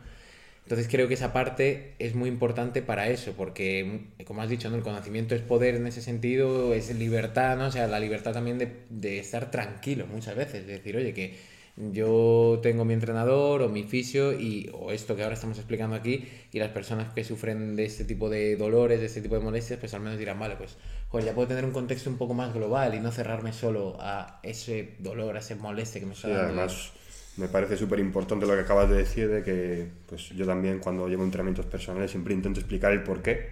Entonces 0.64 0.88
creo 0.90 1.08
que 1.08 1.14
esa 1.14 1.32
parte 1.32 1.94
es 2.00 2.16
muy 2.16 2.30
importante 2.30 2.82
para 2.82 3.10
eso, 3.10 3.34
porque 3.34 4.08
como 4.26 4.42
has 4.42 4.50
dicho, 4.50 4.70
¿no? 4.70 4.78
el 4.78 4.84
conocimiento 4.84 5.36
es 5.36 5.42
poder 5.42 5.76
en 5.76 5.88
ese 5.88 6.02
sentido, 6.02 6.74
es 6.74 6.94
libertad, 6.94 7.58
¿no? 7.58 7.68
O 7.68 7.72
sea, 7.72 7.88
la 7.88 8.00
libertad 8.00 8.34
también 8.34 8.58
de, 8.58 8.84
de 8.90 9.20
estar 9.20 9.52
tranquilo 9.52 10.06
muchas 10.08 10.36
veces, 10.36 10.66
de 10.66 10.74
decir, 10.74 10.98
oye, 10.98 11.14
que 11.14 11.38
yo 11.80 12.60
tengo 12.62 12.84
mi 12.84 12.94
entrenador 12.94 13.62
o 13.62 13.70
mi 13.70 13.84
fisio 13.84 14.34
y, 14.34 14.70
o 14.74 14.92
esto 14.92 15.16
que 15.16 15.24
ahora 15.24 15.36
estamos 15.36 15.58
explicando 15.58 15.96
aquí 15.96 16.28
y 16.52 16.60
las 16.60 16.72
personas 16.72 17.14
que 17.14 17.24
sufren 17.24 17.78
de 17.78 17.86
este 17.86 18.04
tipo 18.04 18.30
de 18.30 18.58
dolores, 18.58 19.00
de 19.00 19.06
este 19.06 19.22
tipo 19.22 19.36
de 19.36 19.42
molestias, 19.42 19.80
pues 19.80 19.94
al 19.94 20.02
menos 20.02 20.20
dirán, 20.20 20.38
vale, 20.38 20.58
pues 20.58 20.76
joder, 21.08 21.28
ya 21.28 21.34
puedo 21.34 21.48
tener 21.48 21.64
un 21.64 21.72
contexto 21.72 22.10
un 22.10 22.18
poco 22.18 22.34
más 22.34 22.54
global 22.54 22.96
y 22.96 23.00
no 23.00 23.12
cerrarme 23.12 23.54
solo 23.54 23.96
a 24.02 24.42
ese 24.44 24.96
dolor, 25.00 25.38
a 25.38 25.40
ese 25.40 25.56
molestia 25.56 26.02
que 26.02 26.06
me 26.06 26.14
está 26.14 26.28
sí, 26.28 26.34
Además, 26.34 26.92
me 27.38 27.48
parece 27.48 27.78
súper 27.78 28.00
importante 28.00 28.46
lo 28.46 28.56
que 28.56 28.62
acabas 28.62 28.90
de 28.90 28.98
decir, 28.98 29.30
de 29.30 29.42
que 29.42 29.90
pues 30.06 30.30
yo 30.30 30.46
también 30.46 30.80
cuando 30.80 31.08
llevo 31.08 31.24
entrenamientos 31.24 31.66
personales 31.66 32.12
siempre 32.12 32.34
intento 32.34 32.60
explicar 32.60 32.92
el 32.92 33.04
por 33.04 33.22
qué, 33.22 33.52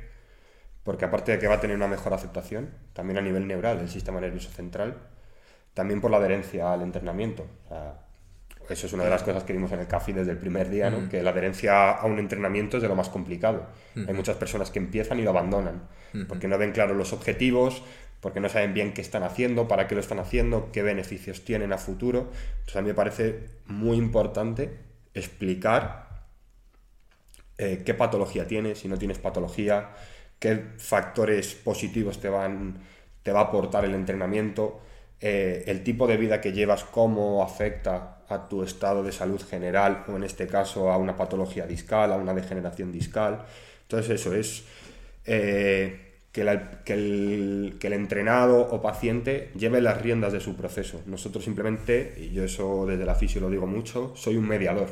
porque 0.83 1.05
aparte 1.05 1.31
de 1.31 1.39
que 1.39 1.47
va 1.47 1.55
a 1.55 1.61
tener 1.61 1.77
una 1.77 1.87
mejor 1.87 2.13
aceptación, 2.13 2.71
también 2.91 3.19
a 3.19 3.21
nivel 3.21 3.47
neural 3.47 3.77
del 3.77 3.87
sistema 3.87 4.19
nervioso 4.19 4.49
central, 4.49 4.97
también 5.73 6.01
por 6.01 6.11
la 6.11 6.17
adherencia 6.17 6.73
al 6.73 6.81
entrenamiento. 6.81 7.45
O 7.65 7.67
sea, 7.69 8.06
eso 8.69 8.87
es 8.87 8.93
una 8.93 9.03
de 9.03 9.09
las 9.09 9.23
cosas 9.23 9.43
que 9.43 9.53
vimos 9.53 9.71
en 9.71 9.79
el 9.79 9.87
CAFI 9.87 10.13
desde 10.13 10.31
el 10.31 10.37
primer 10.37 10.69
día, 10.69 10.89
¿no? 10.89 11.09
que 11.09 11.21
la 11.23 11.29
adherencia 11.31 11.91
a 11.91 12.05
un 12.05 12.19
entrenamiento 12.19 12.77
es 12.77 12.83
de 12.83 12.89
lo 12.89 12.95
más 12.95 13.09
complicado. 13.09 13.67
Hay 13.95 14.13
muchas 14.13 14.35
personas 14.37 14.71
que 14.71 14.79
empiezan 14.79 15.19
y 15.19 15.23
lo 15.23 15.29
abandonan, 15.29 15.83
porque 16.27 16.47
no 16.47 16.57
ven 16.57 16.71
claros 16.71 16.97
los 16.97 17.13
objetivos, 17.13 17.83
porque 18.19 18.39
no 18.39 18.49
saben 18.49 18.73
bien 18.73 18.93
qué 18.93 19.01
están 19.01 19.23
haciendo, 19.23 19.67
para 19.67 19.87
qué 19.87 19.95
lo 19.95 20.01
están 20.01 20.19
haciendo, 20.19 20.69
qué 20.71 20.83
beneficios 20.83 21.45
tienen 21.45 21.71
a 21.71 21.77
futuro. 21.77 22.31
Entonces 22.51 22.75
a 22.75 22.81
mí 22.81 22.87
me 22.87 22.93
parece 22.93 23.49
muy 23.67 23.97
importante 23.97 24.79
explicar 25.13 26.07
eh, 27.57 27.83
qué 27.85 27.93
patología 27.93 28.47
tienes, 28.47 28.79
si 28.79 28.87
no 28.87 28.97
tienes 28.97 29.19
patología, 29.19 29.89
qué 30.39 30.63
factores 30.77 31.55
positivos 31.55 32.19
te, 32.19 32.29
van, 32.29 32.79
te 33.23 33.31
va 33.31 33.41
a 33.41 33.43
aportar 33.43 33.85
el 33.85 33.93
entrenamiento, 33.93 34.81
eh, 35.19 35.63
el 35.67 35.83
tipo 35.83 36.05
de 36.07 36.17
vida 36.17 36.41
que 36.41 36.53
llevas, 36.53 36.83
cómo 36.83 37.43
afecta 37.43 38.19
a 38.29 38.47
tu 38.47 38.63
estado 38.63 39.03
de 39.03 39.11
salud 39.11 39.41
general, 39.41 40.03
o 40.07 40.15
en 40.15 40.23
este 40.23 40.47
caso 40.47 40.91
a 40.91 40.97
una 40.97 41.15
patología 41.15 41.65
discal, 41.65 42.11
a 42.11 42.17
una 42.17 42.33
degeneración 42.33 42.91
discal. 42.91 43.45
Entonces 43.83 44.21
eso 44.21 44.35
es 44.35 44.63
eh, 45.25 46.21
que, 46.31 46.43
que, 46.85 46.93
el, 46.93 47.77
que, 47.79 47.87
el, 47.87 47.93
entrenado 47.93 48.59
o 48.59 48.81
paciente 48.81 49.49
lleve 49.57 49.81
las 49.81 50.01
riendas 50.01 50.33
de 50.33 50.39
su 50.39 50.55
proceso. 50.55 51.01
Nosotros 51.05 51.43
simplemente, 51.43 52.13
y 52.17 52.31
yo 52.31 52.43
eso 52.43 52.85
desde 52.85 53.05
la 53.05 53.15
fisio 53.15 53.41
lo 53.41 53.49
digo 53.49 53.65
mucho, 53.65 54.13
soy 54.15 54.37
un 54.37 54.47
mediador. 54.47 54.89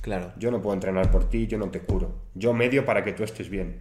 Claro. 0.00 0.32
Yo 0.38 0.50
no 0.50 0.60
puedo 0.60 0.74
entrenar 0.74 1.10
por 1.10 1.28
ti, 1.28 1.46
yo 1.46 1.58
no 1.58 1.70
te 1.70 1.80
curo. 1.80 2.12
Yo 2.34 2.52
medio 2.52 2.84
para 2.84 3.04
que 3.04 3.12
tú 3.12 3.22
estés 3.22 3.48
bien. 3.48 3.80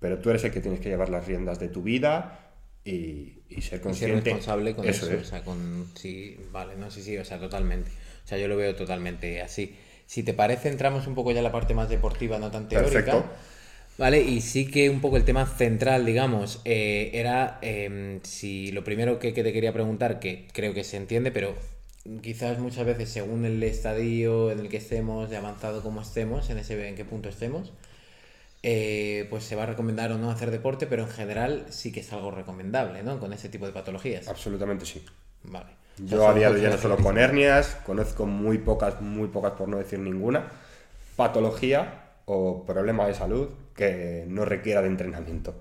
Pero 0.00 0.18
tú 0.18 0.28
eres 0.28 0.44
el 0.44 0.50
que 0.50 0.60
tienes 0.60 0.80
que 0.80 0.90
llevar 0.90 1.08
las 1.08 1.26
riendas 1.26 1.58
de 1.58 1.68
tu 1.68 1.82
vida 1.82 2.43
y, 2.84 3.32
ser 3.60 3.80
consciente. 3.80 4.16
Y 4.18 4.22
ser 4.22 4.24
responsable 4.24 4.74
con 4.74 4.88
eso. 4.88 5.08
O 5.20 5.24
sea, 5.24 5.42
con... 5.42 5.86
Sí, 5.94 6.36
vale, 6.52 6.76
no, 6.76 6.90
sí, 6.90 7.02
sí, 7.02 7.16
o 7.16 7.24
sea, 7.24 7.38
totalmente. 7.38 7.90
O 8.24 8.28
sea, 8.28 8.38
yo 8.38 8.48
lo 8.48 8.56
veo 8.56 8.74
totalmente 8.74 9.40
así. 9.42 9.74
Si 10.06 10.22
te 10.22 10.34
parece, 10.34 10.68
entramos 10.68 11.06
un 11.06 11.14
poco 11.14 11.32
ya 11.32 11.38
en 11.38 11.44
la 11.44 11.52
parte 11.52 11.74
más 11.74 11.88
deportiva, 11.88 12.38
no 12.38 12.50
tan 12.50 12.68
teórica. 12.68 12.92
Perfecto. 12.92 13.24
Vale, 13.96 14.20
y 14.22 14.40
sí 14.40 14.66
que 14.66 14.90
un 14.90 15.00
poco 15.00 15.16
el 15.16 15.24
tema 15.24 15.46
central, 15.46 16.04
digamos, 16.04 16.60
eh, 16.64 17.10
era 17.14 17.58
em, 17.62 18.20
si 18.24 18.72
lo 18.72 18.82
primero 18.82 19.20
que, 19.20 19.32
que, 19.32 19.44
te 19.44 19.52
quería 19.52 19.72
preguntar, 19.72 20.18
que 20.18 20.48
creo 20.52 20.74
que 20.74 20.82
se 20.82 20.96
entiende, 20.96 21.30
pero 21.30 21.54
quizás 22.20 22.58
muchas 22.58 22.84
veces 22.86 23.08
según 23.08 23.44
el 23.44 23.62
estadio 23.62 24.50
en 24.50 24.58
el 24.58 24.68
que 24.68 24.78
estemos, 24.78 25.30
de 25.30 25.36
avanzado 25.36 25.82
como 25.82 26.02
estemos, 26.02 26.50
en 26.50 26.58
ese 26.58 26.88
en 26.88 26.96
qué 26.96 27.04
punto 27.04 27.28
estemos, 27.28 27.72
eh, 28.66 29.26
pues 29.28 29.44
se 29.44 29.56
va 29.56 29.64
a 29.64 29.66
recomendar 29.66 30.10
o 30.10 30.16
no 30.16 30.30
hacer 30.30 30.50
deporte, 30.50 30.86
pero 30.86 31.02
en 31.02 31.10
general 31.10 31.66
sí 31.68 31.92
que 31.92 32.00
es 32.00 32.10
algo 32.14 32.30
recomendable, 32.30 33.02
¿no? 33.02 33.20
Con 33.20 33.34
ese 33.34 33.50
tipo 33.50 33.66
de 33.66 33.72
patologías. 33.72 34.26
Absolutamente 34.26 34.86
sí. 34.86 35.04
Vale. 35.42 35.66
Yo 35.98 36.26
a 36.26 36.32
día 36.32 36.48
de 36.48 36.56
hoy 36.56 36.62
ya 36.62 36.70
no 36.70 36.78
solo 36.78 36.96
con 36.96 37.18
hernias, 37.18 37.76
conozco 37.84 38.24
muy 38.24 38.56
pocas, 38.56 39.02
muy 39.02 39.28
pocas 39.28 39.52
por 39.52 39.68
no 39.68 39.76
decir 39.76 39.98
ninguna, 39.98 40.50
patología 41.14 42.04
o 42.24 42.64
problema 42.64 43.06
de 43.06 43.12
salud 43.12 43.50
que 43.76 44.24
no 44.28 44.46
requiera 44.46 44.80
de 44.80 44.88
entrenamiento. 44.88 45.54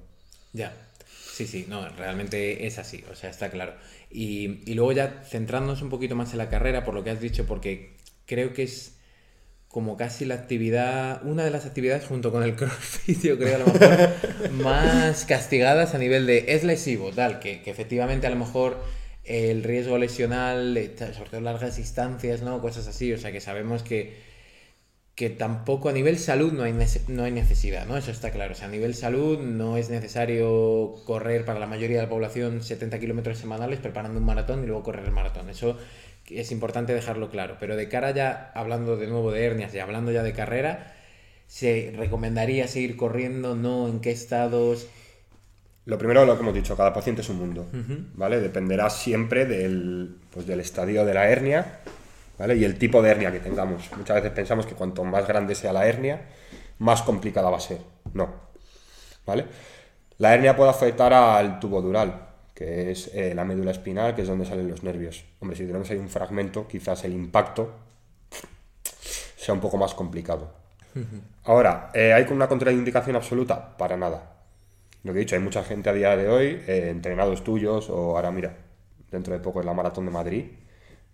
Ya. 0.53 0.71
Sí, 1.05 1.45
sí, 1.45 1.65
no, 1.67 1.85
realmente 1.89 2.65
es 2.65 2.79
así, 2.79 3.03
o 3.11 3.15
sea, 3.15 3.29
está 3.29 3.49
claro. 3.49 3.73
Y, 4.09 4.61
y, 4.71 4.75
luego 4.75 4.93
ya 4.93 5.23
centrándonos 5.27 5.81
un 5.81 5.89
poquito 5.89 6.15
más 6.15 6.31
en 6.31 6.37
la 6.37 6.47
carrera, 6.47 6.85
por 6.85 6.93
lo 6.93 7.03
que 7.03 7.09
has 7.09 7.19
dicho, 7.19 7.45
porque 7.45 7.97
creo 8.25 8.53
que 8.53 8.63
es 8.63 8.95
como 9.73 9.97
casi 9.97 10.23
la 10.23 10.36
actividad, 10.36 11.25
una 11.25 11.43
de 11.43 11.49
las 11.49 11.65
actividades 11.65 12.05
junto 12.05 12.31
con 12.31 12.43
el 12.43 12.55
crossfit, 12.57 13.19
yo 13.23 13.39
creo 13.39 13.55
a 13.55 13.59
lo 13.59 13.65
mejor, 13.65 14.51
más 14.51 15.25
castigadas 15.25 15.95
a 15.95 15.97
nivel 15.97 16.27
de 16.27 16.45
es 16.49 16.63
lesivo, 16.63 17.12
tal, 17.12 17.39
que, 17.39 17.63
que 17.63 17.71
efectivamente 17.71 18.27
a 18.27 18.29
lo 18.29 18.36
mejor 18.36 18.77
el 19.23 19.63
riesgo 19.63 19.97
lesional, 19.97 20.79
sobre 21.17 21.41
largas 21.41 21.77
distancias, 21.77 22.43
¿no? 22.43 22.62
Cosas 22.62 22.88
así, 22.88 23.12
o 23.13 23.17
sea 23.17 23.31
que 23.31 23.41
sabemos 23.41 23.81
que 23.81 24.31
que 25.15 25.29
tampoco 25.29 25.89
a 25.89 25.91
nivel 25.91 26.17
salud 26.17 26.51
no 26.53 26.63
hay, 26.63 26.73
no 27.07 27.23
hay 27.23 27.31
necesidad, 27.31 27.86
¿no? 27.86 27.97
Eso 27.97 28.09
está 28.12 28.31
claro. 28.31 28.53
O 28.53 28.55
sea, 28.55 28.67
a 28.67 28.71
nivel 28.71 28.95
salud 28.95 29.39
no 29.39 29.77
es 29.77 29.89
necesario 29.89 30.95
correr 31.05 31.45
para 31.45 31.59
la 31.59 31.67
mayoría 31.67 31.97
de 31.97 32.03
la 32.03 32.09
población 32.09 32.63
70 32.63 32.99
kilómetros 32.99 33.38
semanales 33.38 33.79
preparando 33.79 34.19
un 34.19 34.25
maratón 34.25 34.63
y 34.63 34.67
luego 34.67 34.81
correr 34.81 35.05
el 35.05 35.12
maratón. 35.12 35.49
Eso 35.49 35.77
es 36.29 36.51
importante 36.51 36.93
dejarlo 36.93 37.29
claro. 37.29 37.57
Pero 37.59 37.75
de 37.75 37.89
cara 37.89 38.12
ya, 38.12 38.51
hablando 38.55 38.97
de 38.97 39.07
nuevo 39.07 39.31
de 39.31 39.45
hernias 39.45 39.73
y 39.73 39.79
hablando 39.79 40.12
ya 40.12 40.23
de 40.23 40.33
carrera, 40.33 40.93
¿se 41.47 41.93
recomendaría 41.95 42.67
seguir 42.67 42.97
corriendo? 42.97 43.55
¿No? 43.55 43.88
¿En 43.88 43.99
qué 43.99 44.12
estados? 44.12 44.88
Lo 45.86 45.97
primero, 45.97 46.25
lo 46.25 46.36
que 46.36 46.41
hemos 46.41 46.53
dicho, 46.53 46.77
cada 46.77 46.93
paciente 46.93 47.21
es 47.21 47.29
un 47.29 47.39
mundo, 47.39 47.67
¿vale? 48.13 48.39
Dependerá 48.39 48.89
siempre 48.89 49.45
del, 49.45 50.15
pues, 50.31 50.47
del 50.47 50.62
estadio 50.62 51.03
de 51.03 51.13
la 51.13 51.27
hernia 51.27 51.79
y 52.39 52.63
el 52.63 52.77
tipo 52.77 53.01
de 53.01 53.12
hernia 53.12 53.31
que 53.33 53.39
tengamos. 53.39 53.89
Muchas 53.97 54.15
veces 54.15 54.31
pensamos 54.31 54.65
que 54.65 54.75
cuanto 54.75 55.03
más 55.03 55.27
grande 55.27 55.55
sea 55.55 55.73
la 55.73 55.86
hernia, 55.86 56.21
más 56.79 57.01
complicada 57.01 57.49
va 57.49 57.57
a 57.57 57.62
ser. 57.62 57.79
No. 58.13 58.33
¿Vale? 59.25 59.45
La 60.19 60.33
hernia 60.33 60.55
puede 60.55 60.69
afectar 60.69 61.13
al 61.13 61.59
tubo 61.59 61.81
dural, 61.81 62.29
que 62.63 62.91
es 62.91 63.13
eh, 63.13 63.34
la 63.36 63.43
médula 63.43 63.71
espinal, 63.71 64.15
que 64.15 64.21
es 64.21 64.28
donde 64.28 64.45
salen 64.45 64.69
los 64.69 64.84
nervios. 64.84 65.26
Hombre, 65.41 65.58
si 65.58 65.65
tenemos 65.65 65.89
ahí 65.91 65.97
un 65.97 66.08
fragmento, 66.08 66.65
quizás 66.65 67.04
el 67.04 67.12
impacto 67.12 67.71
sea 69.36 69.54
un 69.54 69.60
poco 69.60 69.78
más 69.78 69.93
complicado. 69.93 70.49
Ahora, 71.43 71.91
eh, 71.93 72.13
¿hay 72.13 72.26
una 72.32 72.47
contraindicación 72.47 73.17
absoluta? 73.17 73.76
Para 73.78 73.97
nada. 73.97 74.38
Lo 75.04 75.12
que 75.12 75.19
he 75.19 75.21
dicho, 75.23 75.36
hay 75.36 75.41
mucha 75.41 75.63
gente 75.63 75.89
a 75.89 75.93
día 75.93 76.15
de 76.15 76.30
hoy, 76.30 76.63
eh, 76.65 76.88
entrenados 76.89 77.43
tuyos, 77.43 77.89
o 77.89 78.15
ahora 78.15 78.32
mira, 78.32 78.56
dentro 79.12 79.34
de 79.34 79.41
poco 79.41 79.60
es 79.60 79.65
la 79.65 79.73
maratón 79.73 80.06
de 80.06 80.12
Madrid, 80.12 80.45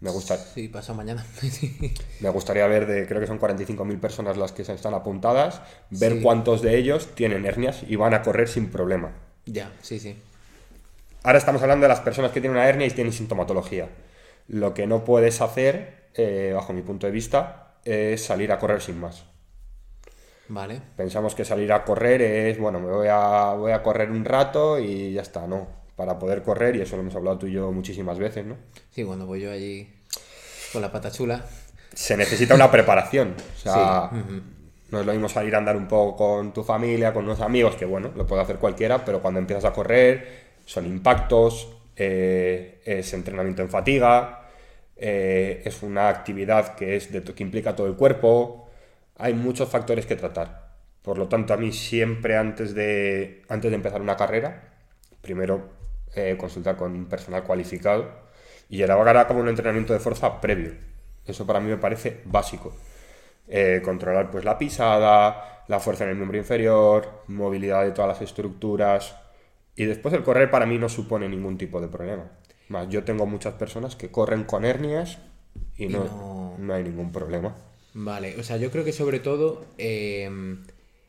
me 0.02 0.12
gusta... 0.12 0.38
Sí, 0.38 0.68
pasa 0.68 0.94
mañana. 0.94 1.26
me 2.20 2.30
gustaría 2.30 2.68
ver, 2.68 2.86
de, 2.86 3.08
creo 3.08 3.20
que 3.20 3.28
son 3.28 3.40
45.000 3.40 4.00
personas 4.00 4.38
las 4.38 4.52
que 4.52 4.62
están 4.62 4.94
apuntadas, 4.94 5.62
ver 5.90 6.22
cuántos 6.22 6.62
de 6.62 6.78
ellos 6.78 7.16
tienen 7.16 7.48
hernias 7.48 7.82
y 7.88 7.96
van 7.96 8.14
a 8.14 8.22
correr 8.22 8.48
sin 8.48 8.70
problema. 8.70 9.14
Ya, 9.48 9.74
sí, 9.82 10.00
sí. 10.00 10.16
Ahora 11.24 11.38
estamos 11.38 11.62
hablando 11.62 11.84
de 11.84 11.90
las 11.90 12.00
personas 12.00 12.32
que 12.32 12.42
tienen 12.42 12.58
una 12.58 12.68
hernia 12.68 12.88
y 12.88 12.92
tienen 12.92 13.14
sintomatología. 13.14 13.90
Lo 14.48 14.74
que 14.74 14.88
no 14.88 15.04
puedes 15.04 15.42
hacer, 15.42 16.10
eh, 16.16 16.52
bajo 16.56 16.74
mi 16.74 16.82
punto 16.82 17.08
de 17.08 17.12
vista, 17.12 17.76
es 17.84 18.24
salir 18.24 18.52
a 18.52 18.60
correr 18.60 18.82
sin 18.82 19.00
más. 19.00 19.26
Vale. 20.48 20.82
Pensamos 20.96 21.36
que 21.36 21.46
salir 21.46 21.72
a 21.72 21.84
correr 21.84 22.22
es, 22.22 22.58
bueno, 22.58 22.80
me 22.80 22.92
voy 22.92 23.08
a, 23.10 23.54
voy 23.54 23.72
a 23.72 23.84
correr 23.84 24.10
un 24.10 24.26
rato 24.26 24.80
y 24.80 25.14
ya 25.14 25.22
está, 25.22 25.46
no 25.46 25.80
para 26.00 26.18
poder 26.18 26.44
correr, 26.44 26.78
y 26.78 26.82
eso 26.82 26.96
lo 26.96 27.02
hemos 27.02 27.14
hablado 27.16 27.40
tú 27.40 27.48
y 27.48 27.52
yo 27.52 27.74
muchísimas 27.74 28.18
veces, 28.18 28.46
¿no? 28.46 28.56
Sí, 28.90 29.04
cuando 29.04 29.26
voy 29.26 29.42
yo 29.42 29.52
allí 29.52 29.94
con 30.72 30.82
la 30.82 30.94
pata 30.94 31.12
chula. 31.12 31.44
Se 31.94 32.16
necesita 32.16 32.56
una 32.56 32.72
preparación. 32.72 33.36
O 33.58 33.60
sea, 33.60 34.10
no 34.92 35.00
es 35.02 35.06
lo 35.06 35.12
mismo 35.12 35.28
salir 35.28 35.56
a 35.56 35.58
andar 35.58 35.76
un 35.76 35.90
poco 35.90 36.16
con 36.16 36.54
tu 36.54 36.64
familia, 36.64 37.14
con 37.14 37.26
unos 37.26 37.42
amigos, 37.42 37.76
que 37.76 37.84
bueno, 37.84 38.12
lo 38.16 38.26
puede 38.26 38.42
hacer 38.42 38.60
cualquiera, 38.60 39.04
pero 39.04 39.22
cuando 39.22 39.42
empiezas 39.42 39.66
a 39.66 39.74
correr, 39.74 40.49
son 40.70 40.86
impactos, 40.86 41.68
eh, 41.96 42.80
es 42.86 43.12
entrenamiento 43.14 43.64
en 43.64 43.70
fatiga, 43.70 44.50
eh, 44.96 45.64
es 45.66 45.82
una 45.82 46.10
actividad 46.10 46.76
que, 46.76 46.96
es 46.96 47.08
que 47.08 47.42
implica 47.44 47.76
todo 47.76 47.88
el 47.88 47.96
cuerpo, 47.96 48.70
hay 49.18 49.34
muchos 49.34 49.68
factores 49.68 50.06
que 50.06 50.16
tratar. 50.16 50.70
Por 51.02 51.18
lo 51.18 51.28
tanto, 51.28 51.56
a 51.56 51.58
mí 51.58 51.72
siempre 51.72 52.38
antes 52.38 52.76
de, 52.76 53.42
antes 53.50 53.72
de 53.72 53.76
empezar 53.76 54.00
una 54.00 54.16
carrera, 54.16 54.76
primero 55.24 55.70
eh, 56.16 56.36
consultar 56.38 56.78
con 56.78 57.08
personal 57.08 57.44
cualificado 57.44 58.08
y 58.70 58.78
llevar 58.78 59.18
a 59.18 59.26
cabo 59.26 59.40
un 59.40 59.50
entrenamiento 59.50 59.94
de 59.94 60.00
fuerza 60.00 60.40
previo. 60.40 60.74
Eso 61.26 61.48
para 61.48 61.60
mí 61.60 61.68
me 61.68 61.78
parece 61.78 62.22
básico. 62.26 62.76
Eh, 63.48 63.82
controlar 63.84 64.30
pues 64.30 64.46
la 64.46 64.56
pisada, 64.60 65.64
la 65.68 65.80
fuerza 65.80 66.04
en 66.04 66.12
el 66.12 66.16
miembro 66.18 66.38
inferior, 66.38 67.24
movilidad 67.26 67.86
de 67.86 67.92
todas 67.92 68.10
las 68.10 68.22
estructuras. 68.22 69.16
Y 69.80 69.86
después 69.86 70.14
el 70.14 70.24
correr 70.24 70.52
para 70.52 70.66
mí 70.66 70.78
no 70.78 70.90
supone 70.90 71.30
ningún 71.30 71.58
tipo 71.58 71.80
de 71.80 71.88
problema. 71.88 72.30
Más, 72.68 72.90
yo 72.90 73.06
tengo 73.06 73.26
muchas 73.26 73.54
personas 73.54 73.96
que 73.96 74.12
corren 74.12 74.44
con 74.44 74.66
hernias 74.66 75.20
y, 75.78 75.88
no, 75.88 76.58
no... 76.60 76.74
hay 76.74 76.84
ningún 76.84 77.14
problema. 77.14 77.56
Vale, 77.94 78.38
o 78.38 78.44
sea, 78.44 78.58
yo 78.58 78.72
creo 78.72 78.84
que 78.84 78.92
sobre 78.92 79.22
todo 79.22 79.66
eh, 79.78 80.30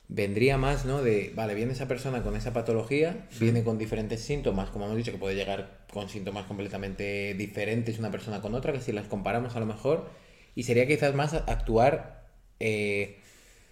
vendría 0.06 0.56
más, 0.56 0.84
¿no? 0.84 1.02
De, 1.02 1.32
vale, 1.34 1.56
viene 1.56 1.72
esa 1.72 1.88
persona 1.88 2.22
con 2.22 2.36
esa 2.36 2.52
patología, 2.52 3.26
viene 3.40 3.64
con 3.64 3.76
diferentes 3.76 4.20
síntomas, 4.20 4.70
como 4.70 4.84
hemos 4.84 4.96
dicho, 4.96 5.10
que 5.10 5.18
puede 5.18 5.34
llegar 5.34 5.80
con 5.92 6.08
síntomas 6.08 6.46
completamente 6.46 7.34
diferentes 7.34 7.98
una 7.98 8.12
persona 8.12 8.40
con 8.40 8.54
otra, 8.54 8.72
que 8.72 8.80
si 8.80 8.92
las 8.92 9.08
comparamos 9.08 9.56
a 9.56 9.60
lo 9.60 9.66
mejor, 9.66 10.08
y 10.54 10.62
sería 10.62 10.86
quizás 10.86 11.12
más 11.12 11.34
actuar 11.34 12.28
eh, 12.60 13.18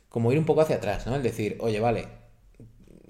como 0.09 0.33
ir 0.33 0.41
un 0.41 0.45
poco 0.45 0.63
hacia 0.63 0.77
atrás, 0.77 1.07
¿no? 1.07 1.15
Es 1.15 1.23
decir, 1.23 1.57
oye, 1.61 1.79
vale, 1.79 2.09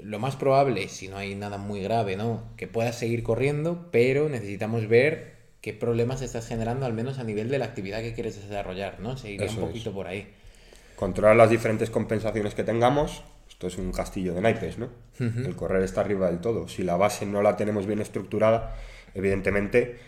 lo 0.03 0.19
más 0.19 0.37
probable, 0.37 0.89
si 0.89 1.09
no 1.09 1.17
hay 1.17 1.35
nada 1.35 1.59
muy 1.59 1.83
grave, 1.83 2.17
¿no? 2.17 2.43
Que 2.57 2.67
puedas 2.67 2.99
seguir 2.99 3.23
corriendo, 3.23 3.89
pero 3.91 4.29
necesitamos 4.29 4.89
ver 4.89 5.37
qué 5.61 5.73
problemas 5.73 6.23
estás 6.23 6.47
generando, 6.47 6.87
al 6.87 6.93
menos 6.93 7.19
a 7.19 7.25
nivel 7.25 7.49
de 7.49 7.59
la 7.59 7.65
actividad 7.65 8.01
que 8.01 8.15
quieres 8.15 8.37
desarrollar, 8.37 9.01
¿no? 9.01 9.17
Seguiría 9.17 9.51
un 9.51 9.57
poquito 9.57 9.93
por 9.93 10.07
ahí 10.07 10.29
controlar 10.99 11.37
las 11.37 11.49
diferentes 11.49 11.91
compensaciones 11.91 12.55
que 12.55 12.65
tengamos. 12.65 13.23
Esto 13.49 13.69
es 13.69 13.79
un 13.79 13.93
castillo 13.93 14.35
de 14.35 14.41
naipes, 14.41 14.79
¿no? 14.79 14.89
El 15.19 15.55
correr 15.55 15.83
está 15.83 16.01
arriba 16.01 16.27
del 16.27 16.41
todo. 16.41 16.69
Si 16.69 16.83
la 16.83 16.97
base 16.97 17.25
no 17.25 17.41
la 17.41 17.57
tenemos 17.57 17.87
bien 17.87 18.01
estructurada, 18.01 18.77
evidentemente, 19.15 19.99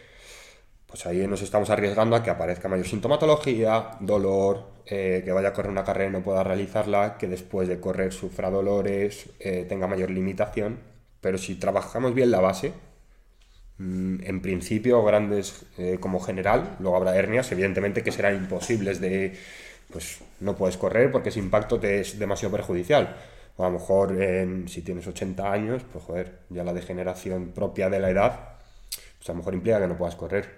pues 0.86 1.06
ahí 1.06 1.26
nos 1.28 1.42
estamos 1.42 1.70
arriesgando 1.70 2.16
a 2.16 2.22
que 2.22 2.30
aparezca 2.30 2.68
mayor 2.68 2.86
sintomatología, 2.86 3.92
dolor, 4.00 4.66
eh, 4.92 5.22
que 5.24 5.30
vaya 5.30 5.50
a 5.50 5.52
correr 5.52 5.70
una 5.70 5.84
carrera 5.84 6.10
y 6.10 6.12
no 6.12 6.24
pueda 6.24 6.42
realizarla, 6.42 7.16
que 7.16 7.28
después 7.28 7.68
de 7.68 7.78
correr 7.78 8.12
sufra 8.12 8.50
dolores, 8.50 9.30
eh, 9.38 9.64
tenga 9.68 9.86
mayor 9.86 10.10
limitación. 10.10 10.80
Pero 11.20 11.38
si 11.38 11.54
trabajamos 11.54 12.12
bien 12.12 12.32
la 12.32 12.40
base, 12.40 12.72
mm, 13.78 14.24
en 14.24 14.42
principio, 14.42 15.04
grandes 15.04 15.64
eh, 15.78 15.98
como 16.00 16.18
general, 16.18 16.76
luego 16.80 16.96
habrá 16.96 17.16
hernias, 17.16 17.52
evidentemente 17.52 18.02
que 18.02 18.10
serán 18.10 18.34
imposibles 18.34 19.00
de 19.00 19.38
pues 19.92 20.20
no 20.40 20.56
puedes 20.56 20.76
correr 20.76 21.10
porque 21.10 21.30
ese 21.30 21.40
impacto 21.40 21.78
te 21.80 22.00
es 22.00 22.18
demasiado 22.18 22.56
perjudicial. 22.56 23.16
O 23.56 23.64
a 23.64 23.68
lo 23.68 23.78
mejor 23.78 24.20
en, 24.20 24.68
si 24.68 24.82
tienes 24.82 25.06
80 25.06 25.52
años, 25.52 25.82
pues 25.92 26.04
joder, 26.04 26.38
ya 26.48 26.64
la 26.64 26.72
degeneración 26.72 27.52
propia 27.52 27.88
de 27.90 28.00
la 28.00 28.10
edad, 28.10 28.40
pues 29.18 29.28
a 29.28 29.32
lo 29.32 29.38
mejor 29.38 29.54
implica 29.54 29.80
que 29.80 29.86
no 29.86 29.96
puedas 29.96 30.16
correr. 30.16 30.48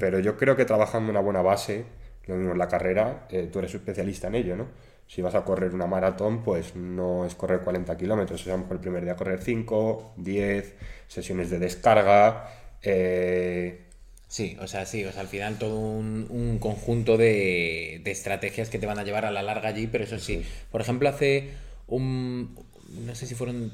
Pero 0.00 0.18
yo 0.18 0.36
creo 0.36 0.56
que 0.56 0.64
trabajando 0.64 1.10
una 1.10 1.20
buena 1.20 1.42
base, 1.42 1.84
lo 2.30 2.36
mismo 2.36 2.52
en 2.52 2.58
la 2.58 2.68
carrera, 2.68 3.26
eh, 3.30 3.48
tú 3.52 3.58
eres 3.58 3.74
especialista 3.74 4.28
en 4.28 4.34
ello, 4.36 4.56
¿no? 4.56 4.68
Si 5.06 5.22
vas 5.22 5.34
a 5.34 5.44
correr 5.44 5.74
una 5.74 5.86
maratón, 5.86 6.44
pues 6.44 6.76
no 6.76 7.26
es 7.26 7.34
correr 7.34 7.62
40 7.62 7.96
kilómetros, 7.96 8.42
es 8.42 8.46
a 8.46 8.52
lo 8.52 8.58
mejor 8.58 8.74
el 8.74 8.80
primer 8.80 9.04
día 9.04 9.16
correr 9.16 9.42
5, 9.42 10.14
10, 10.16 10.74
sesiones 11.08 11.50
de 11.50 11.58
descarga. 11.58 12.48
Eh, 12.80 13.80
sí, 14.28 14.56
o 14.60 14.68
sea, 14.68 14.86
sí, 14.86 15.04
o 15.04 15.10
sea, 15.10 15.22
al 15.22 15.26
final 15.26 15.58
todo 15.58 15.80
un, 15.80 16.58
conjunto 16.60 17.16
de, 17.16 18.02
estrategias 18.04 18.70
que 18.70 18.78
te 18.78 18.86
van 18.86 19.00
a 19.00 19.04
llevar 19.04 19.24
a 19.24 19.32
la 19.32 19.42
larga 19.42 19.70
allí, 19.70 19.88
pero 19.88 20.04
eso 20.04 20.18
sí. 20.20 20.44
Por 20.70 20.80
ejemplo, 20.80 21.08
hace 21.08 21.50
un. 21.88 22.56
No 23.04 23.14
sé 23.16 23.26
si 23.26 23.34
fueron. 23.34 23.72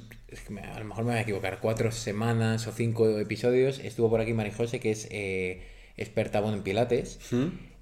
a 0.75 0.79
lo 0.79 0.85
mejor 0.87 1.05
me 1.05 1.11
voy 1.11 1.19
a 1.19 1.23
equivocar, 1.23 1.59
cuatro 1.61 1.93
semanas 1.93 2.67
o 2.67 2.73
cinco 2.73 3.19
episodios. 3.19 3.79
Estuvo 3.81 4.09
por 4.09 4.23
aquí 4.23 4.33
Marijose, 4.33 4.81
que 4.81 4.91
es 4.91 5.07
eh, 5.11 5.63
experta 5.99 6.41
bueno, 6.41 6.57
en 6.57 6.63
Pilates. 6.63 7.19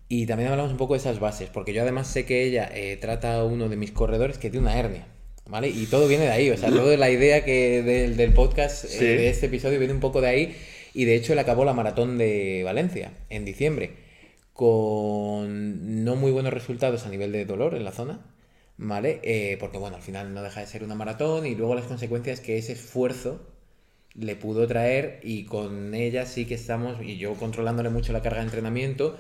Y 0.09 0.27
también 0.27 0.51
hablamos 0.51 0.73
un 0.73 0.79
poco 0.79 0.95
de 0.95 0.99
esas 0.99 1.19
bases, 1.19 1.49
porque 1.51 1.73
yo 1.73 1.83
además 1.83 2.07
sé 2.07 2.25
que 2.27 2.45
ella 2.45 2.71
eh, 2.73 2.97
trata 3.01 3.37
a 3.37 3.45
uno 3.45 3.69
de 3.69 3.77
mis 3.77 3.91
corredores 3.91 4.39
que 4.39 4.51
tiene 4.51 4.67
una 4.67 4.79
hernia. 4.79 5.07
¿Vale? 5.47 5.69
Y 5.69 5.85
todo 5.87 6.09
viene 6.09 6.25
de 6.25 6.31
ahí, 6.31 6.51
o 6.51 6.57
sea, 6.57 6.71
toda 6.71 6.97
la 6.97 7.11
idea 7.11 7.45
que 7.45 7.83
del, 7.83 8.33
podcast, 8.33 8.87
eh, 8.87 9.05
de 9.05 9.29
este 9.29 9.47
episodio, 9.47 9.79
viene 9.79 9.93
un 9.93 10.01
poco 10.01 10.23
de 10.23 10.29
ahí. 10.29 10.57
Y 10.95 11.05
de 11.05 11.17
hecho 11.17 11.35
él 11.35 11.39
acabó 11.39 11.65
la 11.65 11.75
maratón 11.75 12.17
de 12.17 12.63
Valencia 12.65 13.13
en 13.29 13.45
diciembre, 13.45 13.91
con 14.55 16.05
no 16.05 16.17
muy 16.17 16.31
buenos 16.31 16.53
resultados 16.53 17.05
a 17.05 17.11
nivel 17.11 17.33
de 17.33 17.45
dolor 17.45 17.75
en 17.75 17.85
la 17.85 17.93
zona, 17.93 18.21
¿vale? 18.79 19.21
Eh, 19.23 19.57
porque 19.61 19.77
bueno, 19.77 19.97
al 19.97 20.03
final 20.03 20.33
no 20.33 20.43
deja 20.43 20.61
de 20.61 20.67
ser 20.67 20.85
una 20.85 20.95
maratón 20.95 21.47
y 21.47 21.55
luego 21.57 21.75
las 21.75 21.87
consecuencias 21.87 22.41
que 22.41 22.57
ese 22.57 22.73
esfuerzo 22.73 23.43
le 24.15 24.37
pudo 24.37 24.67
traer 24.67 25.21
y 25.23 25.45
con 25.45 25.95
ella 25.95 26.27
sí 26.27 26.47
que 26.47 26.55
estamos, 26.55 27.03
y 27.03 27.19
yo 27.19 27.35
controlándole 27.35 27.91
mucho 27.91 28.13
la 28.13 28.23
carga 28.23 28.39
de 28.39 28.45
entrenamiento, 28.45 29.19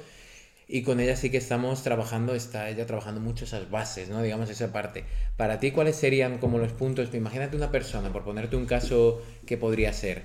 y 0.69 0.83
con 0.83 1.01
ella 1.01 1.17
sí 1.17 1.31
que 1.31 1.37
estamos 1.37 1.83
trabajando, 1.83 2.35
está 2.35 2.69
ella 2.69 2.87
trabajando 2.87 3.21
mucho 3.21 3.45
esas 3.45 3.71
bases, 3.71 4.09
¿no? 4.09 4.23
Digamos, 4.23 4.49
esa 4.51 4.73
parte. 4.73 5.05
Para 5.37 5.61
ti, 5.61 5.71
¿cuáles 5.71 5.97
serían 5.97 6.39
como 6.39 6.59
los 6.59 6.73
puntos? 6.73 7.15
Imagínate 7.15 7.57
una 7.57 7.71
persona, 7.71 8.13
por 8.13 8.25
ponerte 8.25 8.57
un 8.57 8.67
caso 8.67 9.23
que 9.47 9.57
podría 9.57 9.93
ser, 9.93 10.23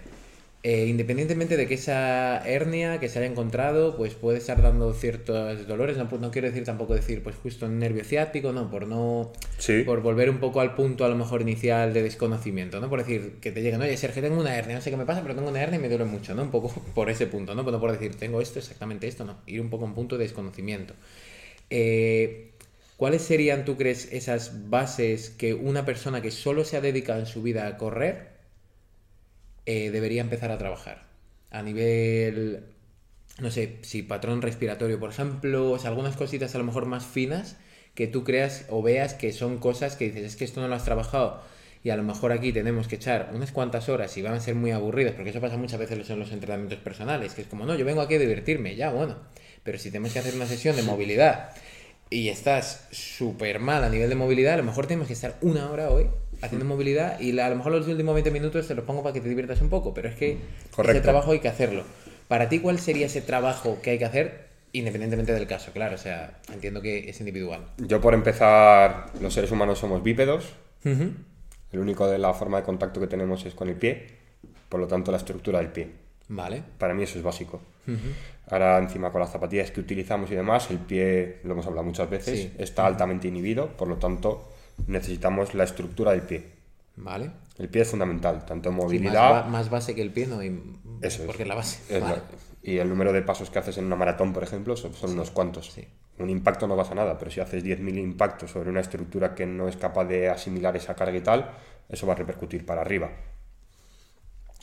eh, 0.61 0.87
independientemente 0.87 1.55
de 1.55 1.67
que 1.67 1.75
esa 1.75 2.45
hernia 2.45 2.99
que 2.99 3.07
se 3.07 3.19
haya 3.19 3.29
encontrado, 3.29 3.95
pues 3.95 4.13
puede 4.13 4.39
estar 4.39 4.61
dando 4.61 4.93
ciertos 4.93 5.65
dolores, 5.67 5.95
no, 5.95 6.09
no 6.19 6.31
quiero 6.31 6.49
decir 6.49 6.65
tampoco 6.65 6.93
decir, 6.93 7.23
pues 7.23 7.37
justo 7.37 7.65
un 7.65 7.79
nervio 7.79 8.03
ciático, 8.03 8.51
no, 8.51 8.69
por 8.69 8.85
no, 8.85 9.31
por 9.85 10.01
volver 10.01 10.29
un 10.29 10.39
poco 10.39 10.59
al 10.59 10.75
punto 10.75 11.05
a 11.05 11.09
lo 11.09 11.15
mejor 11.15 11.41
inicial 11.43 11.93
de 11.93 12.03
desconocimiento, 12.03 12.81
¿no? 12.81 12.89
Por 12.89 12.99
decir, 12.99 13.37
que 13.39 13.53
te 13.53 13.61
lleguen, 13.61 13.81
oye, 13.81 13.95
Sergio, 13.95 14.21
tengo 14.21 14.37
una 14.37 14.53
hernia, 14.53 14.75
no 14.75 14.81
sé 14.81 14.89
qué 14.89 14.97
me 14.97 15.05
pasa, 15.05 15.21
pero 15.21 15.33
tengo 15.33 15.47
una 15.47 15.61
hernia 15.61 15.79
y 15.79 15.81
me 15.81 15.87
duele 15.87 16.03
mucho, 16.03 16.35
¿no? 16.35 16.43
Un 16.43 16.51
poco 16.51 16.73
por 16.93 17.09
ese 17.09 17.25
punto, 17.27 17.55
¿no? 17.55 17.63
Pero 17.63 17.77
no 17.77 17.79
por 17.79 17.93
decir, 17.93 18.15
tengo 18.15 18.41
esto, 18.41 18.59
exactamente 18.59 19.07
esto, 19.07 19.23
no, 19.23 19.37
ir 19.47 19.61
un 19.61 19.69
poco 19.69 19.85
a 19.85 19.87
un 19.87 19.95
punto 19.95 20.17
de 20.17 20.25
desconocimiento. 20.25 20.93
Eh, 21.69 22.51
¿Cuáles 22.97 23.21
serían, 23.21 23.63
tú 23.63 23.77
crees, 23.77 24.11
esas 24.11 24.69
bases 24.69 25.29
que 25.29 25.53
una 25.53 25.85
persona 25.85 26.21
que 26.21 26.31
solo 26.31 26.65
se 26.65 26.75
ha 26.75 26.81
dedicado 26.81 27.21
en 27.21 27.27
su 27.27 27.41
vida 27.41 27.65
a 27.65 27.77
correr 27.77 28.38
eh, 29.71 29.91
debería 29.91 30.21
empezar 30.21 30.49
a 30.49 30.57
trabajar. 30.57 31.03
A 31.51 31.61
nivel, 31.61 32.63
no 33.39 33.51
sé, 33.51 33.77
si 33.83 34.01
patrón 34.01 34.41
respiratorio, 34.41 34.99
por 34.99 35.11
ejemplo, 35.11 35.69
o 35.69 35.77
sea, 35.77 35.91
algunas 35.91 36.15
cositas 36.15 36.55
a 36.55 36.57
lo 36.57 36.63
mejor 36.63 36.87
más 36.87 37.05
finas 37.05 37.55
que 37.93 38.07
tú 38.07 38.23
creas 38.23 38.65
o 38.69 38.81
veas 38.81 39.13
que 39.13 39.31
son 39.31 39.59
cosas 39.59 39.95
que 39.95 40.05
dices, 40.05 40.23
es 40.23 40.35
que 40.35 40.43
esto 40.43 40.59
no 40.59 40.67
lo 40.67 40.73
has 40.73 40.85
trabajado 40.85 41.43
y 41.83 41.91
a 41.91 41.95
lo 41.97 42.01
mejor 42.01 42.31
aquí 42.31 42.51
tenemos 42.51 42.87
que 42.87 42.95
echar 42.95 43.29
unas 43.31 43.51
cuantas 43.51 43.89
horas 43.89 44.17
y 44.17 44.23
van 44.23 44.33
a 44.33 44.39
ser 44.39 44.55
muy 44.55 44.71
aburridas, 44.71 45.13
porque 45.13 45.29
eso 45.29 45.39
pasa 45.39 45.55
muchas 45.55 45.79
veces 45.79 46.09
en 46.09 46.17
los 46.17 46.31
entrenamientos 46.31 46.79
personales, 46.79 47.35
que 47.35 47.43
es 47.43 47.47
como, 47.47 47.67
no, 47.67 47.75
yo 47.75 47.85
vengo 47.85 48.01
aquí 48.01 48.15
a 48.15 48.19
divertirme, 48.19 48.75
ya, 48.75 48.89
bueno, 48.89 49.17
pero 49.61 49.77
si 49.77 49.91
tenemos 49.91 50.13
que 50.13 50.17
hacer 50.17 50.33
una 50.33 50.47
sesión 50.47 50.75
de 50.77 50.81
movilidad 50.81 51.51
y 52.09 52.29
estás 52.29 52.87
súper 52.89 53.59
mal 53.59 53.83
a 53.83 53.89
nivel 53.89 54.09
de 54.09 54.15
movilidad, 54.15 54.55
a 54.55 54.57
lo 54.57 54.63
mejor 54.63 54.87
tenemos 54.87 55.05
que 55.05 55.13
estar 55.13 55.37
una 55.41 55.69
hora 55.69 55.91
hoy 55.91 56.07
haciendo 56.41 56.65
movilidad 56.65 57.19
y 57.19 57.37
a 57.39 57.49
lo 57.49 57.55
mejor 57.55 57.71
los 57.71 57.87
últimos 57.87 58.13
20 58.13 58.31
minutos 58.31 58.67
te 58.67 58.75
los 58.75 58.85
pongo 58.85 59.03
para 59.03 59.13
que 59.13 59.21
te 59.21 59.29
diviertas 59.29 59.61
un 59.61 59.69
poco, 59.69 59.93
pero 59.93 60.09
es 60.09 60.15
que 60.15 60.37
ese 60.77 61.01
trabajo 61.01 61.31
hay 61.31 61.39
que 61.39 61.47
hacerlo. 61.47 61.83
Para 62.27 62.49
ti, 62.49 62.59
¿cuál 62.59 62.79
sería 62.79 63.07
ese 63.07 63.21
trabajo 63.21 63.79
que 63.81 63.91
hay 63.91 63.97
que 63.97 64.05
hacer 64.05 64.49
independientemente 64.71 65.33
del 65.33 65.47
caso? 65.47 65.71
Claro, 65.71 65.95
o 65.95 65.97
sea, 65.97 66.39
entiendo 66.53 66.81
que 66.81 67.09
es 67.09 67.19
individual. 67.19 67.65
Yo 67.77 67.99
por 67.99 68.13
empezar, 68.13 69.07
los 69.19 69.33
seres 69.33 69.51
humanos 69.51 69.79
somos 69.79 70.03
bípedos. 70.03 70.53
El 70.83 71.79
único 71.79 72.07
de 72.07 72.17
la 72.17 72.33
forma 72.33 72.57
de 72.57 72.63
contacto 72.63 72.99
que 72.99 73.07
tenemos 73.07 73.45
es 73.45 73.53
con 73.53 73.69
el 73.69 73.75
pie, 73.75 74.07
por 74.69 74.79
lo 74.79 74.87
tanto 74.87 75.11
la 75.11 75.17
estructura 75.17 75.59
del 75.59 75.69
pie. 75.69 75.89
Vale. 76.27 76.61
Para 76.77 76.93
mí 76.93 77.03
eso 77.03 77.17
es 77.17 77.23
básico. 77.23 77.61
Ahora 78.51 78.77
encima 78.77 79.11
con 79.11 79.21
las 79.21 79.31
zapatillas 79.31 79.71
que 79.71 79.79
utilizamos 79.79 80.31
y 80.31 80.35
demás, 80.35 80.69
el 80.69 80.77
pie, 80.77 81.39
lo 81.43 81.53
hemos 81.53 81.65
hablado 81.65 81.85
muchas 81.85 82.09
veces, 82.09 82.49
está 82.59 82.85
altamente 82.85 83.27
inhibido, 83.27 83.69
por 83.69 83.87
lo 83.87 83.95
tanto 83.97 84.51
necesitamos 84.87 85.53
la 85.53 85.63
estructura 85.63 86.11
del 86.11 86.21
pie. 86.21 86.59
Vale. 86.95 87.31
El 87.57 87.69
pie 87.69 87.81
es 87.81 87.89
fundamental, 87.89 88.45
tanto 88.45 88.71
movilidad. 88.71 89.45
más, 89.45 89.69
base 89.69 89.95
que 89.95 90.01
el 90.01 90.11
pie, 90.11 90.27
¿no? 90.27 90.41
Eso 91.01 91.25
porque 91.25 91.43
es 91.43 91.49
la 91.49 91.55
base. 91.55 92.01
y 92.61 92.77
el 92.77 92.89
número 92.89 93.13
de 93.13 93.21
pasos 93.21 93.49
que 93.49 93.59
haces 93.59 93.77
en 93.77 93.85
una 93.85 93.95
maratón, 93.95 94.33
por 94.33 94.43
ejemplo, 94.43 94.75
son, 94.75 94.93
unos 95.11 95.31
cuantos. 95.31 95.75
Un 96.17 96.29
impacto 96.29 96.67
no 96.67 96.75
pasa 96.75 96.95
nada, 96.95 97.17
pero 97.17 97.31
si 97.31 97.39
haces 97.39 97.63
10.000 97.63 97.97
impactos 97.97 98.51
sobre 98.51 98.69
una 98.69 98.81
estructura 98.81 99.35
que 99.35 99.45
no 99.45 99.67
es 99.67 99.77
capaz 99.77 100.05
de 100.05 100.29
asimilar 100.29 100.75
esa 100.75 100.95
carga 100.95 101.17
y 101.17 101.21
tal, 101.21 101.51
eso 101.87 102.05
va 102.05 102.13
a 102.13 102.17
repercutir 102.17 102.65
para 102.65 102.81
arriba. 102.81 103.09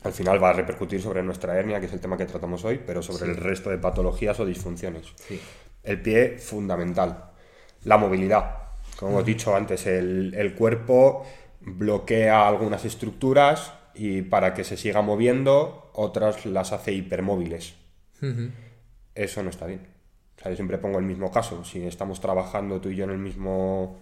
Al 0.02 0.12
final 0.12 0.42
va 0.42 0.50
a 0.50 0.52
repercutir 0.52 1.00
sobre 1.00 1.22
nuestra 1.22 1.58
hernia, 1.58 1.80
que 1.80 1.86
es 1.86 1.92
el 1.92 2.00
tema 2.00 2.16
que 2.16 2.26
tratamos 2.26 2.64
hoy, 2.64 2.80
pero 2.86 3.02
sobre 3.02 3.30
el 3.30 3.36
resto 3.36 3.70
de 3.70 3.78
patologías 3.78 4.38
o 4.40 4.44
disfunciones. 4.44 5.06
El 5.82 6.00
pie, 6.00 6.38
fundamental. 6.38 7.30
La 7.84 7.96
movilidad 7.96 8.65
como 8.98 9.12
hemos 9.12 9.24
dicho 9.24 9.54
antes, 9.54 9.86
el, 9.86 10.54
cuerpo 10.56 11.24
bloquea 11.60 12.46
algunas 12.46 12.84
estructuras 12.84 13.72
y 13.94 14.22
para 14.22 14.54
que 14.54 14.64
se 14.64 14.76
siga 14.76 15.02
moviendo, 15.02 15.90
otras 15.92 16.46
las 16.46 16.72
hace 16.72 16.92
hipermóviles. 16.92 17.74
Eso 19.14 19.42
no 19.42 19.50
está 19.50 19.66
bien. 19.66 19.86
yo 20.44 20.54
siempre 20.54 20.78
pongo 20.78 20.98
el 20.98 21.04
mismo 21.04 21.30
caso. 21.30 21.64
Si 21.64 21.84
estamos 21.86 22.20
trabajando 22.20 22.80
tú 22.80 22.90
y 22.90 22.96
yo 22.96 23.04
en 23.04 23.10
el 23.10 23.18
mismo, 23.18 23.98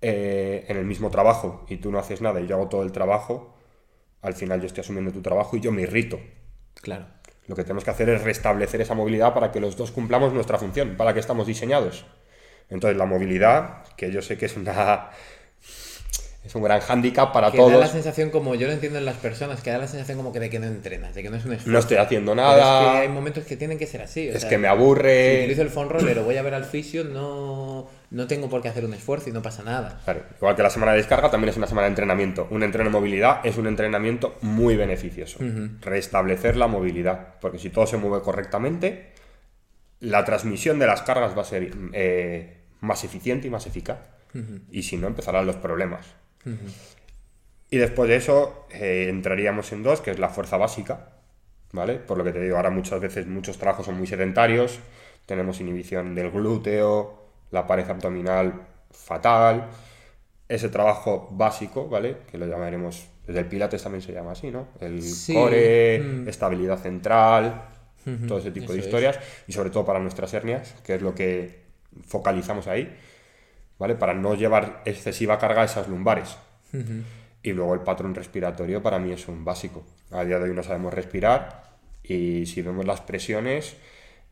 eh, 0.00 0.64
en 0.68 0.76
el 0.76 0.86
mismo 0.86 1.10
trabajo 1.10 1.66
y 1.68 1.76
tú 1.76 1.90
no 1.90 1.98
haces 1.98 2.20
nada 2.20 2.40
y 2.40 2.46
yo 2.46 2.56
hago 2.56 2.68
todo 2.68 2.82
el 2.82 2.92
trabajo, 2.92 3.54
al 4.22 4.34
final 4.34 4.60
yo 4.60 4.66
estoy 4.66 4.82
asumiendo 4.82 5.12
tu 5.12 5.22
trabajo 5.22 5.56
y 5.56 5.60
yo 5.60 5.72
me 5.72 5.82
irrito. 5.82 6.18
Claro. 6.74 7.06
Lo 7.46 7.56
que 7.56 7.62
tenemos 7.62 7.84
que 7.84 7.90
hacer 7.90 8.08
es 8.10 8.22
restablecer 8.22 8.80
esa 8.80 8.94
movilidad 8.94 9.34
para 9.34 9.50
que 9.50 9.60
los 9.60 9.76
dos 9.76 9.90
cumplamos 9.90 10.32
nuestra 10.32 10.58
función, 10.58 10.96
para 10.96 11.12
que 11.12 11.20
estamos 11.20 11.46
diseñados. 11.46 12.06
Entonces, 12.70 12.96
la 12.96 13.06
movilidad, 13.06 13.84
que 13.96 14.10
yo 14.10 14.22
sé 14.22 14.38
que 14.38 14.46
es 14.46 14.56
una 14.56 15.10
es 16.44 16.54
un 16.54 16.62
gran 16.62 16.80
hándicap 16.80 17.34
para 17.34 17.50
que 17.50 17.58
todos. 17.58 17.72
Da 17.72 17.78
la 17.78 17.86
sensación, 17.86 18.30
como 18.30 18.54
yo 18.54 18.66
lo 18.66 18.72
entiendo 18.72 18.98
en 18.98 19.04
las 19.04 19.16
personas, 19.16 19.60
que 19.60 19.70
da 19.70 19.76
la 19.76 19.86
sensación 19.86 20.16
como 20.16 20.32
que 20.32 20.40
de 20.40 20.48
que 20.48 20.58
no 20.58 20.66
entrenas, 20.66 21.14
de 21.14 21.22
que 21.22 21.28
no 21.28 21.36
es 21.36 21.44
un 21.44 21.52
esfuerzo. 21.52 21.70
No 21.70 21.78
estoy 21.78 21.98
haciendo 21.98 22.34
nada. 22.34 22.56
es 22.56 22.92
que 22.92 22.98
hay 23.00 23.08
momentos 23.08 23.44
que 23.44 23.56
tienen 23.56 23.78
que 23.78 23.86
ser 23.86 24.00
así. 24.00 24.28
es 24.28 24.46
que 24.46 24.56
me 24.56 24.66
aburre. 24.66 25.36
Si 25.36 25.40
utilizo 25.42 25.62
el 25.62 25.68
phone 25.68 25.90
roller 25.90 26.18
o 26.18 26.24
voy 26.24 26.38
a 26.38 26.42
ver 26.42 26.54
al 26.54 26.64
fisio, 26.64 27.04
no, 27.04 27.88
no 28.10 28.26
tengo 28.26 28.48
por 28.48 28.62
qué 28.62 28.68
hacer 28.68 28.86
un 28.86 28.94
esfuerzo 28.94 29.28
y 29.28 29.32
no 29.32 29.42
pasa 29.42 29.62
nada. 29.62 30.00
Igual 30.38 30.56
que 30.56 30.62
la 30.62 30.70
semana 30.70 30.92
de 30.92 30.98
descarga 30.98 31.30
también 31.30 31.50
es 31.50 31.58
una 31.58 31.66
semana 31.66 31.84
de 31.84 31.90
entrenamiento. 31.90 32.48
Un 32.50 32.62
entreno 32.62 32.88
de 32.88 32.92
movilidad 32.92 33.44
es 33.44 33.58
un 33.58 33.66
entrenamiento 33.66 34.38
muy 34.40 34.76
beneficioso. 34.76 35.40
Restablecer 35.82 36.56
la 36.56 36.68
movilidad. 36.68 37.34
Porque 37.40 37.58
si 37.58 37.68
todo 37.68 37.86
se 37.86 37.98
mueve 37.98 38.24
correctamente, 38.24 39.12
la 40.00 40.24
transmisión 40.24 40.78
de 40.78 40.86
las 40.86 41.02
cargas 41.02 41.36
va 41.36 41.42
a 41.42 41.44
ser 41.44 41.70
eh, 41.92 42.59
más 42.80 43.04
eficiente 43.04 43.46
y 43.46 43.50
más 43.50 43.66
eficaz. 43.66 43.98
Y 44.70 44.82
si 44.82 44.96
no, 44.96 45.08
empezarán 45.08 45.46
los 45.46 45.56
problemas. 45.56 46.06
Y 47.70 47.78
después 47.78 48.08
de 48.08 48.16
eso 48.16 48.66
eh, 48.70 49.06
entraríamos 49.08 49.72
en 49.72 49.82
dos, 49.82 50.00
que 50.00 50.10
es 50.10 50.18
la 50.18 50.28
fuerza 50.28 50.56
básica, 50.56 51.12
¿vale? 51.72 51.96
Por 51.96 52.18
lo 52.18 52.24
que 52.24 52.32
te 52.32 52.40
digo, 52.40 52.56
ahora 52.56 52.70
muchas 52.70 53.00
veces 53.00 53.26
muchos 53.26 53.58
trabajos 53.58 53.86
son 53.86 53.96
muy 53.96 54.06
sedentarios, 54.06 54.80
tenemos 55.26 55.60
inhibición 55.60 56.14
del 56.14 56.30
glúteo, 56.30 57.28
la 57.52 57.66
pared 57.66 57.88
abdominal 57.88 58.66
fatal, 58.90 59.68
ese 60.48 60.68
trabajo 60.68 61.28
básico, 61.30 61.88
¿vale? 61.88 62.18
Que 62.30 62.38
lo 62.38 62.46
llamaremos, 62.46 63.06
desde 63.24 63.40
el 63.40 63.46
Pilates 63.46 63.82
también 63.82 64.02
se 64.02 64.12
llama 64.12 64.32
así, 64.32 64.50
¿no? 64.50 64.68
El 64.80 65.00
core, 65.32 66.28
estabilidad 66.28 66.78
central, 66.78 67.66
todo 68.26 68.38
ese 68.38 68.50
tipo 68.50 68.72
de 68.72 68.80
historias, 68.80 69.20
y 69.46 69.52
sobre 69.52 69.70
todo 69.70 69.84
para 69.84 70.00
nuestras 70.00 70.34
hernias, 70.34 70.74
que 70.84 70.96
es 70.96 71.02
lo 71.02 71.14
que 71.14 71.69
focalizamos 72.06 72.66
ahí, 72.66 72.96
¿vale? 73.78 73.94
Para 73.94 74.14
no 74.14 74.34
llevar 74.34 74.82
excesiva 74.84 75.38
carga 75.38 75.62
a 75.62 75.64
esas 75.64 75.88
lumbares. 75.88 76.36
Y 77.42 77.52
luego 77.52 77.74
el 77.74 77.80
patrón 77.80 78.14
respiratorio 78.14 78.82
para 78.82 78.98
mí 78.98 79.12
es 79.12 79.26
un 79.28 79.44
básico. 79.44 79.84
A 80.10 80.24
día 80.24 80.38
de 80.38 80.44
hoy 80.44 80.54
no 80.54 80.62
sabemos 80.62 80.92
respirar 80.94 81.62
y 82.02 82.46
si 82.46 82.62
vemos 82.62 82.84
las 82.84 83.00
presiones, 83.00 83.76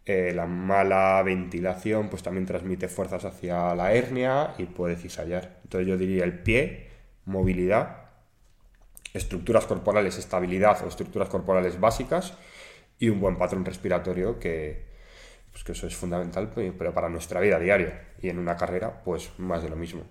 eh, 0.05 0.33
la 0.35 0.47
mala 0.47 1.23
ventilación 1.23 2.09
pues 2.09 2.23
también 2.23 2.47
transmite 2.47 2.89
fuerzas 2.89 3.25
hacia 3.25 3.75
la 3.75 3.93
hernia 3.93 4.55
y 4.59 4.65
puede 4.65 4.97
cizallar. 4.97 5.61
Entonces 5.65 5.89
yo 5.89 5.97
diría 5.97 6.25
el 6.25 6.39
pie, 6.39 6.89
movilidad, 7.25 8.09
estructuras 9.15 9.67
corporales, 9.67 10.19
estabilidad 10.19 10.83
o 10.85 10.89
estructuras 10.89 11.29
corporales 11.29 11.81
básicas 11.81 12.35
y 12.99 13.09
un 13.09 13.21
buen 13.21 13.37
patrón 13.37 13.65
respiratorio 13.65 14.39
que, 14.39 14.88
pues 15.59 15.65
que 15.65 15.73
eso 15.73 15.89
es 15.89 15.97
fundamental, 15.97 16.53
pero 16.55 16.95
para 16.95 17.09
nuestra 17.09 17.41
vida 17.41 17.59
diaria 17.59 18.01
y 18.23 18.29
en 18.29 18.39
una 18.39 18.57
carrera, 18.57 19.03
pues 19.03 19.31
más 19.39 19.61
de 19.61 19.69
lo 19.69 19.75
mismo. 19.75 20.05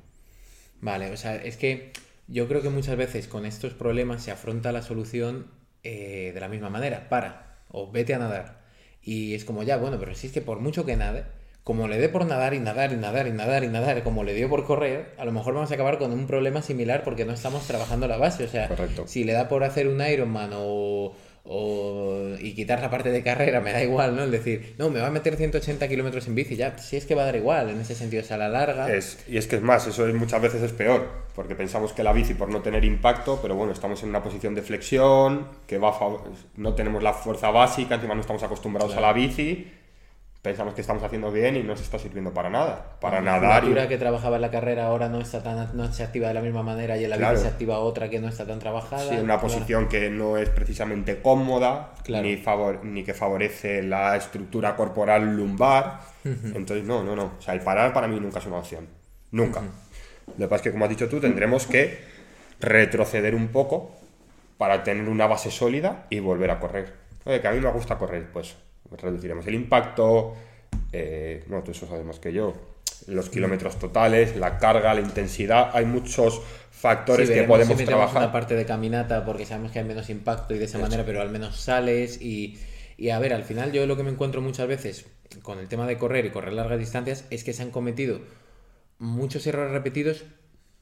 Vale, 0.81 1.09
o 1.11 1.15
sea, 1.15 1.37
es 1.37 1.55
que 1.55 1.93
yo 2.27 2.49
creo 2.49 2.61
que 2.61 2.69
muchas 2.69 2.97
veces 2.97 3.29
con 3.29 3.45
estos 3.45 3.73
problemas 3.73 4.21
se 4.21 4.31
afronta 4.31 4.73
la 4.73 4.81
solución 4.81 5.47
eh, 5.83 6.31
de 6.33 6.39
la 6.41 6.49
misma 6.49 6.69
manera, 6.69 7.07
para 7.07 7.61
o 7.69 7.89
vete 7.89 8.13
a 8.13 8.19
nadar. 8.19 8.59
Y 9.01 9.35
es 9.35 9.45
como 9.45 9.63
ya, 9.63 9.77
bueno, 9.77 9.97
pero 9.97 10.13
si 10.15 10.27
es 10.27 10.33
que 10.33 10.41
por 10.41 10.59
mucho 10.59 10.85
que 10.85 10.97
nade, 10.97 11.23
como 11.63 11.87
le 11.87 11.97
dé 11.97 12.09
por 12.09 12.25
nadar 12.25 12.53
y 12.53 12.59
nadar 12.59 12.91
y 12.91 12.97
nadar 12.97 13.27
y 13.27 13.31
nadar 13.31 13.63
y 13.63 13.67
nadar, 13.67 14.03
como 14.03 14.25
le 14.25 14.33
dio 14.33 14.49
por 14.49 14.65
correr, 14.65 15.13
a 15.17 15.23
lo 15.23 15.31
mejor 15.31 15.53
vamos 15.53 15.71
a 15.71 15.75
acabar 15.75 15.97
con 15.97 16.11
un 16.11 16.27
problema 16.27 16.61
similar 16.61 17.05
porque 17.05 17.23
no 17.23 17.31
estamos 17.31 17.65
trabajando 17.67 18.07
la 18.09 18.17
base. 18.17 18.43
O 18.43 18.47
sea, 18.49 18.69
si 19.05 19.23
le 19.23 19.31
da 19.31 19.47
por 19.47 19.63
hacer 19.63 19.87
un 19.87 20.01
Ironman 20.01 20.51
o, 20.53 21.15
o, 21.47 22.35
y 22.39 22.53
quitar 22.53 22.81
la 22.81 22.89
parte 22.89 23.09
de 23.09 23.23
carrera, 23.23 23.61
me 23.61 23.71
da 23.71 23.81
igual, 23.81 24.15
¿no? 24.15 24.23
Es 24.23 24.31
decir, 24.31 24.75
no, 24.77 24.89
me 24.89 24.99
va 24.99 25.07
a 25.07 25.11
meter 25.11 25.35
180 25.35 25.87
kilómetros 25.87 26.27
en 26.27 26.35
bici, 26.35 26.55
ya, 26.55 26.77
si 26.77 26.97
es 26.97 27.05
que 27.05 27.15
va 27.15 27.23
a 27.23 27.25
dar 27.25 27.35
igual, 27.35 27.69
en 27.69 27.79
ese 27.79 27.95
sentido, 27.95 28.21
o 28.21 28.25
sea, 28.25 28.35
a 28.35 28.39
la 28.39 28.49
larga. 28.49 28.93
Es, 28.93 29.23
y 29.27 29.37
es 29.37 29.47
que 29.47 29.55
es 29.55 29.61
más, 29.61 29.87
eso 29.87 30.07
es, 30.07 30.13
muchas 30.13 30.41
veces 30.41 30.61
es 30.61 30.73
peor, 30.73 31.07
porque 31.35 31.55
pensamos 31.55 31.93
que 31.93 32.03
la 32.03 32.13
bici 32.13 32.33
por 32.33 32.49
no 32.49 32.61
tener 32.61 32.83
impacto, 32.83 33.39
pero 33.41 33.55
bueno, 33.55 33.71
estamos 33.71 34.03
en 34.03 34.09
una 34.09 34.21
posición 34.21 34.55
de 34.55 34.61
flexión, 34.61 35.47
que 35.65 35.77
va 35.77 35.97
no 36.57 36.75
tenemos 36.75 37.01
la 37.01 37.13
fuerza 37.13 37.49
básica, 37.49 37.95
encima 37.95 38.13
no 38.13 38.21
estamos 38.21 38.43
acostumbrados 38.43 38.95
a 38.95 39.01
la 39.01 39.13
bici 39.13 39.67
pensamos 40.41 40.73
que 40.73 40.81
estamos 40.81 41.03
haciendo 41.03 41.31
bien 41.31 41.55
y 41.55 41.63
no 41.63 41.75
se 41.75 41.83
está 41.83 41.99
sirviendo 41.99 42.33
para 42.33 42.49
nada. 42.49 42.97
Para 43.01 43.21
nadar. 43.21 43.41
La 43.41 43.59
cultura 43.61 43.87
que 43.87 43.97
trabajaba 43.97 44.35
en 44.37 44.41
la 44.41 44.51
carrera 44.51 44.87
ahora 44.87 45.09
no 45.09 45.19
está 45.19 45.43
tan 45.43 45.75
no 45.75 45.91
se 45.91 46.03
activa 46.03 46.27
de 46.29 46.33
la 46.33 46.41
misma 46.41 46.63
manera 46.63 46.97
y 46.97 47.03
en 47.03 47.09
la 47.09 47.17
vida 47.17 47.35
se 47.35 47.47
activa 47.47 47.79
otra 47.79 48.09
que 48.09 48.19
no 48.19 48.27
está 48.27 48.45
tan 48.45 48.59
trabajada. 48.59 49.09
Sí, 49.09 49.15
una 49.15 49.39
posición 49.39 49.87
que 49.87 50.09
no 50.09 50.37
es 50.37 50.49
precisamente 50.49 51.21
cómoda, 51.21 51.93
ni, 52.07 52.37
favor, 52.37 52.83
ni 52.83 53.03
que 53.03 53.13
favorece 53.13 53.83
la 53.83 54.15
estructura 54.15 54.75
corporal 54.75 55.35
lumbar. 55.35 55.99
Entonces, 56.23 56.83
no, 56.83 57.03
no, 57.03 57.15
no. 57.15 57.33
O 57.37 57.41
sea, 57.41 57.53
el 57.53 57.61
parar 57.61 57.93
para 57.93 58.07
mí 58.07 58.19
nunca 58.19 58.39
es 58.39 58.45
una 58.45 58.57
opción. 58.57 58.87
Nunca. 59.31 59.61
Lo 59.61 60.35
que 60.35 60.47
pasa 60.47 60.55
es 60.55 60.61
que, 60.63 60.71
como 60.71 60.85
has 60.85 60.89
dicho 60.89 61.07
tú, 61.07 61.19
tendremos 61.19 61.67
que 61.67 61.99
retroceder 62.59 63.33
un 63.35 63.49
poco 63.49 63.95
para 64.57 64.83
tener 64.83 65.07
una 65.07 65.27
base 65.27 65.51
sólida 65.51 66.05
y 66.09 66.19
volver 66.19 66.51
a 66.51 66.59
correr. 66.59 66.93
Oye, 67.25 67.41
que 67.41 67.47
a 67.47 67.51
mí 67.51 67.59
me 67.59 67.71
gusta 67.71 67.97
correr, 67.97 68.27
pues 68.31 68.55
reduciremos 68.95 69.45
el 69.47 69.55
impacto, 69.55 70.33
eh, 70.91 71.43
bueno, 71.47 71.63
tú 71.63 71.71
eso 71.71 71.87
sabes 71.87 72.05
más 72.05 72.19
que 72.19 72.31
yo, 72.31 72.53
los 73.07 73.29
kilómetros 73.29 73.77
totales, 73.77 74.35
la 74.35 74.57
carga, 74.57 74.93
la 74.93 75.01
intensidad, 75.01 75.71
hay 75.73 75.85
muchos 75.85 76.41
factores 76.71 77.29
que 77.29 77.43
podemos 77.43 77.77
si 77.77 77.85
trabajar. 77.85 78.17
una 78.17 78.31
parte 78.31 78.55
de 78.55 78.65
caminata 78.65 79.25
porque 79.25 79.45
sabemos 79.45 79.71
que 79.71 79.79
hay 79.79 79.85
menos 79.85 80.09
impacto 80.09 80.53
y 80.53 80.59
de 80.59 80.65
esa 80.65 80.77
manera, 80.77 81.03
pero 81.05 81.21
al 81.21 81.29
menos 81.29 81.59
sales 81.59 82.21
y, 82.21 82.57
y 82.97 83.09
a 83.09 83.19
ver, 83.19 83.33
al 83.33 83.43
final 83.43 83.71
yo 83.71 83.85
lo 83.85 83.97
que 83.97 84.03
me 84.03 84.11
encuentro 84.11 84.41
muchas 84.41 84.67
veces 84.67 85.05
con 85.41 85.59
el 85.59 85.67
tema 85.67 85.87
de 85.87 85.97
correr 85.97 86.25
y 86.25 86.29
correr 86.29 86.53
largas 86.53 86.79
distancias 86.79 87.25
es 87.29 87.43
que 87.43 87.53
se 87.53 87.63
han 87.63 87.71
cometido 87.71 88.21
muchos 88.99 89.45
errores 89.47 89.71
repetidos 89.71 90.25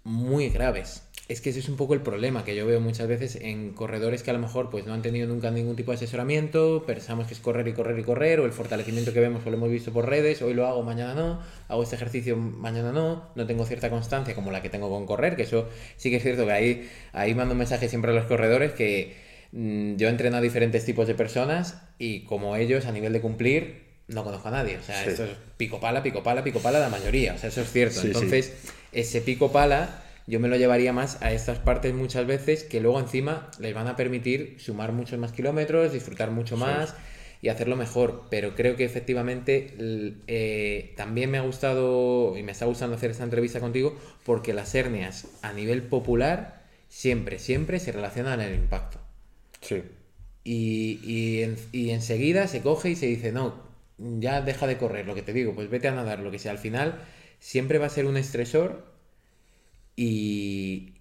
muy 0.03 0.49
graves. 0.49 1.03
Es 1.27 1.41
que 1.41 1.49
ese 1.49 1.59
es 1.59 1.69
un 1.69 1.75
poco 1.75 1.95
el 1.95 2.01
problema 2.01 2.45
que 2.45 2.55
yo 2.55 2.67
veo 2.67 2.79
muchas 2.79 3.07
veces 3.07 3.35
en 3.41 3.73
corredores 3.73 4.21
que 4.21 4.29
a 4.29 4.33
lo 4.33 4.39
mejor 4.39 4.69
pues 4.69 4.85
no 4.85 4.93
han 4.93 5.01
tenido 5.01 5.27
nunca 5.27 5.49
ningún 5.49 5.75
tipo 5.75 5.91
de 5.91 5.95
asesoramiento, 5.95 6.83
pensamos 6.85 7.25
que 7.25 7.33
es 7.33 7.39
correr 7.39 7.67
y 7.67 7.73
correr 7.73 7.97
y 7.97 8.03
correr, 8.03 8.39
o 8.39 8.45
el 8.45 8.51
fortalecimiento 8.51 9.11
que 9.11 9.19
vemos 9.19 9.43
o 9.43 9.49
lo 9.49 9.57
hemos 9.57 9.71
visto 9.71 9.91
por 9.91 10.07
redes, 10.07 10.43
hoy 10.43 10.53
lo 10.53 10.67
hago, 10.67 10.83
mañana 10.83 11.15
no, 11.15 11.41
hago 11.67 11.81
este 11.81 11.95
ejercicio, 11.95 12.37
mañana 12.37 12.91
no, 12.91 13.27
no 13.33 13.47
tengo 13.47 13.65
cierta 13.65 13.89
constancia 13.89 14.35
como 14.35 14.51
la 14.51 14.61
que 14.61 14.69
tengo 14.69 14.87
con 14.87 15.07
correr, 15.07 15.35
que 15.35 15.43
eso 15.43 15.67
sí 15.97 16.11
que 16.11 16.17
es 16.17 16.23
cierto 16.23 16.45
que 16.45 16.51
ahí, 16.51 16.89
ahí 17.11 17.33
mando 17.33 17.53
un 17.53 17.57
mensaje 17.57 17.89
siempre 17.89 18.11
a 18.11 18.13
los 18.13 18.25
corredores 18.25 18.73
que 18.73 19.15
mm, 19.51 19.95
yo 19.95 20.09
entreno 20.09 20.37
a 20.37 20.41
diferentes 20.41 20.85
tipos 20.85 21.07
de 21.07 21.15
personas 21.15 21.81
y 21.97 22.25
como 22.25 22.55
ellos 22.55 22.85
a 22.85 22.91
nivel 22.91 23.13
de 23.13 23.21
cumplir 23.21 23.85
no 24.07 24.23
conozco 24.23 24.49
a 24.49 24.51
nadie. 24.51 24.77
O 24.77 24.83
sea, 24.83 25.03
esto 25.03 25.23
es 25.23 25.31
pico 25.57 25.79
pala, 25.79 26.03
pico 26.03 26.21
pala, 26.21 26.43
pico 26.43 26.59
pala 26.59 26.77
la 26.77 26.89
mayoría. 26.89 27.33
O 27.33 27.39
sea, 27.39 27.49
eso 27.49 27.61
es 27.61 27.71
cierto. 27.71 28.01
Entonces, 28.03 28.53
ese 28.91 29.21
pico 29.21 29.51
pala 29.51 30.03
yo 30.27 30.39
me 30.39 30.47
lo 30.47 30.57
llevaría 30.57 30.91
más 30.91 31.21
a 31.21 31.31
estas 31.31 31.59
partes 31.59 31.93
muchas 31.93 32.25
veces 32.25 32.63
que 32.63 32.81
luego 32.81 32.99
encima 32.99 33.49
les 33.59 33.73
van 33.73 33.87
a 33.87 33.95
permitir 33.95 34.55
sumar 34.59 34.91
muchos 34.91 35.19
más 35.19 35.31
kilómetros, 35.31 35.93
disfrutar 35.93 36.31
mucho 36.31 36.57
más 36.57 36.95
y 37.41 37.49
hacerlo 37.49 37.75
mejor. 37.75 38.23
Pero 38.31 38.55
creo 38.55 38.75
que 38.75 38.85
efectivamente 38.85 39.75
eh, 40.27 40.93
también 40.97 41.29
me 41.29 41.37
ha 41.37 41.41
gustado 41.41 42.35
y 42.37 42.41
me 42.41 42.53
está 42.53 42.65
gustando 42.65 42.95
hacer 42.95 43.11
esta 43.11 43.23
entrevista 43.23 43.59
contigo 43.59 43.95
porque 44.25 44.53
las 44.53 44.73
hernias 44.73 45.27
a 45.43 45.53
nivel 45.53 45.83
popular 45.83 46.63
siempre, 46.89 47.37
siempre 47.37 47.79
se 47.79 47.91
relacionan 47.91 48.41
en 48.41 48.47
el 48.47 48.55
impacto. 48.55 48.97
Sí. 49.61 49.83
Y, 50.43 50.99
y, 51.03 51.55
y 51.71 51.91
enseguida 51.91 52.47
se 52.47 52.61
coge 52.61 52.89
y 52.89 52.95
se 52.95 53.05
dice, 53.05 53.31
no, 53.31 53.63
ya 53.97 54.41
deja 54.41 54.65
de 54.65 54.77
correr, 54.77 55.05
lo 55.05 55.13
que 55.13 55.21
te 55.21 55.33
digo, 55.33 55.53
pues 55.53 55.69
vete 55.69 55.87
a 55.87 55.91
nadar, 55.91 56.19
lo 56.19 56.31
que 56.31 56.39
sea. 56.39 56.51
Al 56.51 56.57
final 56.57 56.99
siempre 57.39 57.77
va 57.77 57.85
a 57.85 57.89
ser 57.89 58.05
un 58.05 58.17
estresor 58.17 58.94
y, 59.95 60.91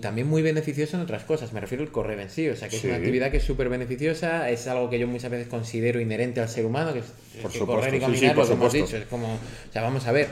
también 0.00 0.28
muy 0.28 0.42
beneficioso 0.42 0.96
en 0.96 1.02
otras 1.02 1.24
cosas. 1.24 1.52
Me 1.52 1.60
refiero 1.60 1.82
al 1.82 1.90
correr 1.90 2.20
en 2.20 2.30
sí. 2.30 2.48
O 2.48 2.56
sea, 2.56 2.68
que 2.68 2.76
es 2.76 2.84
una 2.84 2.96
actividad 2.96 3.30
que 3.30 3.38
es 3.38 3.44
súper 3.44 3.68
beneficiosa, 3.68 4.50
es 4.50 4.66
algo 4.66 4.88
que 4.88 4.98
yo 4.98 5.06
muchas 5.06 5.30
veces 5.30 5.48
considero 5.48 6.00
inherente 6.00 6.40
al 6.40 6.48
ser 6.48 6.64
humano, 6.64 6.92
que 6.92 7.00
es 7.00 7.58
correr 7.58 7.94
y 7.94 8.00
caminar, 8.00 8.36
lo 8.36 8.46
que 8.46 8.52
hemos 8.52 8.72
dicho. 8.72 8.96
Es 8.96 9.06
como, 9.06 9.34
o 9.34 9.72
sea, 9.72 9.82
vamos 9.82 10.06
a 10.06 10.12
ver. 10.12 10.28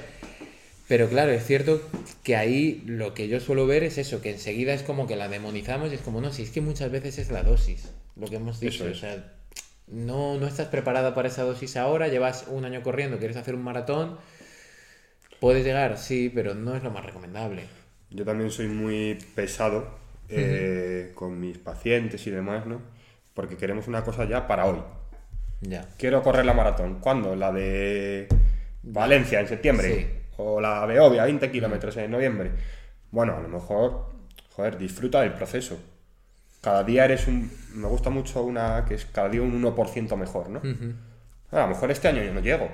Pero 0.86 1.08
claro, 1.08 1.32
es 1.32 1.44
cierto 1.44 1.80
que 2.22 2.36
ahí 2.36 2.82
lo 2.86 3.14
que 3.14 3.26
yo 3.26 3.40
suelo 3.40 3.66
ver 3.66 3.84
es 3.84 3.96
eso, 3.96 4.20
que 4.20 4.30
enseguida 4.30 4.74
es 4.74 4.82
como 4.82 5.06
que 5.06 5.16
la 5.16 5.28
demonizamos 5.28 5.90
y 5.92 5.94
es 5.94 6.02
como, 6.02 6.20
no, 6.20 6.32
si 6.32 6.42
es 6.42 6.50
que 6.50 6.60
muchas 6.60 6.90
veces 6.90 7.18
es 7.18 7.30
la 7.30 7.42
dosis, 7.42 7.88
lo 8.16 8.28
que 8.28 8.36
hemos 8.36 8.60
dicho. 8.60 8.84
O 8.84 8.94
sea, 8.94 9.32
no, 9.86 10.38
no 10.38 10.46
estás 10.46 10.68
preparada 10.68 11.14
para 11.14 11.28
esa 11.28 11.42
dosis 11.42 11.76
ahora, 11.78 12.08
llevas 12.08 12.44
un 12.48 12.66
año 12.66 12.82
corriendo, 12.82 13.18
quieres 13.18 13.38
hacer 13.38 13.54
un 13.54 13.62
maratón 13.62 14.18
Puedes 15.44 15.62
llegar, 15.62 15.98
sí, 15.98 16.32
pero 16.34 16.54
no 16.54 16.74
es 16.74 16.82
lo 16.82 16.90
más 16.90 17.04
recomendable. 17.04 17.64
Yo 18.08 18.24
también 18.24 18.50
soy 18.50 18.66
muy 18.66 19.18
pesado 19.34 19.86
eh, 20.30 21.12
con 21.14 21.38
mis 21.38 21.58
pacientes 21.58 22.26
y 22.26 22.30
demás, 22.30 22.64
¿no? 22.64 22.80
Porque 23.34 23.58
queremos 23.58 23.86
una 23.86 24.02
cosa 24.02 24.24
ya 24.24 24.46
para 24.46 24.64
hoy. 24.64 24.78
Ya. 25.60 25.86
Quiero 25.98 26.22
correr 26.22 26.46
la 26.46 26.54
maratón. 26.54 26.98
¿Cuándo? 26.98 27.36
La 27.36 27.52
de 27.52 28.26
Valencia, 28.84 29.38
en 29.38 29.46
septiembre. 29.46 30.22
O 30.38 30.62
la 30.62 30.86
de 30.86 30.98
Obvia, 30.98 31.24
20 31.24 31.50
kilómetros 31.50 31.94
en 31.98 32.12
noviembre. 32.12 32.50
Bueno, 33.10 33.36
a 33.36 33.40
lo 33.42 33.48
mejor, 33.48 34.14
joder, 34.56 34.78
disfruta 34.78 35.20
del 35.20 35.34
proceso. 35.34 35.78
Cada 36.62 36.84
día 36.84 37.04
eres 37.04 37.28
un. 37.28 37.52
Me 37.74 37.86
gusta 37.88 38.08
mucho 38.08 38.42
una 38.42 38.86
que 38.86 38.94
es 38.94 39.04
cada 39.04 39.28
día 39.28 39.42
un 39.42 39.62
1% 39.62 40.16
mejor, 40.16 40.48
¿no? 40.48 40.62
A 41.50 41.60
lo 41.60 41.68
mejor 41.68 41.90
este 41.90 42.08
año 42.08 42.22
yo 42.22 42.32
no 42.32 42.40
llego. 42.40 42.70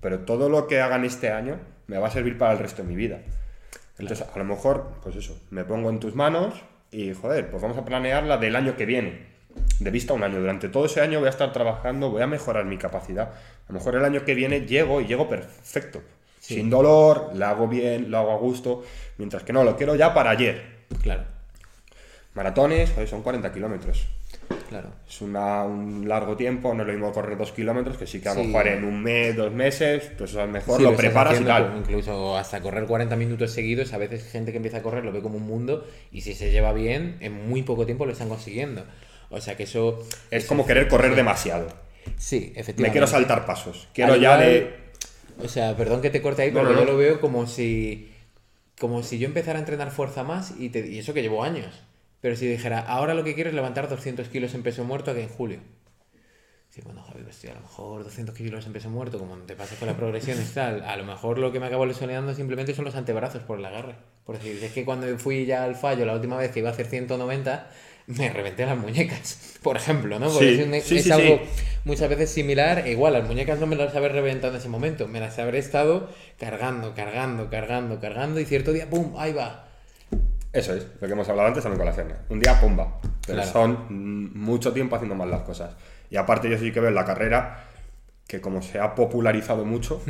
Pero 0.00 0.18
todo 0.24 0.48
lo 0.48 0.66
que 0.66 0.80
hagan 0.80 1.04
este 1.04 1.30
año 1.30 1.77
me 1.88 1.98
va 1.98 2.06
a 2.06 2.10
servir 2.10 2.38
para 2.38 2.52
el 2.52 2.58
resto 2.58 2.82
de 2.82 2.88
mi 2.88 2.94
vida. 2.94 3.18
Entonces, 3.98 4.26
a 4.32 4.38
lo 4.38 4.44
mejor, 4.44 4.92
pues 5.02 5.16
eso, 5.16 5.36
me 5.50 5.64
pongo 5.64 5.90
en 5.90 5.98
tus 5.98 6.14
manos 6.14 6.54
y, 6.92 7.12
joder, 7.12 7.50
pues 7.50 7.60
vamos 7.60 7.76
a 7.76 7.84
planearla 7.84 8.36
del 8.36 8.54
año 8.54 8.76
que 8.76 8.86
viene. 8.86 9.26
De 9.80 9.90
vista 9.90 10.12
a 10.12 10.16
un 10.16 10.22
año. 10.22 10.38
Durante 10.38 10.68
todo 10.68 10.84
ese 10.84 11.00
año 11.00 11.18
voy 11.18 11.26
a 11.26 11.30
estar 11.30 11.52
trabajando, 11.52 12.10
voy 12.10 12.22
a 12.22 12.28
mejorar 12.28 12.64
mi 12.64 12.78
capacidad. 12.78 13.30
A 13.30 13.72
lo 13.72 13.74
mejor 13.74 13.96
el 13.96 14.04
año 14.04 14.24
que 14.24 14.34
viene 14.34 14.60
llego 14.60 15.00
y 15.00 15.06
llego 15.06 15.28
perfecto. 15.28 16.00
Sin 16.38 16.70
dolor, 16.70 17.32
lo 17.34 17.46
hago 17.46 17.66
bien, 17.66 18.10
lo 18.10 18.18
hago 18.18 18.32
a 18.32 18.36
gusto. 18.36 18.84
Mientras 19.16 19.42
que 19.42 19.52
no, 19.52 19.64
lo 19.64 19.76
quiero 19.76 19.96
ya 19.96 20.14
para 20.14 20.30
ayer. 20.30 20.62
Claro. 21.02 21.24
Maratones, 22.34 22.90
joder, 22.90 23.08
son 23.08 23.22
40 23.22 23.52
kilómetros. 23.52 24.06
Claro. 24.68 24.90
Es 25.08 25.22
un 25.22 25.32
largo 26.06 26.36
tiempo, 26.36 26.74
no 26.74 26.82
es 26.82 26.86
lo 26.86 26.92
mismo 26.92 27.12
correr 27.12 27.38
dos 27.38 27.52
kilómetros, 27.52 27.96
que 27.96 28.06
sí 28.06 28.20
que 28.20 28.28
a 28.28 28.34
lo 28.34 28.44
mejor 28.44 28.68
en 28.68 28.84
un 28.84 29.02
mes, 29.02 29.34
dos 29.34 29.50
meses, 29.50 30.10
pues 30.18 30.36
a 30.36 30.44
lo 30.44 30.52
mejor 30.52 30.80
lo 30.82 30.94
preparas 30.94 31.40
y 31.40 31.44
tal. 31.44 31.74
Incluso 31.78 32.36
hasta 32.36 32.60
correr 32.60 32.84
40 32.84 33.16
minutos 33.16 33.50
seguidos, 33.52 33.94
a 33.94 33.98
veces 33.98 34.30
gente 34.30 34.50
que 34.50 34.58
empieza 34.58 34.78
a 34.78 34.82
correr 34.82 35.04
lo 35.04 35.12
ve 35.12 35.22
como 35.22 35.38
un 35.38 35.46
mundo 35.46 35.86
y 36.12 36.20
si 36.20 36.34
se 36.34 36.50
lleva 36.50 36.74
bien, 36.74 37.16
en 37.20 37.48
muy 37.48 37.62
poco 37.62 37.86
tiempo 37.86 38.04
lo 38.04 38.12
están 38.12 38.28
consiguiendo. 38.28 38.84
O 39.30 39.40
sea 39.40 39.56
que 39.56 39.62
eso... 39.62 40.06
Es 40.30 40.44
como 40.44 40.66
querer 40.66 40.88
correr 40.88 41.14
demasiado. 41.14 41.68
Sí, 42.16 42.52
efectivamente. 42.54 42.82
Me 42.82 42.92
quiero 42.92 43.06
saltar 43.06 43.46
pasos. 43.46 43.88
Quiero 43.94 44.16
ya 44.16 44.36
de... 44.36 44.88
O 45.42 45.48
sea, 45.48 45.76
perdón 45.76 46.02
que 46.02 46.10
te 46.10 46.20
corte 46.20 46.42
ahí, 46.42 46.50
pero 46.50 46.74
yo 46.74 46.84
lo 46.84 46.96
veo 46.96 47.20
como 47.20 47.46
si... 47.46 48.12
Como 48.78 49.02
si 49.02 49.18
yo 49.18 49.26
empezara 49.26 49.58
a 49.58 49.60
entrenar 49.60 49.90
fuerza 49.90 50.22
más 50.22 50.54
y, 50.58 50.70
y 50.76 50.98
eso 50.98 51.12
que 51.12 51.22
llevo 51.22 51.42
años. 51.42 51.82
Pero 52.20 52.36
si 52.36 52.46
dijera, 52.46 52.80
ahora 52.80 53.14
lo 53.14 53.24
que 53.24 53.34
quiero 53.34 53.50
es 53.50 53.54
levantar 53.54 53.88
200 53.88 54.28
kilos 54.28 54.54
en 54.54 54.62
peso 54.62 54.84
muerto 54.84 55.10
aquí 55.10 55.20
en 55.20 55.28
julio. 55.28 55.60
Sí, 56.68 56.82
bueno, 56.84 57.02
Javi, 57.02 57.22
pues, 57.22 57.44
a 57.44 57.54
lo 57.54 57.60
mejor 57.60 58.04
200 58.04 58.34
kilos 58.34 58.66
en 58.66 58.72
peso 58.72 58.90
muerto, 58.90 59.18
como 59.18 59.36
te 59.38 59.54
pasa 59.54 59.76
con 59.76 59.88
la 59.88 59.96
progresión 59.96 60.38
y 60.40 60.44
tal, 60.54 60.82
a 60.82 60.96
lo 60.96 61.04
mejor 61.04 61.38
lo 61.38 61.52
que 61.52 61.60
me 61.60 61.66
acabo 61.66 61.86
lesionando 61.86 62.34
simplemente 62.34 62.74
son 62.74 62.84
los 62.84 62.94
antebrazos 62.94 63.42
por 63.42 63.58
el 63.58 63.64
agarre. 63.64 63.94
Por 64.26 64.36
decir, 64.36 64.62
es 64.62 64.72
que 64.72 64.84
cuando 64.84 65.06
fui 65.18 65.46
ya 65.46 65.64
al 65.64 65.76
fallo 65.76 66.04
la 66.04 66.14
última 66.14 66.36
vez 66.36 66.50
que 66.50 66.58
iba 66.58 66.68
a 66.68 66.72
hacer 66.72 66.86
190, 66.86 67.70
me 68.08 68.30
reventé 68.30 68.66
las 68.66 68.76
muñecas, 68.76 69.58
por 69.62 69.76
ejemplo, 69.76 70.18
¿no? 70.18 70.28
Porque 70.28 70.80
es, 70.82 71.10
algo 71.10 71.40
muchas 71.84 72.08
veces 72.08 72.30
similar, 72.30 72.86
e 72.86 72.90
igual, 72.92 73.14
las 73.14 73.26
muñecas 73.26 73.58
no 73.60 73.66
me 73.66 73.76
las 73.76 73.94
habré 73.94 74.10
reventado 74.10 74.52
en 74.52 74.58
ese 74.58 74.68
momento, 74.68 75.06
me 75.08 75.20
las 75.20 75.38
habré 75.38 75.58
estado 75.58 76.10
cargando, 76.38 76.94
cargando, 76.94 77.48
cargando, 77.48 78.00
cargando, 78.00 78.40
y 78.40 78.44
cierto 78.44 78.72
día, 78.72 78.90
¡pum! 78.90 79.14
Ahí 79.16 79.32
va 79.32 79.67
Eso 80.58 80.74
es, 80.74 80.86
lo 81.00 81.06
que 81.06 81.12
hemos 81.12 81.28
hablado 81.28 81.48
antes 81.48 81.62
también 81.62 81.78
con 81.78 81.86
la 81.86 81.94
hernia. 81.94 82.18
Un 82.28 82.40
día, 82.40 82.60
pumba. 82.60 83.00
Pero 83.26 83.42
son 83.44 84.32
mucho 84.34 84.72
tiempo 84.72 84.96
haciendo 84.96 85.14
mal 85.14 85.30
las 85.30 85.42
cosas. 85.42 85.74
Y 86.10 86.16
aparte 86.16 86.50
yo 86.50 86.58
sí 86.58 86.72
que 86.72 86.80
veo 86.80 86.88
en 86.88 86.94
la 86.94 87.04
carrera 87.04 87.64
que 88.26 88.40
como 88.40 88.60
se 88.60 88.78
ha 88.78 88.94
popularizado 88.94 89.64
mucho, 89.64 90.02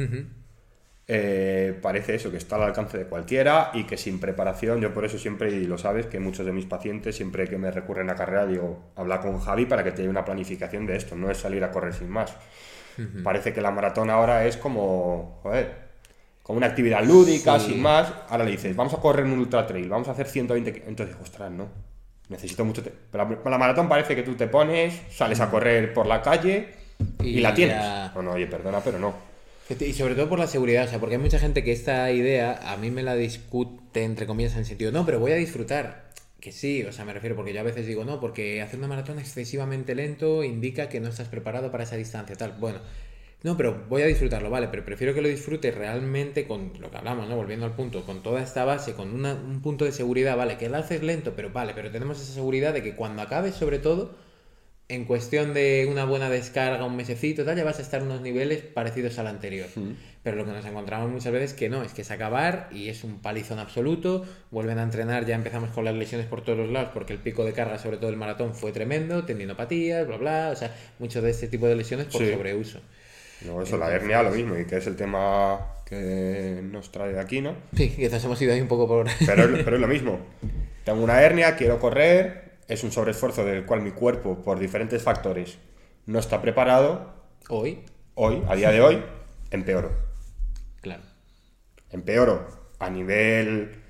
eh, 1.07 1.79
parece 1.81 2.17
eso, 2.17 2.31
que 2.31 2.37
está 2.37 2.57
al 2.57 2.65
alcance 2.65 2.99
de 2.99 3.05
cualquiera 3.05 3.71
y 3.75 3.85
que 3.85 3.97
sin 3.97 4.19
preparación, 4.19 4.81
yo 4.81 4.93
por 4.93 5.05
eso 5.05 5.19
siempre, 5.19 5.51
y 5.51 5.65
lo 5.65 5.79
sabes, 5.79 6.07
que 6.07 6.19
muchos 6.19 6.45
de 6.45 6.53
mis 6.53 6.67
pacientes, 6.67 7.17
siempre 7.17 7.47
que 7.47 7.59
me 7.59 7.71
recurren 7.71 8.11
a 8.11 8.15
carrera, 8.15 8.45
digo, 8.45 8.91
habla 8.97 9.21
con 9.21 9.39
Javi 9.41 9.67
para 9.67 9.85
que 9.85 9.93
te 9.93 10.03
dé 10.03 10.09
una 10.09 10.25
planificación 10.25 10.85
de 10.87 10.97
esto, 10.97 11.15
no 11.17 11.31
es 11.31 11.39
salir 11.39 11.63
a 11.65 11.71
correr 11.71 11.95
sin 11.95 12.09
más. 12.09 12.37
Parece 13.23 13.53
que 13.53 13.61
la 13.61 13.71
maratón 13.71 14.11
ahora 14.11 14.45
es 14.47 14.57
como, 14.57 15.39
joder, 15.45 15.88
como 16.49 16.57
una 16.57 16.69
actividad 16.69 17.05
lúdica, 17.05 17.61
sin 17.61 17.83
más. 17.83 18.11
Ahora 18.31 18.45
le 18.45 18.53
dices, 18.53 18.75
vamos 18.75 18.95
a 18.95 18.97
correr 18.97 19.27
un 19.27 19.39
ultra 19.39 19.67
trail, 19.67 19.87
vamos 19.87 20.09
a 20.09 20.13
hacer 20.13 20.27
120. 20.27 20.85
Entonces, 20.87 21.15
ostras, 21.23 21.51
no. 21.51 21.69
Necesito 22.31 22.65
mucho. 22.65 22.83
Pero 22.83 23.39
la, 23.45 23.59
maratón 23.59 23.87
parece 23.87 24.17
que 24.17 24.23
tú 24.23 24.35
te 24.35 24.47
pones, 24.47 24.99
sales 25.11 25.41
a 25.41 25.51
correr 25.51 25.93
por 25.93 26.07
la 26.07 26.23
calle 26.23 26.71
y, 27.23 27.41
la 27.41 27.53
tienes. 27.53 27.77
No, 28.15 28.23
no, 28.23 28.33
oye, 28.33 28.47
perdona, 28.47 28.81
pero 28.81 28.99
no. 28.99 29.13
Y 29.79 29.93
sobre 29.93 30.15
todo 30.15 30.31
por 30.31 30.39
la 30.39 30.47
seguridad, 30.47 30.87
o 30.87 30.89
sea, 30.89 30.99
porque 30.99 31.17
hay 31.17 31.21
mucha 31.21 31.39
gente 31.39 31.63
que 31.63 31.73
esta 31.73 32.11
idea 32.13 32.73
a 32.73 32.79
mí 32.79 32.91
me 32.91 33.03
la 33.03 33.15
discute, 33.15 34.03
entre 34.03 34.27
comillas, 34.27 34.55
en 34.55 34.61
el 34.61 34.65
sentido, 34.65 34.91
no, 34.91 35.05
pero 35.05 35.21
voy 35.21 35.33
a 35.33 35.37
disfrutar. 35.37 36.09
Que 36.41 36.51
sí, 36.51 36.83
o 36.85 36.93
sea, 36.93 37.05
me 37.05 37.13
refiero 37.13 37.37
porque 37.37 37.53
yo 37.53 37.61
a 37.61 37.65
veces 37.65 37.87
digo, 37.87 38.07
no, 38.07 38.21
porque 38.21 38.63
hacer 38.63 38.79
una 38.79 38.89
maratón 38.89 39.19
excesivamente 39.19 39.95
lento 39.95 40.45
indica 40.45 40.89
que 40.89 40.99
no 40.99 41.09
estás 41.09 41.29
preparado 41.29 41.71
para 41.71 41.85
esa 41.85 41.97
distancia, 41.97 42.37
tal. 42.37 42.53
Bueno, 42.59 42.79
no, 43.43 43.57
pero 43.57 43.85
voy 43.89 44.03
a 44.03 44.07
disfrutarlo, 44.07 44.51
vale, 44.51 44.67
pero 44.69 44.85
prefiero 44.85 45.15
que 45.15 45.23
lo 45.23 45.29
disfrutes 45.29 45.73
realmente 45.73 46.47
con 46.47 46.73
lo 46.81 46.91
que 46.91 46.97
hablamos, 46.97 47.29
¿no? 47.29 47.37
Volviendo 47.37 47.67
al 47.67 47.73
punto, 47.73 48.05
con 48.05 48.21
toda 48.23 48.43
esta 48.43 48.65
base, 48.65 48.95
con 48.95 49.25
un 49.25 49.61
punto 49.63 49.85
de 49.85 49.93
seguridad, 49.93 50.37
vale, 50.37 50.59
que 50.59 50.69
lo 50.69 50.77
haces 50.77 51.05
lento, 51.05 51.35
pero 51.37 51.53
vale, 51.53 51.73
pero 51.73 51.91
tenemos 51.93 52.21
esa 52.21 52.33
seguridad 52.33 52.75
de 52.75 52.83
que 52.83 52.97
cuando 52.97 53.23
acabes, 53.23 53.55
sobre 53.55 53.79
todo, 53.79 54.17
en 54.89 55.05
cuestión 55.05 55.55
de 55.55 55.87
una 55.89 56.05
buena 56.05 56.31
descarga, 56.31 56.85
un 56.85 56.97
mesecito, 56.97 57.45
tal, 57.45 57.57
ya 57.57 57.63
vas 57.63 57.79
a 57.79 57.83
estar 57.83 58.01
en 58.01 58.09
unos 58.09 58.23
niveles 58.23 58.63
parecidos 58.63 59.19
al 59.21 59.29
anterior. 59.29 59.69
Pero 60.25 60.37
lo 60.37 60.45
que 60.45 60.51
nos 60.51 60.65
encontramos 60.65 61.09
muchas 61.09 61.33
veces 61.33 61.53
que 61.53 61.69
no, 61.69 61.85
es 61.85 61.93
que 61.93 62.03
es 62.03 62.11
acabar 62.11 62.69
y 62.73 62.89
es 62.89 63.05
un 63.05 63.21
palizón 63.21 63.61
absoluto, 63.61 64.27
vuelven 64.51 64.79
a 64.79 64.83
entrenar, 64.83 65.27
ya 65.27 65.37
empezamos 65.37 65.71
con 65.71 65.85
las 65.85 65.95
lesiones 65.95 66.27
por 66.27 66.43
todos 66.43 66.59
los 66.59 66.71
lados, 66.71 66.91
porque 66.93 67.13
el 67.13 67.21
pico 67.21 67.45
de 67.45 67.53
carga, 67.53 67.79
sobre 67.79 67.99
todo 67.99 68.11
el 68.11 68.17
maratón, 68.17 68.55
fue 68.55 68.73
tremendo, 68.73 69.25
tendinopatías, 69.25 70.07
bla, 70.09 70.17
bla, 70.17 70.51
o 70.53 70.57
sea, 70.57 70.75
mucho 70.99 71.23
de 71.23 71.31
este 71.31 71.47
tipo 71.47 71.69
de 71.69 71.77
lesiones 71.77 72.07
por 72.07 72.27
sobreuso. 72.27 72.81
No, 73.43 73.63
eso, 73.63 73.77
la 73.77 73.91
hernia, 73.93 74.23
lo 74.23 74.31
mismo, 74.31 74.57
y 74.57 74.65
que 74.65 74.79
es 74.79 74.87
el 74.87 74.97
tema 74.97 75.75
que 75.85 76.61
nos 76.63 76.91
trae 76.91 77.13
de 77.13 77.21
aquí, 77.21 77.41
¿no? 77.41 77.55
Sí, 77.77 77.91
quizás 77.91 78.25
hemos 78.25 78.41
ido 78.43 78.53
ahí 78.53 78.61
un 78.61 78.69
poco 78.69 78.87
por... 78.87 79.07
Pero, 79.27 79.49
pero 79.65 79.77
es 79.77 79.81
lo 79.81 79.89
mismo. 79.89 80.19
Tengo 80.85 81.03
una 81.03 81.23
hernia, 81.23 81.57
quiero 81.57 81.79
correr, 81.79 82.59
es 82.67 82.83
un 82.85 82.93
sobreesfuerzo 82.93 83.45
del 83.45 83.65
cual 83.65 83.83
mi 83.83 83.93
cuerpo, 83.93 84.43
por 84.43 84.59
diferentes 84.59 85.03
factores, 85.03 85.59
no 86.07 86.19
está 86.19 86.43
preparado. 86.43 87.15
Hoy. 87.49 87.81
Hoy, 88.15 88.43
a 88.49 88.57
día 88.57 88.71
de 88.71 88.81
hoy, 88.81 89.03
empeoro. 89.51 89.93
Claro. 90.81 91.03
Empeoro 91.91 92.47
a 92.79 92.91
nivel 92.91 93.83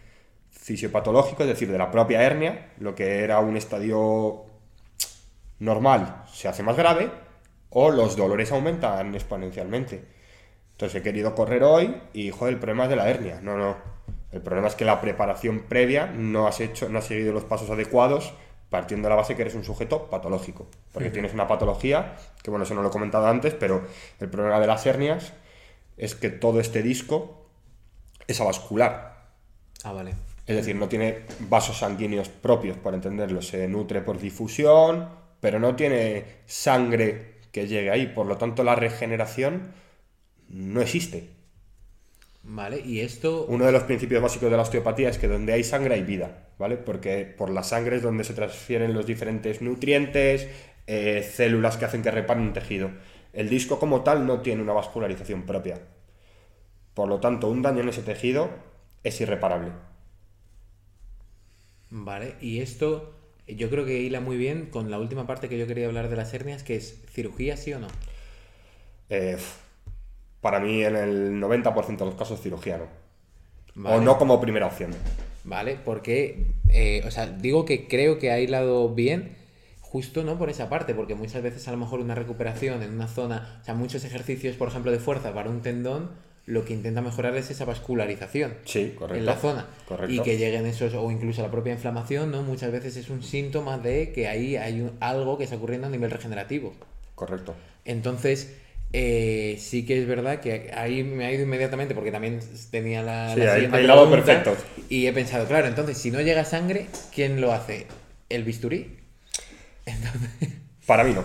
fisiopatológico, 0.51 1.43
es 1.43 1.49
decir, 1.49 1.71
de 1.71 1.79
la 1.79 1.91
propia 1.91 2.23
hernia, 2.23 2.73
lo 2.79 2.95
que 2.95 3.25
era 3.25 3.39
un 3.39 3.57
estadio 3.57 4.45
normal 5.59 6.25
se 6.33 6.47
hace 6.47 6.63
más 6.63 6.77
grave 6.77 7.11
o 7.71 7.91
los 7.91 8.17
dolores 8.17 8.53
aumentan 8.53 9.15
exponencialmente. 9.15 10.05
Entonces 10.73 11.01
he 11.01 11.03
querido 11.03 11.35
correr 11.35 11.63
hoy 11.65 12.01
y, 12.13 12.31
joder, 12.31 12.55
el 12.55 12.61
problema 12.61 12.85
es 12.85 12.91
de 12.91 12.97
la 12.97 13.09
hernia. 13.09 13.41
No, 13.43 13.57
no. 13.57 13.77
El 14.31 14.43
problema 14.43 14.69
es 14.69 14.75
que 14.75 14.85
la 14.85 15.01
preparación 15.01 15.65
previa 15.69 16.07
no 16.07 16.47
has 16.47 16.61
hecho, 16.61 16.89
no 16.89 16.99
has 16.99 17.07
seguido 17.07 17.33
los 17.33 17.45
pasos 17.45 17.71
adecuados 17.71 18.35
partiendo 18.71 19.07
de 19.07 19.11
la 19.11 19.17
base 19.17 19.35
que 19.35 19.43
eres 19.43 19.55
un 19.55 19.65
sujeto 19.65 20.11
patológico, 20.11 20.67
porque 20.93 21.11
tienes 21.11 21.33
una 21.33 21.47
patología, 21.47 22.17
que 22.43 22.51
bueno, 22.51 22.65
eso 22.65 22.75
no 22.75 22.83
lo 22.83 22.89
he 22.89 22.93
comentado 22.93 23.27
antes, 23.27 23.55
pero 23.55 23.83
el 24.21 24.29
problema 24.29 24.61
de 24.61 24.67
las 24.67 24.85
hernias 24.85 25.33
es 25.97 26.15
que 26.15 26.29
todo 26.29 26.61
este 26.61 26.83
disco 26.83 27.47
es 28.27 28.41
avascular. 28.41 29.31
Ah, 29.85 29.93
vale. 29.93 30.15
Es 30.47 30.57
decir, 30.57 30.77
no 30.77 30.89
tiene 30.89 31.25
vasos 31.49 31.79
sanguíneos 31.79 32.29
propios, 32.29 32.77
por 32.77 32.95
entenderlo, 32.95 33.41
se 33.41 33.67
nutre 33.69 34.03
por 34.03 34.19
difusión, 34.19 35.09
pero 35.41 35.59
no 35.59 35.75
tiene 35.75 36.25
sangre 36.47 37.38
que 37.53 37.67
llegue 37.67 37.91
ahí, 37.91 38.07
por 38.07 38.27
lo 38.27 38.37
tanto 38.37 38.65
la 38.65 38.75
regeneración 38.75 39.73
no 40.49 40.81
existe. 40.81 41.31
Vale, 42.43 42.81
y 42.81 43.01
esto... 43.01 43.45
Uno 43.47 43.67
de 43.67 43.73
los 43.73 43.83
principios 43.83 44.23
básicos 44.23 44.51
de 44.51 44.57
la 44.57 44.63
osteopatía 44.63 45.11
es 45.11 45.19
que 45.19 45.29
donde 45.29 45.53
hay 45.53 45.65
sangre 45.65 45.95
hay 45.95 46.03
vida, 46.03 46.49
¿vale? 46.59 46.77
Porque 46.77 47.25
por 47.27 47.51
la 47.51 47.63
sangre 47.63 47.97
es 47.97 48.03
donde 48.03 48.25
se 48.25 48.33
transfieren 48.33 48.95
los 48.95 49.07
diferentes 49.07 49.61
nutrientes, 49.61 50.49
eh, 50.87 51.29
células 51.31 51.77
que 51.77 51.85
hacen 51.85 52.03
que 52.03 52.11
reparen 52.11 52.45
un 52.45 52.53
tejido. 52.55 52.91
El 53.35 53.51
disco 53.51 53.79
como 53.79 54.03
tal 54.03 54.27
no 54.27 54.41
tiene 54.41 54.63
una 54.63 54.73
vascularización 54.73 55.43
propia. 55.43 55.79
Por 56.95 57.09
lo 57.09 57.21
tanto, 57.21 57.49
un 57.49 57.61
daño 57.61 57.81
en 57.81 57.91
ese 57.91 58.03
tejido 58.03 58.49
es 59.05 59.21
irreparable. 59.21 59.73
Vale, 61.91 62.35
y 62.41 62.61
esto 62.61 63.18
yo 63.57 63.71
creo 63.71 63.85
que 63.85 64.01
hila 64.01 64.21
muy 64.21 64.37
bien 64.37 64.67
con 64.67 64.91
la 64.91 64.99
última 64.99 65.27
parte 65.27 65.49
que 65.49 65.59
yo 65.59 65.67
quería 65.67 65.87
hablar 65.87 66.09
de 66.09 66.17
las 66.17 66.33
hernias, 66.35 66.63
que 66.63 66.77
es 66.77 67.03
cirugía, 67.11 67.57
sí 67.57 67.73
o 67.73 67.79
no. 67.81 67.89
Eh, 69.11 69.37
para 70.41 70.61
mí 70.61 70.85
en 70.85 70.97
el 70.97 71.41
90% 71.41 71.97
de 71.97 72.05
los 72.05 72.15
casos 72.15 72.41
cirugía 72.41 72.79
no. 72.79 73.91
O 73.91 74.01
no 74.01 74.19
como 74.19 74.41
primera 74.41 74.67
opción. 74.67 74.91
Vale, 75.45 75.79
porque, 75.85 76.47
eh, 76.69 77.03
o 77.07 77.11
sea, 77.11 77.27
digo 77.27 77.65
que 77.65 77.87
creo 77.89 78.19
que 78.19 78.31
ha 78.31 78.41
hilado 78.41 78.95
bien 78.95 79.37
justo 79.81 80.23
no 80.23 80.37
por 80.37 80.51
esa 80.51 80.69
parte, 80.69 80.95
porque 80.95 81.15
muchas 81.15 81.43
veces 81.43 81.67
a 81.67 81.73
lo 81.73 81.79
mejor 81.79 82.01
una 82.01 82.15
recuperación 82.15 82.83
en 82.83 82.93
una 82.93 83.09
zona, 83.09 83.59
o 83.63 83.65
sea, 83.65 83.75
muchos 83.75 84.05
ejercicios, 84.05 84.57
por 84.57 84.69
ejemplo, 84.69 84.93
de 84.93 84.99
fuerza 84.99 85.33
para 85.33 85.49
un 85.49 85.63
tendón, 85.63 86.11
lo 86.49 86.65
que 86.65 86.73
intenta 86.73 87.03
mejorar 87.03 87.37
es 87.37 87.51
esa 87.51 87.67
vascularización 87.67 88.55
sí, 88.65 88.95
correcto, 88.99 89.19
en 89.19 89.27
la 89.27 89.37
zona. 89.37 89.67
Correcto. 89.87 90.15
Y 90.15 90.21
que 90.21 90.39
lleguen 90.39 90.65
esos, 90.65 90.95
o 90.95 91.11
incluso 91.11 91.43
la 91.43 91.51
propia 91.51 91.75
inflamación, 91.75 92.31
¿no? 92.31 92.43
Muchas 92.43 92.73
veces 92.73 92.97
es 92.97 93.11
un 93.11 93.23
síntoma 93.23 93.77
de 93.77 94.13
que 94.13 94.29
ahí 94.29 94.57
hay 94.57 94.91
algo 95.01 95.37
que 95.37 95.45
está 95.45 95.57
ocurriendo 95.57 95.89
a 95.89 95.91
nivel 95.91 96.11
regenerativo. 96.11 96.73
Correcto. 97.15 97.55
Entonces, 97.85 98.57
eh, 98.95 99.59
sí 99.61 99.85
que 99.85 100.01
es 100.01 100.09
verdad 100.09 100.41
que 100.41 100.71
ahí 100.75 101.05
me 101.05 101.27
ha 101.27 101.33
ido 101.33 101.43
inmediatamente 101.43 101.95
porque 101.95 102.11
también 102.11 102.41
tenía 102.71 103.03
la, 103.03 103.35
sí, 103.35 103.41
lado 103.87 104.11
perfecto. 104.11 104.57
Y 104.89 105.07
he 105.07 105.13
pensado, 105.13 105.47
claro, 105.47 105.67
entonces 105.67 105.99
si 105.99 106.11
no 106.11 106.23
llega 106.23 106.47
sangre, 106.47 106.87
¿quién 107.15 107.43
lo 107.43 107.53
hace? 107.53 107.87
¿El 108.31 108.45
bisturí? 108.45 108.97
Para 110.87 111.05
mí 111.05 111.13
no. 111.13 111.25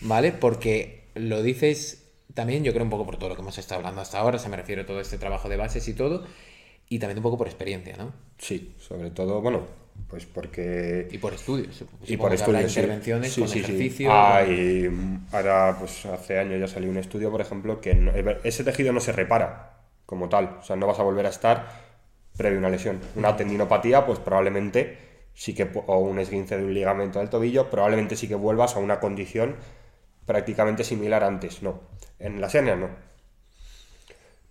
Vale, 0.00 0.32
porque 0.32 1.04
lo 1.14 1.42
dices 1.42 2.09
también, 2.34 2.64
yo 2.64 2.72
creo 2.72 2.84
un 2.84 2.90
poco 2.90 3.06
por 3.06 3.16
todo 3.16 3.30
lo 3.30 3.36
que 3.36 3.42
hemos 3.42 3.58
estado 3.58 3.78
hablando 3.80 4.00
hasta 4.00 4.18
ahora, 4.18 4.38
se 4.38 4.48
me 4.48 4.56
refiero 4.56 4.82
a 4.82 4.86
todo 4.86 5.00
este 5.00 5.18
trabajo 5.18 5.48
de 5.48 5.56
bases 5.56 5.86
y 5.88 5.94
todo, 5.94 6.24
y 6.88 6.98
también 6.98 7.18
un 7.18 7.22
poco 7.22 7.38
por 7.38 7.46
experiencia, 7.46 7.96
¿no? 7.96 8.12
Sí, 8.38 8.74
sobre 8.78 9.10
todo, 9.10 9.40
bueno, 9.40 9.62
pues 10.08 10.26
porque... 10.26 11.08
Y 11.10 11.18
por 11.18 11.34
estudios. 11.34 11.84
Y 12.06 12.16
por 12.16 12.32
estudios, 12.32 12.76
intervenciones 12.76 13.32
sí, 13.32 13.40
con 13.40 13.48
sí, 13.48 13.60
ejercicio. 13.60 14.10
Ah, 14.12 14.42
y 14.44 14.90
ahora, 15.32 15.76
pues 15.78 16.04
hace 16.06 16.38
años 16.38 16.58
ya 16.60 16.66
salió 16.66 16.90
un 16.90 16.96
estudio, 16.96 17.30
por 17.30 17.40
ejemplo, 17.40 17.80
que 17.80 18.38
ese 18.44 18.64
tejido 18.64 18.92
no 18.92 19.00
se 19.00 19.12
repara 19.12 19.78
como 20.06 20.28
tal. 20.28 20.58
O 20.60 20.62
sea, 20.64 20.76
no 20.76 20.86
vas 20.86 20.98
a 20.98 21.02
volver 21.02 21.26
a 21.26 21.28
estar 21.28 21.68
previo 22.36 22.58
a 22.58 22.60
una 22.60 22.70
lesión. 22.70 23.00
Una 23.14 23.36
tendinopatía, 23.36 24.04
pues 24.04 24.18
probablemente 24.18 24.98
sí 25.34 25.54
que... 25.54 25.70
O 25.86 25.98
un 25.98 26.18
esguince 26.18 26.56
de 26.56 26.64
un 26.64 26.74
ligamento 26.74 27.20
del 27.20 27.30
tobillo, 27.30 27.70
probablemente 27.70 28.16
sí 28.16 28.26
que 28.26 28.34
vuelvas 28.34 28.74
a 28.74 28.80
una 28.80 28.98
condición 28.98 29.56
prácticamente 30.26 30.84
similar 30.84 31.24
antes. 31.24 31.62
No. 31.62 31.80
En 32.18 32.40
las 32.40 32.54
hernias 32.54 32.78
no. 32.78 32.88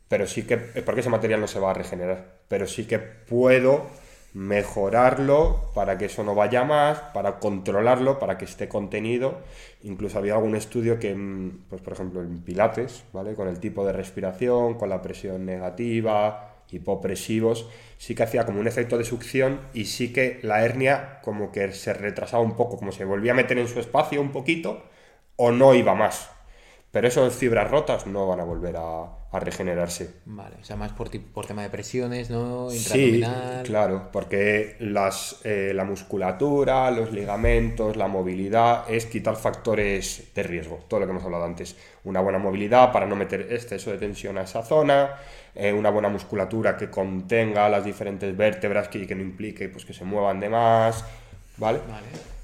Pero 0.08 0.28
sí 0.28 0.44
que... 0.44 0.58
Porque 0.58 1.02
ese 1.02 1.10
material 1.10 1.40
no 1.40 1.48
se 1.48 1.60
va 1.60 1.72
a 1.72 1.74
regenerar. 1.74 2.40
Pero 2.48 2.68
sí 2.68 2.86
que 2.86 3.00
puedo 3.00 3.88
mejorarlo 4.34 5.72
para 5.74 5.98
que 5.98 6.06
eso 6.06 6.24
no 6.24 6.36
vaya 6.36 6.64
más, 6.64 7.00
para 7.14 7.40
controlarlo, 7.40 8.20
para 8.20 8.38
que 8.38 8.46
esté 8.46 8.68
contenido. 8.68 9.40
Incluso 9.84 10.20
había 10.20 10.36
algún 10.36 10.56
estudio 10.56 11.00
que, 11.00 11.16
mm, 11.16 11.66
pues 11.70 11.82
por 11.82 11.94
ejemplo, 11.94 12.22
en 12.22 12.42
Pilates, 12.44 13.04
¿vale? 13.14 13.34
Con 13.34 13.48
el 13.48 13.60
tipo 13.60 13.86
de 13.86 13.94
respiración, 13.94 14.76
con 14.76 14.90
la 14.90 15.02
presión 15.02 15.46
negativa, 15.46 16.50
hipopresivos, 16.72 17.68
sí 17.98 18.16
que 18.16 18.24
hacía 18.24 18.46
como 18.46 18.60
un 18.60 18.68
efecto 18.68 18.98
de 18.98 19.04
succión 19.04 19.60
y 19.74 19.86
sí 19.86 20.14
que 20.14 20.40
la 20.44 20.64
hernia 20.64 21.20
como 21.24 21.52
que 21.52 21.72
se 21.74 21.94
retrasaba 21.94 22.44
un 22.44 22.56
poco, 22.56 22.78
como 22.78 22.92
se 22.92 23.06
volvía 23.06 23.32
a 23.32 23.36
meter 23.36 23.58
en 23.58 23.68
su 23.68 23.80
espacio 23.80 24.22
un 24.22 24.32
poquito 24.32 24.84
o 25.40 25.52
no 25.52 25.74
iba 25.74 25.96
más. 25.96 26.30
Pero 26.92 27.08
esas 27.08 27.34
fibras 27.34 27.72
rotas 27.72 28.08
no 28.08 28.28
van 28.28 28.40
a 28.42 28.44
volver 28.44 28.76
a, 28.76 29.04
a 29.32 29.40
regenerarse. 29.40 30.16
Vale, 30.26 30.56
o 30.60 30.64
sea, 30.66 30.76
más 30.76 30.92
por, 30.92 31.10
por 31.32 31.46
tema 31.46 31.62
de 31.62 31.70
presiones, 31.70 32.30
¿no? 32.30 32.70
Sí, 32.72 33.24
claro, 33.64 34.10
porque 34.12 34.76
las, 34.80 35.40
eh, 35.44 35.72
la 35.74 35.86
musculatura, 35.86 36.90
los 36.92 37.12
ligamentos, 37.12 37.96
la 37.96 38.08
movilidad 38.08 38.90
es 38.92 39.06
quitar 39.06 39.36
factores 39.36 40.34
de 40.34 40.44
riesgo, 40.44 40.80
todo 40.88 41.00
lo 41.00 41.06
que 41.06 41.12
hemos 41.12 41.24
hablado 41.24 41.46
antes. 41.46 41.78
Una 42.04 42.22
buena 42.22 42.40
movilidad 42.40 42.92
para 42.92 43.06
no 43.06 43.16
meter 43.16 43.54
exceso 43.54 43.92
de 43.92 43.98
tensión 43.98 44.38
a 44.40 44.42
esa 44.42 44.64
zona, 44.64 45.16
eh, 45.56 45.72
una 45.72 45.92
buena 45.92 46.10
musculatura 46.10 46.76
que 46.76 46.90
contenga 46.90 47.70
las 47.70 47.86
diferentes 47.86 48.36
vértebras 48.36 48.90
que, 48.90 49.06
que 49.06 49.16
no 49.16 49.22
implique 49.22 49.70
pues, 49.70 49.86
que 49.86 49.94
se 49.94 50.04
muevan 50.04 50.40
de 50.40 50.50
más, 50.50 51.06
¿vale? 51.58 51.80
Vale. 51.88 52.39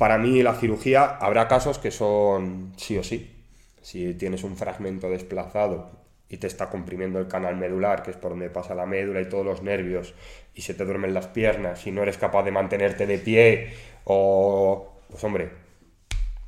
Para 0.00 0.16
mí 0.16 0.42
la 0.42 0.54
cirugía 0.54 1.04
habrá 1.04 1.46
casos 1.46 1.78
que 1.78 1.90
son 1.90 2.72
sí 2.78 2.96
o 2.96 3.02
sí. 3.02 3.44
Si 3.82 4.14
tienes 4.14 4.44
un 4.44 4.56
fragmento 4.56 5.10
desplazado 5.10 5.90
y 6.26 6.38
te 6.38 6.46
está 6.46 6.70
comprimiendo 6.70 7.18
el 7.18 7.28
canal 7.28 7.58
medular, 7.58 8.02
que 8.02 8.12
es 8.12 8.16
por 8.16 8.30
donde 8.30 8.48
pasa 8.48 8.74
la 8.74 8.86
médula 8.86 9.20
y 9.20 9.28
todos 9.28 9.44
los 9.44 9.62
nervios, 9.62 10.14
y 10.54 10.62
se 10.62 10.72
te 10.72 10.86
duermen 10.86 11.12
las 11.12 11.26
piernas 11.26 11.86
y 11.86 11.90
no 11.90 12.02
eres 12.02 12.16
capaz 12.16 12.44
de 12.44 12.50
mantenerte 12.50 13.06
de 13.06 13.18
pie, 13.18 13.74
o. 14.04 14.90
Pues 15.10 15.22
hombre. 15.22 15.50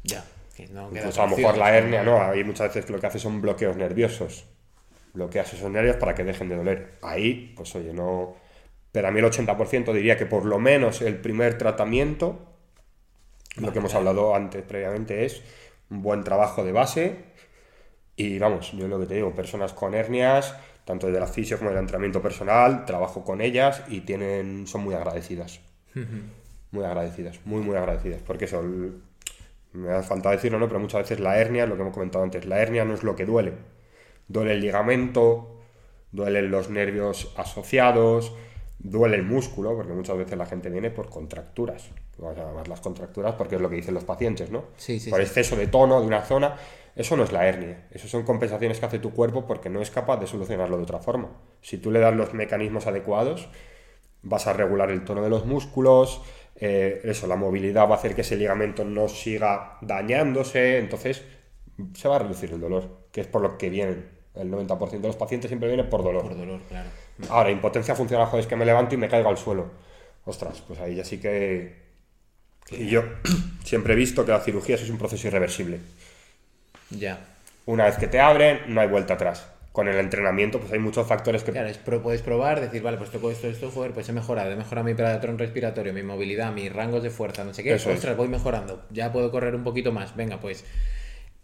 Ya. 0.03 0.25
no 0.71 0.89
pues 0.89 1.19
a 1.19 1.27
lo 1.27 1.37
mejor 1.37 1.59
la 1.59 1.77
hernia, 1.77 2.03
¿no? 2.03 2.23
Hay 2.23 2.45
muchas 2.45 2.69
veces 2.69 2.87
que 2.87 2.93
lo 2.95 3.01
que 3.01 3.09
hace 3.09 3.19
son 3.19 3.43
bloqueos 3.43 3.77
nerviosos. 3.77 4.47
Bloqueas 5.13 5.53
esos 5.53 5.71
nervios 5.71 5.97
para 5.97 6.15
que 6.15 6.25
dejen 6.25 6.49
de 6.49 6.57
doler. 6.57 6.93
Ahí, 7.03 7.53
pues 7.55 7.77
oye, 7.77 7.93
no. 7.93 8.35
Pero 8.93 9.09
a 9.09 9.11
mí 9.11 9.21
el 9.21 9.27
80% 9.27 9.93
diría 9.93 10.17
que 10.17 10.25
por 10.25 10.47
lo 10.47 10.59
menos 10.59 11.03
el 11.03 11.17
primer 11.17 11.59
tratamiento, 11.59 12.52
lo 13.57 13.73
que 13.73 13.79
hemos 13.79 13.95
hablado 13.95 14.35
antes 14.35 14.63
previamente, 14.63 15.25
es 15.25 15.43
un 15.91 16.03
buen 16.03 16.25
trabajo 16.25 16.65
de 16.65 16.73
base 16.73 17.33
y 18.17 18.39
vamos, 18.39 18.73
yo 18.73 18.89
lo 18.89 19.01
que 19.01 19.07
te 19.07 19.15
digo, 19.15 19.35
personas 19.35 19.73
con 19.73 19.95
hernias, 19.95 20.55
tanto 20.85 21.11
de 21.11 21.19
la 21.19 21.27
fisio 21.27 21.59
como 21.59 21.71
del 21.71 21.79
entrenamiento 21.79 22.21
personal, 22.21 22.85
trabajo 22.85 23.25
con 23.25 23.41
ellas 23.41 23.83
y 23.89 24.01
tienen, 24.01 24.67
son 24.67 24.85
muy 24.85 24.95
agradecidas. 24.95 25.61
muy 26.73 26.85
agradecidas, 26.85 27.41
muy, 27.45 27.61
muy 27.61 27.77
agradecidas. 27.77 28.21
Porque 28.23 28.47
eso, 28.47 28.63
me 29.73 29.89
da 29.89 30.03
falta 30.03 30.31
decirlo, 30.31 30.59
¿no? 30.59 30.69
Pero 30.69 30.81
muchas 30.81 31.03
veces 31.03 31.21
la 31.21 31.39
hernia, 31.39 31.67
lo 31.67 31.77
que 31.77 31.83
hemos 31.83 31.95
comentado 31.95 32.25
antes, 32.25 32.45
la 32.47 32.61
hernia 32.61 32.85
no 32.85 32.95
es 32.95 33.03
lo 33.03 33.17
que 33.17 33.25
duele. 33.25 33.53
Duele 34.29 34.53
el 34.53 34.61
ligamento, 34.61 35.61
duelen 36.11 36.51
los 36.51 36.71
nervios 36.71 37.33
asociados, 37.37 38.35
duele 38.79 39.17
el 39.17 39.23
músculo, 39.23 39.75
porque 39.77 39.93
muchas 39.93 40.17
veces 40.17 40.37
la 40.37 40.47
gente 40.47 40.71
viene 40.71 40.91
por 40.91 41.09
contracturas. 41.09 41.91
Vamos 42.23 42.39
a 42.39 42.45
llamar 42.45 42.69
las 42.69 42.81
contracturas 42.81 43.35
porque 43.35 43.57
es 43.57 43.61
lo 43.61 43.69
que 43.69 43.77
dicen 43.77 43.95
los 43.95 44.05
pacientes, 44.05 44.51
¿no? 44.51 44.65
Sí, 44.77 45.01
sí, 45.01 45.11
por 45.11 45.21
exceso 45.21 45.57
de 45.57 45.67
tono 45.67 46.01
de 46.01 46.07
una 46.07 46.23
zona. 46.23 46.57
Eso 46.95 47.17
no 47.17 47.25
es 47.25 47.33
la 47.33 47.47
hernia, 47.47 47.87
eso 47.91 48.07
son 48.07 48.23
compensaciones 48.23 48.79
que 48.79 48.85
hace 48.85 48.99
tu 48.99 49.13
cuerpo 49.13 49.47
porque 49.47 49.71
no 49.71 49.81
es 49.81 49.91
capaz 49.91 50.19
de 50.19 50.27
solucionarlo 50.27 50.77
de 50.77 50.83
otra 50.83 50.99
forma. 50.99 51.31
Si 51.63 51.79
tú 51.79 51.91
le 51.91 52.01
das 52.01 52.15
los 52.15 52.35
mecanismos 52.35 52.87
adecuados, 52.87 53.49
vas 54.23 54.47
a 54.47 54.53
regular 54.53 54.91
el 54.91 55.03
tono 55.03 55.23
de 55.23 55.31
los 55.31 55.47
músculos, 55.47 56.21
eh, 56.57 57.01
eso, 57.05 57.27
la 57.27 57.37
movilidad 57.37 57.89
va 57.89 57.95
a 57.95 57.99
hacer 57.99 58.15
que 58.15 58.21
ese 58.21 58.37
ligamento 58.37 58.85
no 58.85 59.09
siga 59.09 59.79
dañándose, 59.81 60.79
entonces 60.79 61.23
se 61.95 62.09
va 62.09 62.17
a 62.17 62.19
reducir 62.21 62.53
el 62.53 62.61
dolor, 62.61 63.07
que 63.11 63.23
es 63.23 63.27
por 63.27 63.43
lo 63.43 63.59
que 63.59 63.71
vienen. 63.71 64.11
El 64.35 64.51
90% 64.51 64.91
de 64.91 65.09
los 65.09 65.17
pacientes 65.17 65.49
siempre 65.49 65.69
vienen 65.69 65.91
por 65.91 66.03
dolor. 66.03 66.23
Por 66.23 66.37
dolor, 66.37 66.61
claro. 66.69 66.89
Ahora, 67.29 67.51
impotencia 67.51 67.95
funcional, 67.95 68.27
joder, 68.27 68.43
es 68.43 68.47
que 68.47 68.57
me 68.57 68.65
levanto 68.65 68.95
y 68.95 68.99
me 68.99 69.09
caigo 69.09 69.29
al 69.29 69.37
suelo. 69.37 69.71
Ostras, 70.25 70.63
pues 70.67 70.79
ahí 70.81 70.95
ya 70.95 71.05
sí 71.05 71.19
que... 71.19 71.82
Y 72.79 72.89
yo 72.89 73.05
siempre 73.65 73.95
he 73.95 73.97
visto 73.97 74.25
que 74.25 74.33
la 74.33 74.41
cirugía 74.41 74.77
es 74.77 74.91
un 74.91 74.99
proceso 74.99 75.27
irreversible. 75.29 75.79
Ya. 76.91 77.21
Una 77.67 77.85
vez 77.85 77.97
que 77.97 78.09
te 78.09 78.21
abren, 78.21 78.61
no 78.69 78.81
hay 78.81 78.89
vuelta 78.89 79.15
atrás. 79.15 79.47
Con 79.73 79.89
el 79.89 79.97
entrenamiento, 79.97 80.61
pues 80.61 80.73
hay 80.73 80.79
muchos 80.79 81.07
factores 81.07 81.45
que... 81.45 81.53
Claro, 81.53 81.69
es 81.69 81.79
puedes 81.79 82.21
probar, 82.21 82.61
decir, 82.61 82.83
vale, 82.83 82.99
pues 82.99 83.11
toco 83.11 83.31
esto, 83.31 83.49
esto, 83.49 83.71
joder, 83.71 83.93
pues 83.93 84.07
he 84.09 84.13
mejorado, 84.13 84.51
he 84.51 84.57
mejorado 84.57 84.85
mi 84.85 84.95
patrón 84.95 85.39
respiratorio, 85.39 85.95
mi 85.95 86.03
movilidad, 86.03 86.53
mis 86.53 86.71
rangos 86.71 87.03
de 87.03 87.09
fuerza, 87.09 87.43
no 87.43 87.55
sé 87.55 87.63
qué. 87.63 87.73
Ostras, 87.75 88.17
voy 88.17 88.29
mejorando, 88.29 88.85
ya 88.91 89.11
puedo 89.13 89.31
correr 89.31 89.55
un 89.55 89.65
poquito 89.65 89.93
más, 89.93 90.15
venga, 90.15 90.41
pues... 90.41 90.65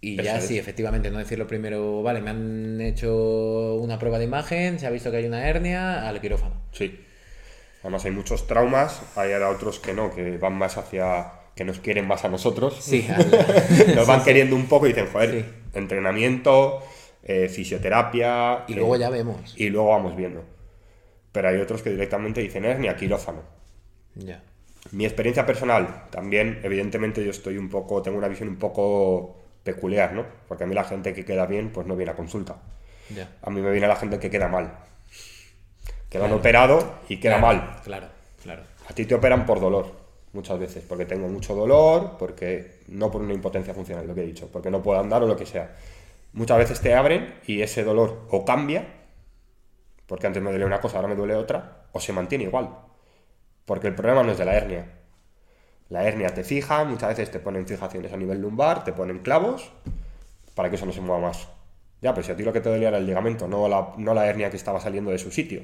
Y 0.00 0.22
ya 0.22 0.40
sí, 0.40 0.58
efectivamente, 0.58 1.10
no 1.10 1.18
decirlo 1.18 1.46
primero, 1.46 2.02
vale, 2.02 2.20
me 2.20 2.30
han 2.30 2.80
hecho 2.80 3.76
una 3.76 3.98
prueba 3.98 4.18
de 4.18 4.26
imagen, 4.26 4.78
se 4.78 4.86
ha 4.86 4.90
visto 4.90 5.10
que 5.10 5.16
hay 5.16 5.24
una 5.24 5.48
hernia, 5.48 6.06
al 6.08 6.20
quirófano. 6.20 6.54
Sí. 6.70 7.00
Además 7.82 8.04
hay 8.04 8.10
muchos 8.10 8.46
traumas, 8.46 9.02
hay 9.16 9.32
otros 9.34 9.78
que 9.78 9.92
no, 9.92 10.14
que 10.14 10.36
van 10.38 10.58
más 10.58 10.76
hacia 10.76 11.32
que 11.54 11.64
nos 11.64 11.80
quieren 11.80 12.06
más 12.06 12.24
a 12.24 12.28
nosotros. 12.28 12.78
Sí, 12.80 13.08
nos 13.94 14.06
van 14.06 14.22
queriendo 14.22 14.54
un 14.54 14.66
poco 14.66 14.86
y 14.86 14.90
dicen, 14.90 15.08
joder, 15.12 15.44
entrenamiento, 15.74 16.82
eh, 17.24 17.48
fisioterapia. 17.48 18.64
Y 18.68 18.74
luego 18.74 18.96
ya 18.96 19.10
vemos. 19.10 19.54
Y 19.56 19.68
luego 19.68 19.88
vamos 19.88 20.16
viendo. 20.16 20.44
Pero 21.32 21.48
hay 21.48 21.56
otros 21.56 21.82
que 21.82 21.90
directamente 21.90 22.40
dicen 22.40 22.64
hernia, 22.64 22.96
quirófano. 22.96 23.42
Ya. 24.14 24.42
Mi 24.92 25.04
experiencia 25.04 25.44
personal, 25.44 26.06
también, 26.10 26.60
evidentemente, 26.62 27.24
yo 27.24 27.30
estoy 27.30 27.58
un 27.58 27.68
poco, 27.68 28.02
tengo 28.02 28.18
una 28.18 28.28
visión 28.28 28.48
un 28.48 28.56
poco 28.56 29.36
peculiar, 29.64 30.12
¿no? 30.12 30.24
Porque 30.46 30.64
a 30.64 30.66
mí 30.66 30.74
la 30.74 30.84
gente 30.84 31.12
que 31.12 31.24
queda 31.24 31.46
bien, 31.46 31.70
pues 31.70 31.86
no 31.86 31.96
viene 31.96 32.12
a 32.12 32.16
consulta. 32.16 32.56
Ya. 33.14 33.36
A 33.42 33.50
mí 33.50 33.60
me 33.60 33.70
viene 33.70 33.88
la 33.88 33.96
gente 33.96 34.18
que 34.18 34.30
queda 34.30 34.48
mal. 34.48 34.78
Quedan 36.08 36.32
operado 36.32 36.94
y 37.08 37.18
queda 37.18 37.38
mal. 37.38 37.80
Claro, 37.84 38.08
claro. 38.42 38.62
A 38.88 38.94
ti 38.94 39.04
te 39.04 39.14
operan 39.14 39.44
por 39.44 39.60
dolor 39.60 39.92
muchas 40.32 40.58
veces, 40.58 40.84
porque 40.86 41.04
tengo 41.04 41.28
mucho 41.28 41.54
dolor, 41.54 42.16
porque 42.18 42.80
no 42.88 43.10
por 43.10 43.20
una 43.22 43.34
impotencia 43.34 43.74
funcional, 43.74 44.06
lo 44.06 44.14
que 44.14 44.22
he 44.22 44.26
dicho, 44.26 44.48
porque 44.52 44.70
no 44.70 44.82
puedo 44.82 44.98
andar 45.00 45.22
o 45.22 45.26
lo 45.26 45.36
que 45.36 45.46
sea. 45.46 45.76
Muchas 46.32 46.58
veces 46.58 46.80
te 46.80 46.94
abren 46.94 47.34
y 47.46 47.62
ese 47.62 47.84
dolor 47.84 48.26
o 48.30 48.44
cambia, 48.44 48.86
porque 50.06 50.26
antes 50.26 50.42
me 50.42 50.50
duele 50.50 50.64
una 50.64 50.80
cosa, 50.80 50.96
ahora 50.96 51.08
me 51.08 51.16
duele 51.16 51.34
otra, 51.34 51.88
o 51.92 52.00
se 52.00 52.12
mantiene 52.12 52.44
igual. 52.44 52.70
Porque 53.66 53.88
el 53.88 53.94
problema 53.94 54.22
no 54.22 54.32
es 54.32 54.38
de 54.38 54.44
la 54.44 54.54
hernia. 54.54 54.86
La 55.90 56.04
hernia 56.04 56.28
te 56.28 56.44
fija, 56.44 56.84
muchas 56.84 57.10
veces 57.10 57.30
te 57.30 57.38
ponen 57.38 57.66
fijaciones 57.66 58.12
a 58.12 58.16
nivel 58.16 58.40
lumbar, 58.40 58.84
te 58.84 58.92
ponen 58.92 59.18
clavos, 59.18 59.70
para 60.54 60.70
que 60.70 60.76
eso 60.76 60.86
no 60.86 60.92
se 60.92 61.00
mueva 61.00 61.20
más. 61.20 61.48
Ya, 62.00 62.14
pero 62.14 62.24
si 62.24 62.32
a 62.32 62.36
ti 62.36 62.44
lo 62.44 62.52
que 62.52 62.60
te 62.60 62.68
dolía 62.70 62.88
era 62.88 62.98
el 62.98 63.06
ligamento, 63.06 63.48
no 63.48 63.68
la, 63.68 63.94
no 63.98 64.14
la 64.14 64.26
hernia 64.26 64.50
que 64.50 64.56
estaba 64.56 64.80
saliendo 64.80 65.10
de 65.10 65.18
su 65.18 65.30
sitio 65.30 65.62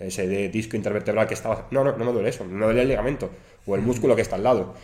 ese 0.00 0.26
de 0.26 0.48
disco 0.48 0.76
intervertebral 0.76 1.26
que 1.26 1.34
estaba... 1.34 1.68
No, 1.70 1.84
no, 1.84 1.96
no 1.96 2.04
me 2.04 2.12
duele 2.12 2.30
eso, 2.30 2.44
no 2.44 2.56
me 2.56 2.64
duele 2.64 2.82
el 2.82 2.88
ligamento 2.88 3.30
o 3.66 3.74
el 3.74 3.82
músculo 3.82 4.16
que 4.16 4.22
está 4.22 4.36
al 4.36 4.42
lado. 4.42 4.74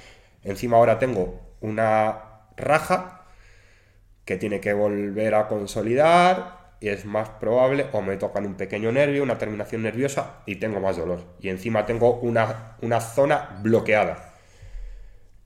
Encima 0.45 0.77
ahora 0.77 0.99
tengo 0.99 1.41
una 1.61 2.43
raja 2.57 3.27
que 4.25 4.37
tiene 4.37 4.61
que 4.61 4.73
volver 4.73 5.35
a 5.35 5.49
consolidar 5.49 6.75
y 6.81 6.89
es 6.89 7.05
más 7.05 7.31
probable 7.31 7.87
o 7.93 8.03
me 8.03 8.17
tocan 8.17 8.45
un 8.45 8.55
pequeño 8.55 8.93
nervio, 8.93 9.23
una 9.23 9.39
terminación 9.39 9.83
nerviosa 9.83 10.43
y 10.47 10.57
tengo 10.57 10.81
más 10.81 10.97
dolor. 10.97 11.25
Y 11.41 11.49
encima 11.49 11.87
tengo 11.87 12.19
una, 12.21 12.77
una 12.83 13.01
zona 13.01 13.59
bloqueada. 13.63 14.35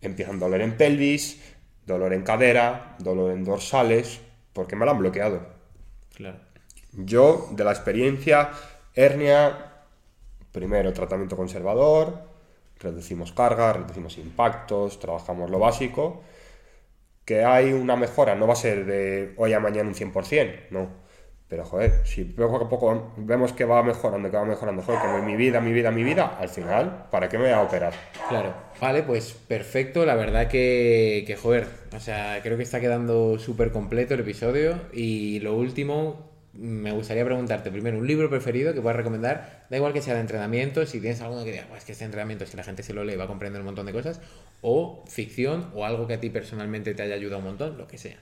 Empiezan 0.01 0.39
dolor 0.39 0.61
en 0.61 0.77
pelvis, 0.77 1.41
dolor 1.87 2.13
en 2.15 2.23
cadera, 2.23 2.97
dolor 2.99 3.33
en 3.33 3.45
dorsales, 3.45 4.21
porque 4.53 4.77
me 4.77 4.85
lo 4.85 4.91
han 4.93 4.99
bloqueado. 4.99 5.47
Claro. 6.15 6.39
Yo, 6.93 7.49
de 7.53 7.65
la 7.65 7.71
experiencia, 7.71 8.51
Hernia, 9.01 9.57
primero 10.53 10.93
tratamiento 10.93 11.35
conservador, 11.35 12.19
reducimos 12.79 13.33
cargas, 13.33 13.77
reducimos 13.77 14.19
impactos, 14.19 14.99
trabajamos 15.01 15.51
lo 15.51 15.59
básico. 15.59 16.23
Que 17.25 17.45
hay 17.45 17.73
una 17.73 17.97
mejora, 17.97 18.35
no 18.35 18.47
va 18.47 18.55
a 18.55 18.57
ser 18.57 18.85
de 18.85 19.35
hoy 19.37 19.53
a 19.53 19.61
mañana 19.61 19.89
un 19.89 19.95
100%, 19.95 20.69
no. 20.71 20.89
Pero 21.49 21.65
joder, 21.65 22.07
si 22.07 22.25
poco 22.25 22.57
a 22.57 22.69
poco 22.69 23.13
vemos 23.17 23.53
que 23.53 23.65
va 23.65 23.83
mejorando, 23.83 24.31
que 24.31 24.37
va 24.37 24.45
mejorando, 24.45 24.83
joder, 24.83 25.01
que 25.01 25.23
mi 25.23 25.35
vida, 25.35 25.61
mi 25.61 25.73
vida, 25.73 25.91
mi 25.91 26.05
vida, 26.05 26.37
al 26.39 26.49
final, 26.49 27.09
¿para 27.11 27.29
qué 27.29 27.39
me 27.39 27.45
voy 27.45 27.53
a 27.53 27.63
operar? 27.63 27.93
Claro, 28.29 28.55
vale, 28.81 29.03
pues 29.03 29.33
perfecto, 29.33 30.05
la 30.05 30.15
verdad 30.15 30.47
que, 30.47 31.25
que 31.27 31.37
joder, 31.37 31.67
o 31.97 31.99
sea, 31.99 32.39
creo 32.43 32.57
que 32.57 32.63
está 32.63 32.81
quedando 32.81 33.39
súper 33.39 33.73
completo 33.73 34.15
el 34.15 34.21
episodio 34.21 34.79
y 34.93 35.41
lo 35.41 35.57
último, 35.57 36.30
me 36.53 36.91
gustaría 36.93 37.25
preguntarte 37.25 37.71
primero 37.71 37.99
un 37.99 38.07
libro 38.07 38.29
preferido 38.29 38.75
que 38.75 38.81
puedas 38.81 38.97
recomendar, 38.97 39.67
da 39.71 39.77
igual 39.77 39.93
que 39.93 40.03
sea 40.03 40.15
de 40.15 40.21
entrenamiento, 40.21 40.85
si 40.85 41.01
tienes 41.01 41.21
alguno 41.21 41.45
que 41.45 41.53
diga, 41.53 41.67
es 41.77 41.85
que 41.85 41.93
este 41.93 42.05
entrenamiento 42.05 42.45
es 42.45 42.51
que 42.51 42.57
la 42.57 42.65
gente 42.65 42.83
se 42.83 42.93
lo 42.93 43.05
lee 43.05 43.17
va 43.17 43.25
a 43.25 43.29
comprender 43.29 43.61
un 43.61 43.67
montón 43.67 43.87
de 43.87 43.93
cosas, 43.93 44.21
o 44.61 45.05
ficción 45.09 45.71
o 45.75 45.85
algo 45.85 46.07
que 46.07 46.15
a 46.15 46.21
ti 46.21 46.31
personalmente 46.31 46.95
te 46.95 47.03
haya 47.03 47.15
ayudado 47.15 47.39
un 47.39 47.45
montón, 47.45 47.79
lo 47.79 47.87
que 47.87 47.99
sea. 47.99 48.17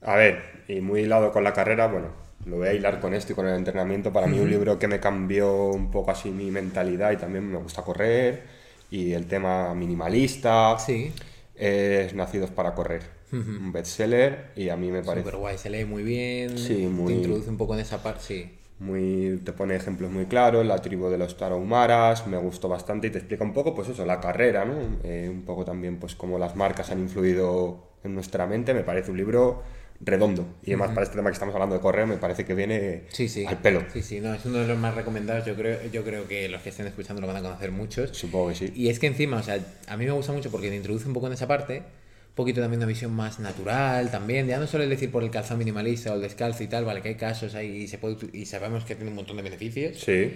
A 0.00 0.16
ver, 0.16 0.42
y 0.66 0.80
muy 0.80 1.02
hilado 1.02 1.30
con 1.30 1.44
la 1.44 1.52
carrera, 1.52 1.86
bueno, 1.86 2.08
lo 2.44 2.56
voy 2.56 2.68
a 2.68 2.72
hilar 2.72 2.98
con 2.98 3.14
esto 3.14 3.32
y 3.32 3.36
con 3.36 3.46
el 3.46 3.54
entrenamiento. 3.54 4.12
Para 4.12 4.26
mí 4.26 4.40
un 4.40 4.50
libro 4.50 4.78
que 4.78 4.88
me 4.88 4.98
cambió 4.98 5.66
un 5.66 5.92
poco 5.92 6.10
así 6.10 6.30
mi 6.30 6.50
mentalidad 6.50 7.12
y 7.12 7.16
también 7.16 7.48
me 7.48 7.58
gusta 7.58 7.82
correr 7.82 8.42
y 8.90 9.12
el 9.12 9.26
tema 9.26 9.74
minimalista. 9.74 10.76
Sí. 10.78 11.12
Es 11.54 12.14
Nacidos 12.14 12.50
para 12.50 12.74
correr 12.74 13.21
un 13.32 13.72
bestseller 13.72 14.50
y 14.56 14.68
a 14.68 14.76
mí 14.76 14.90
me 14.90 15.02
parece... 15.02 15.24
Súper 15.24 15.40
guay, 15.40 15.58
se 15.58 15.70
lee 15.70 15.84
muy 15.84 16.02
bien, 16.02 16.58
sí, 16.58 16.86
muy... 16.86 17.12
te 17.12 17.18
introduce 17.20 17.48
un 17.50 17.56
poco 17.56 17.74
en 17.74 17.80
esa 17.80 18.02
parte, 18.02 18.20
sí. 18.22 18.58
Muy, 18.78 19.40
te 19.44 19.52
pone 19.52 19.76
ejemplos 19.76 20.10
muy 20.10 20.26
claros, 20.26 20.66
la 20.66 20.78
tribu 20.78 21.08
de 21.08 21.16
los 21.16 21.36
tarahumaras, 21.36 22.26
me 22.26 22.36
gustó 22.36 22.68
bastante 22.68 23.06
y 23.06 23.10
te 23.10 23.18
explica 23.18 23.44
un 23.44 23.52
poco, 23.52 23.74
pues 23.74 23.88
eso, 23.88 24.04
la 24.04 24.20
carrera, 24.20 24.64
¿no? 24.64 24.74
Eh, 25.04 25.28
un 25.30 25.42
poco 25.42 25.64
también, 25.64 25.98
pues 25.98 26.14
cómo 26.16 26.38
las 26.38 26.56
marcas 26.56 26.90
han 26.90 26.98
influido 26.98 27.92
en 28.02 28.14
nuestra 28.14 28.46
mente, 28.46 28.74
me 28.74 28.82
parece 28.82 29.12
un 29.12 29.16
libro 29.18 29.62
redondo. 30.00 30.44
Y 30.64 30.70
además, 30.70 30.90
para 30.90 31.04
este 31.04 31.14
tema 31.16 31.30
que 31.30 31.34
estamos 31.34 31.54
hablando 31.54 31.76
de 31.76 31.80
correo, 31.80 32.08
me 32.08 32.16
parece 32.16 32.44
que 32.44 32.54
viene 32.54 33.04
Sí, 33.10 33.28
sí. 33.28 33.46
al 33.46 33.58
pelo. 33.58 33.84
Sí, 33.92 34.02
sí, 34.02 34.20
no, 34.20 34.34
es 34.34 34.44
uno 34.46 34.58
de 34.58 34.66
los 34.66 34.76
más 34.76 34.96
recomendados. 34.96 35.46
Yo 35.46 35.54
creo, 35.54 35.78
yo 35.92 36.02
creo 36.02 36.26
que 36.26 36.48
los 36.48 36.60
que 36.62 36.70
estén 36.70 36.88
escuchando 36.88 37.20
lo 37.20 37.28
van 37.28 37.36
a 37.36 37.42
conocer 37.42 37.70
muchos. 37.70 38.10
Supongo 38.10 38.48
que 38.48 38.54
sí. 38.56 38.72
Y 38.74 38.88
es 38.88 38.98
que 38.98 39.06
encima, 39.06 39.36
o 39.36 39.42
sea, 39.44 39.60
a 39.86 39.96
mí 39.96 40.04
me 40.04 40.10
gusta 40.10 40.32
mucho 40.32 40.50
porque 40.50 40.70
te 40.70 40.74
introduce 40.76 41.06
un 41.06 41.14
poco 41.14 41.28
en 41.28 41.34
esa 41.34 41.46
parte, 41.46 41.84
un 42.32 42.36
poquito 42.36 42.62
también 42.62 42.78
una 42.78 42.86
visión 42.86 43.12
más 43.12 43.40
natural 43.40 44.10
también, 44.10 44.46
ya 44.46 44.58
no 44.58 44.66
solo 44.66 44.84
el 44.84 44.88
decir 44.90 45.10
por 45.10 45.22
el 45.22 45.30
calzado 45.30 45.58
minimalista 45.58 46.12
o 46.12 46.14
el 46.14 46.22
descalzo 46.22 46.62
y 46.62 46.66
tal, 46.66 46.86
vale, 46.86 47.02
que 47.02 47.10
hay 47.10 47.14
casos 47.16 47.54
ahí 47.54 47.82
y, 47.82 47.88
se 47.88 47.98
puede, 47.98 48.16
y 48.32 48.46
sabemos 48.46 48.84
que 48.84 48.94
tiene 48.94 49.10
un 49.10 49.16
montón 49.16 49.36
de 49.36 49.42
beneficios, 49.42 49.98
Sí, 49.98 50.32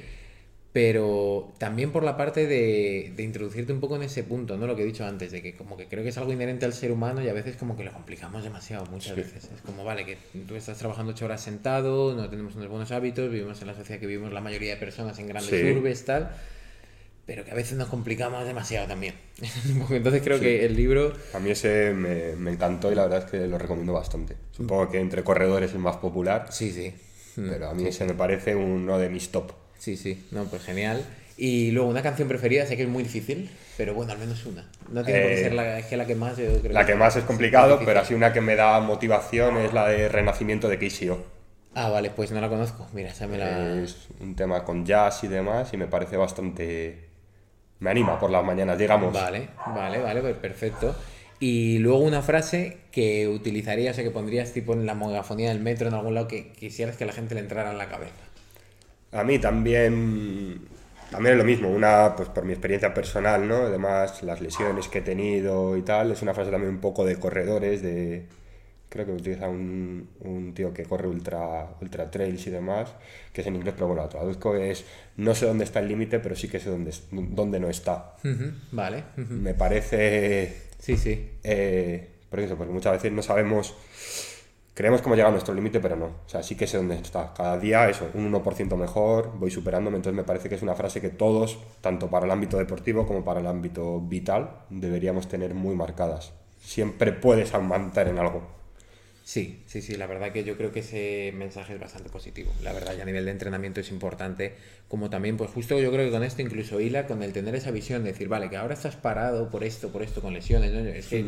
pero 0.74 1.54
también 1.56 1.90
por 1.90 2.04
la 2.04 2.18
parte 2.18 2.46
de, 2.46 3.10
de 3.16 3.22
introducirte 3.22 3.72
un 3.72 3.80
poco 3.80 3.96
en 3.96 4.02
ese 4.02 4.24
punto, 4.24 4.58
¿no? 4.58 4.66
Lo 4.66 4.76
que 4.76 4.82
he 4.82 4.84
dicho 4.84 5.06
antes, 5.06 5.32
de 5.32 5.40
que 5.40 5.56
como 5.56 5.74
que 5.78 5.86
creo 5.86 6.02
que 6.02 6.10
es 6.10 6.18
algo 6.18 6.34
inherente 6.34 6.66
al 6.66 6.74
ser 6.74 6.92
humano 6.92 7.22
y 7.24 7.30
a 7.30 7.32
veces 7.32 7.56
como 7.56 7.78
que 7.78 7.82
lo 7.84 7.94
complicamos 7.94 8.44
demasiado 8.44 8.84
muchas 8.90 9.16
veces. 9.16 9.44
Es 9.44 9.62
como, 9.62 9.84
vale, 9.84 10.04
que 10.04 10.18
tú 10.46 10.54
estás 10.54 10.76
trabajando 10.76 11.12
ocho 11.12 11.24
horas 11.24 11.40
sentado, 11.42 12.14
no 12.14 12.28
tenemos 12.28 12.56
unos 12.56 12.68
buenos 12.68 12.92
hábitos, 12.92 13.30
vivimos 13.30 13.58
en 13.62 13.68
la 13.68 13.74
sociedad 13.74 13.98
que 13.98 14.06
vivimos 14.06 14.34
la 14.34 14.42
mayoría 14.42 14.74
de 14.74 14.76
personas 14.76 15.18
en 15.18 15.28
grandes 15.28 15.58
Sí. 15.58 15.64
urbes, 15.70 16.04
tal, 16.04 16.30
pero 17.26 17.44
que 17.44 17.50
a 17.50 17.54
veces 17.54 17.76
nos 17.76 17.88
complicamos 17.88 18.44
demasiado 18.46 18.86
también. 18.86 19.14
Entonces 19.90 20.22
creo 20.22 20.40
que 20.40 20.64
el 20.64 20.76
libro... 20.76 21.12
a 21.34 21.38
mí 21.38 21.50
ese 21.50 21.92
me, 21.92 22.36
me 22.36 22.52
encantó 22.52 22.90
y 22.92 22.94
la 22.94 23.02
verdad 23.02 23.24
es 23.24 23.30
que 23.30 23.46
lo 23.46 23.58
recomiendo 23.58 23.92
bastante. 23.92 24.36
Supongo 24.52 24.88
que 24.90 25.00
entre 25.00 25.24
corredores 25.24 25.70
es 25.70 25.74
el 25.74 25.80
más 25.80 25.96
popular, 25.96 26.46
Sí, 26.50 26.70
sí. 26.72 26.94
Pero 27.34 27.68
a 27.68 27.74
mí 27.74 27.86
ese 27.86 28.04
me 28.06 28.14
parece 28.14 28.54
uno 28.54 28.98
de 28.98 29.08
mis 29.10 29.30
top. 29.30 29.52
Sí, 29.78 29.96
sí. 29.96 30.26
No, 30.30 30.44
pues 30.44 30.62
genial. 30.62 31.04
Y 31.36 31.70
luego 31.72 31.90
una 31.90 32.02
canción 32.02 32.28
preferida, 32.28 32.64
sé 32.64 32.76
que 32.76 32.84
es 32.84 32.88
muy 32.88 33.02
difícil, 33.02 33.50
pero 33.76 33.92
bueno, 33.94 34.12
al 34.12 34.18
menos 34.18 34.46
una. 34.46 34.70
No 34.90 35.04
tiene 35.04 35.20
por 35.20 35.32
qué 35.32 35.34
Eh, 35.34 35.42
ser 35.42 35.52
la, 35.52 35.78
es 35.78 35.86
que 35.86 35.96
la 35.98 36.06
que 36.06 36.14
más 36.14 36.36
yo 36.38 36.60
creo 36.62 36.72
La 36.72 36.86
que 36.86 36.94
más 36.94 37.14
es 37.16 37.24
complicado, 37.24 37.78
pero 37.84 38.00
así 38.00 38.14
una 38.14 38.32
que 38.32 38.40
me 38.40 38.56
da 38.56 38.80
motivación 38.80 39.58
es 39.58 39.72
la 39.74 39.86
de 39.88 40.08
Renacimiento 40.08 40.68
de 40.68 40.78
KCO. 40.78 41.26
Ah, 41.74 41.90
vale, 41.90 42.10
pues 42.10 42.30
no 42.32 42.40
la 42.40 42.48
conozco. 42.48 42.88
Mira, 42.94 43.10
esa 43.10 43.26
me 43.26 43.36
la... 43.38 43.76
Es 43.82 44.08
un 44.20 44.34
tema 44.34 44.64
con 44.64 44.86
jazz 44.86 45.24
y 45.24 45.28
demás 45.28 45.72
y 45.74 45.76
me 45.76 45.86
parece 45.86 46.16
bastante... 46.16 47.05
Me 47.80 47.90
anima 47.90 48.18
por 48.18 48.30
las 48.30 48.44
mañanas, 48.44 48.78
digamos. 48.78 49.12
Vale, 49.12 49.48
vale, 49.66 49.98
vale, 49.98 50.20
pues 50.20 50.36
perfecto. 50.36 50.94
Y 51.38 51.78
luego 51.78 51.98
una 51.98 52.22
frase 52.22 52.78
que 52.90 53.28
utilizarías, 53.28 53.98
o 53.98 54.02
que 54.02 54.10
pondrías 54.10 54.52
tipo 54.52 54.72
en 54.72 54.86
la 54.86 54.94
megafonía 54.94 55.50
del 55.50 55.60
metro, 55.60 55.88
en 55.88 55.94
algún 55.94 56.14
lado, 56.14 56.28
que 56.28 56.52
quisieras 56.52 56.96
que 56.96 57.04
la 57.04 57.12
gente 57.12 57.34
le 57.34 57.40
entrara 57.40 57.70
en 57.70 57.78
la 57.78 57.88
cabeza. 57.88 58.14
A 59.12 59.22
mí 59.22 59.38
también, 59.38 60.66
también 61.10 61.34
es 61.34 61.38
lo 61.38 61.44
mismo, 61.44 61.68
una, 61.68 62.14
pues 62.16 62.30
por 62.30 62.44
mi 62.44 62.52
experiencia 62.52 62.94
personal, 62.94 63.46
¿no? 63.46 63.56
Además, 63.56 64.22
las 64.22 64.40
lesiones 64.40 64.88
que 64.88 64.98
he 64.98 65.02
tenido 65.02 65.76
y 65.76 65.82
tal, 65.82 66.12
es 66.12 66.22
una 66.22 66.32
frase 66.32 66.50
también 66.50 66.72
un 66.72 66.80
poco 66.80 67.04
de 67.04 67.16
corredores, 67.16 67.82
de... 67.82 68.24
Creo 68.96 69.04
que 69.04 69.12
utiliza 69.12 69.46
un, 69.46 70.08
un 70.20 70.54
tío 70.54 70.72
que 70.72 70.84
corre 70.84 71.06
ultra, 71.06 71.68
ultra 71.82 72.10
trails 72.10 72.46
y 72.46 72.50
demás, 72.50 72.94
que 73.34 73.42
es 73.42 73.46
en 73.46 73.56
inglés, 73.56 73.74
pero 73.76 73.88
bueno, 73.88 74.02
lo 74.02 74.08
traduzco, 74.08 74.56
es 74.56 74.86
no 75.18 75.34
sé 75.34 75.44
dónde 75.44 75.64
está 75.64 75.80
el 75.80 75.88
límite, 75.88 76.18
pero 76.18 76.34
sí 76.34 76.48
que 76.48 76.58
sé 76.58 76.70
dónde, 76.70 76.94
dónde 77.10 77.60
no 77.60 77.68
está. 77.68 78.16
Vale. 78.72 79.04
Me 79.16 79.52
parece 79.52 80.62
Sí, 80.78 80.96
sí. 80.96 81.30
eh, 81.44 82.08
por 82.30 82.40
eso, 82.40 82.56
porque 82.56 82.72
muchas 82.72 82.92
veces 82.92 83.12
no 83.12 83.22
sabemos, 83.22 83.74
creemos 84.72 85.00
hemos 85.00 85.12
llegado 85.16 85.28
a 85.28 85.32
nuestro 85.32 85.54
límite, 85.54 85.78
pero 85.80 85.94
no. 85.96 86.06
O 86.06 86.28
sea, 86.28 86.42
sí 86.42 86.54
que 86.56 86.66
sé 86.66 86.78
dónde 86.78 86.96
está. 86.96 87.34
Cada 87.36 87.58
día, 87.58 87.88
eso, 87.90 88.08
un 88.14 88.32
1% 88.32 88.76
mejor, 88.76 89.32
voy 89.38 89.50
superándome. 89.50 89.96
Entonces 89.96 90.16
me 90.16 90.24
parece 90.24 90.48
que 90.48 90.54
es 90.54 90.62
una 90.62 90.74
frase 90.74 91.02
que 91.02 91.10
todos, 91.10 91.58
tanto 91.82 92.08
para 92.08 92.24
el 92.24 92.30
ámbito 92.30 92.56
deportivo 92.56 93.06
como 93.06 93.24
para 93.24 93.40
el 93.40 93.46
ámbito 93.46 94.00
vital, 94.00 94.50
deberíamos 94.70 95.28
tener 95.28 95.54
muy 95.54 95.74
marcadas. 95.74 96.32
Siempre 96.60 97.12
puedes 97.12 97.54
aumentar 97.54 98.08
en 98.08 98.18
algo. 98.18 98.55
Sí, 99.28 99.64
sí, 99.66 99.82
sí, 99.82 99.96
la 99.96 100.06
verdad 100.06 100.30
que 100.30 100.44
yo 100.44 100.56
creo 100.56 100.70
que 100.70 100.78
ese 100.80 101.32
mensaje 101.34 101.74
es 101.74 101.80
bastante 101.80 102.08
positivo. 102.10 102.52
La 102.62 102.72
verdad, 102.72 102.94
y 102.96 103.00
a 103.00 103.04
nivel 103.04 103.24
de 103.24 103.32
entrenamiento 103.32 103.80
es 103.80 103.90
importante, 103.90 104.54
como 104.86 105.10
también, 105.10 105.36
pues 105.36 105.50
justo 105.50 105.80
yo 105.80 105.90
creo 105.90 106.04
que 106.06 106.12
con 106.12 106.22
esto 106.22 106.42
incluso 106.42 106.80
hila 106.80 107.08
con 107.08 107.24
el 107.24 107.32
tener 107.32 107.56
esa 107.56 107.72
visión 107.72 108.04
de 108.04 108.12
decir, 108.12 108.28
vale, 108.28 108.48
que 108.48 108.56
ahora 108.56 108.74
estás 108.74 108.94
parado 108.94 109.50
por 109.50 109.64
esto, 109.64 109.90
por 109.90 110.04
esto, 110.04 110.22
con 110.22 110.32
lesiones, 110.32 110.70
¿no? 110.72 110.78
Es 110.78 111.08
que 111.08 111.24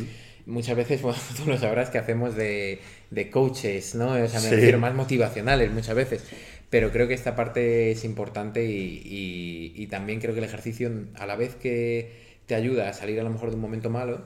muchas 0.47 0.77
veces, 0.77 1.03
bueno, 1.03 1.19
tú 1.37 1.47
lo 1.51 1.59
sabrás 1.59 1.91
que 1.91 1.99
hacemos 1.99 2.37
de, 2.37 2.79
de 3.11 3.31
coaches, 3.31 3.97
¿no? 3.97 4.13
O 4.13 4.29
sea, 4.29 4.41
me 4.43 4.49
Sí. 4.51 4.55
refiero 4.55 4.79
más 4.79 4.95
motivacionales 4.95 5.73
muchas 5.73 5.97
veces. 5.97 6.23
Pero 6.71 6.93
creo 6.93 7.09
que 7.09 7.15
esta 7.15 7.35
parte 7.35 7.91
es 7.91 8.05
importante 8.05 8.65
y, 8.65 9.03
y- 9.05 9.73
y 9.75 9.87
también 9.89 10.21
creo 10.21 10.35
que 10.35 10.39
el 10.41 10.45
ejercicio, 10.45 10.89
a 11.17 11.27
la 11.27 11.35
vez 11.35 11.57
que 11.57 12.13
te 12.47 12.55
ayuda 12.55 12.89
a 12.91 12.93
salir 12.93 13.19
a 13.19 13.25
lo 13.25 13.31
mejor 13.31 13.49
de 13.51 13.57
un 13.57 13.63
momento 13.63 13.91
malo, 13.91 14.23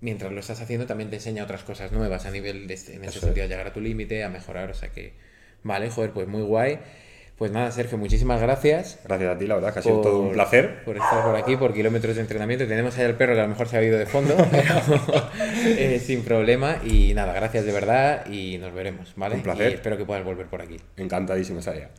mientras 0.00 0.32
lo 0.32 0.40
estás 0.40 0.60
haciendo 0.60 0.86
también 0.86 1.10
te 1.10 1.16
enseña 1.16 1.44
otras 1.44 1.62
cosas 1.64 1.92
nuevas 1.92 2.26
a 2.26 2.30
nivel 2.30 2.66
de 2.66 2.74
este- 2.74 2.94
en 2.96 3.04
ese 3.04 3.20
sentido, 3.20 3.44
a 3.44 3.48
llegar 3.48 3.66
a 3.66 3.72
tu 3.72 3.80
límite, 3.80 4.22
a 4.24 4.28
mejorar, 4.28 4.70
o 4.70 4.74
sea 4.74 4.90
que, 4.90 5.12
vale, 5.62 5.90
joder, 5.90 6.10
pues 6.10 6.28
muy 6.28 6.42
guay. 6.42 6.78
Pues 7.36 7.50
nada, 7.50 7.68
Sergio, 7.72 7.98
muchísimas 7.98 8.40
gracias. 8.40 9.00
Gracias 9.04 9.34
a 9.34 9.36
ti, 9.36 9.48
la 9.48 9.56
verdad, 9.56 9.72
que 9.72 9.80
ha 9.80 9.82
sido 9.82 9.96
por- 9.96 10.04
todo 10.04 10.20
un 10.20 10.30
placer. 10.32 10.84
Por 10.84 10.96
estar 10.96 11.24
por 11.24 11.34
aquí, 11.34 11.56
por 11.56 11.74
kilómetros 11.74 12.14
de 12.14 12.20
entrenamiento. 12.22 12.64
Tenemos 12.68 12.96
ahí 12.96 13.06
al 13.06 13.16
perro 13.16 13.34
que 13.34 13.40
a 13.40 13.42
lo 13.42 13.48
mejor 13.48 13.66
se 13.66 13.76
ha 13.76 13.80
oído 13.80 13.98
de 13.98 14.06
fondo, 14.06 14.36
pero 14.52 15.10
eh, 15.66 15.98
sin 16.04 16.22
problema. 16.22 16.76
Y 16.84 17.12
nada, 17.12 17.32
gracias 17.32 17.64
de 17.64 17.72
verdad 17.72 18.24
y 18.30 18.58
nos 18.58 18.72
veremos, 18.72 19.14
¿vale? 19.16 19.34
Un 19.34 19.42
placer. 19.42 19.72
Y 19.72 19.74
espero 19.74 19.96
que 19.96 20.04
puedas 20.04 20.24
volver 20.24 20.46
por 20.46 20.62
aquí. 20.62 20.76
Encantadísimo, 20.96 21.60
Saya. 21.60 21.90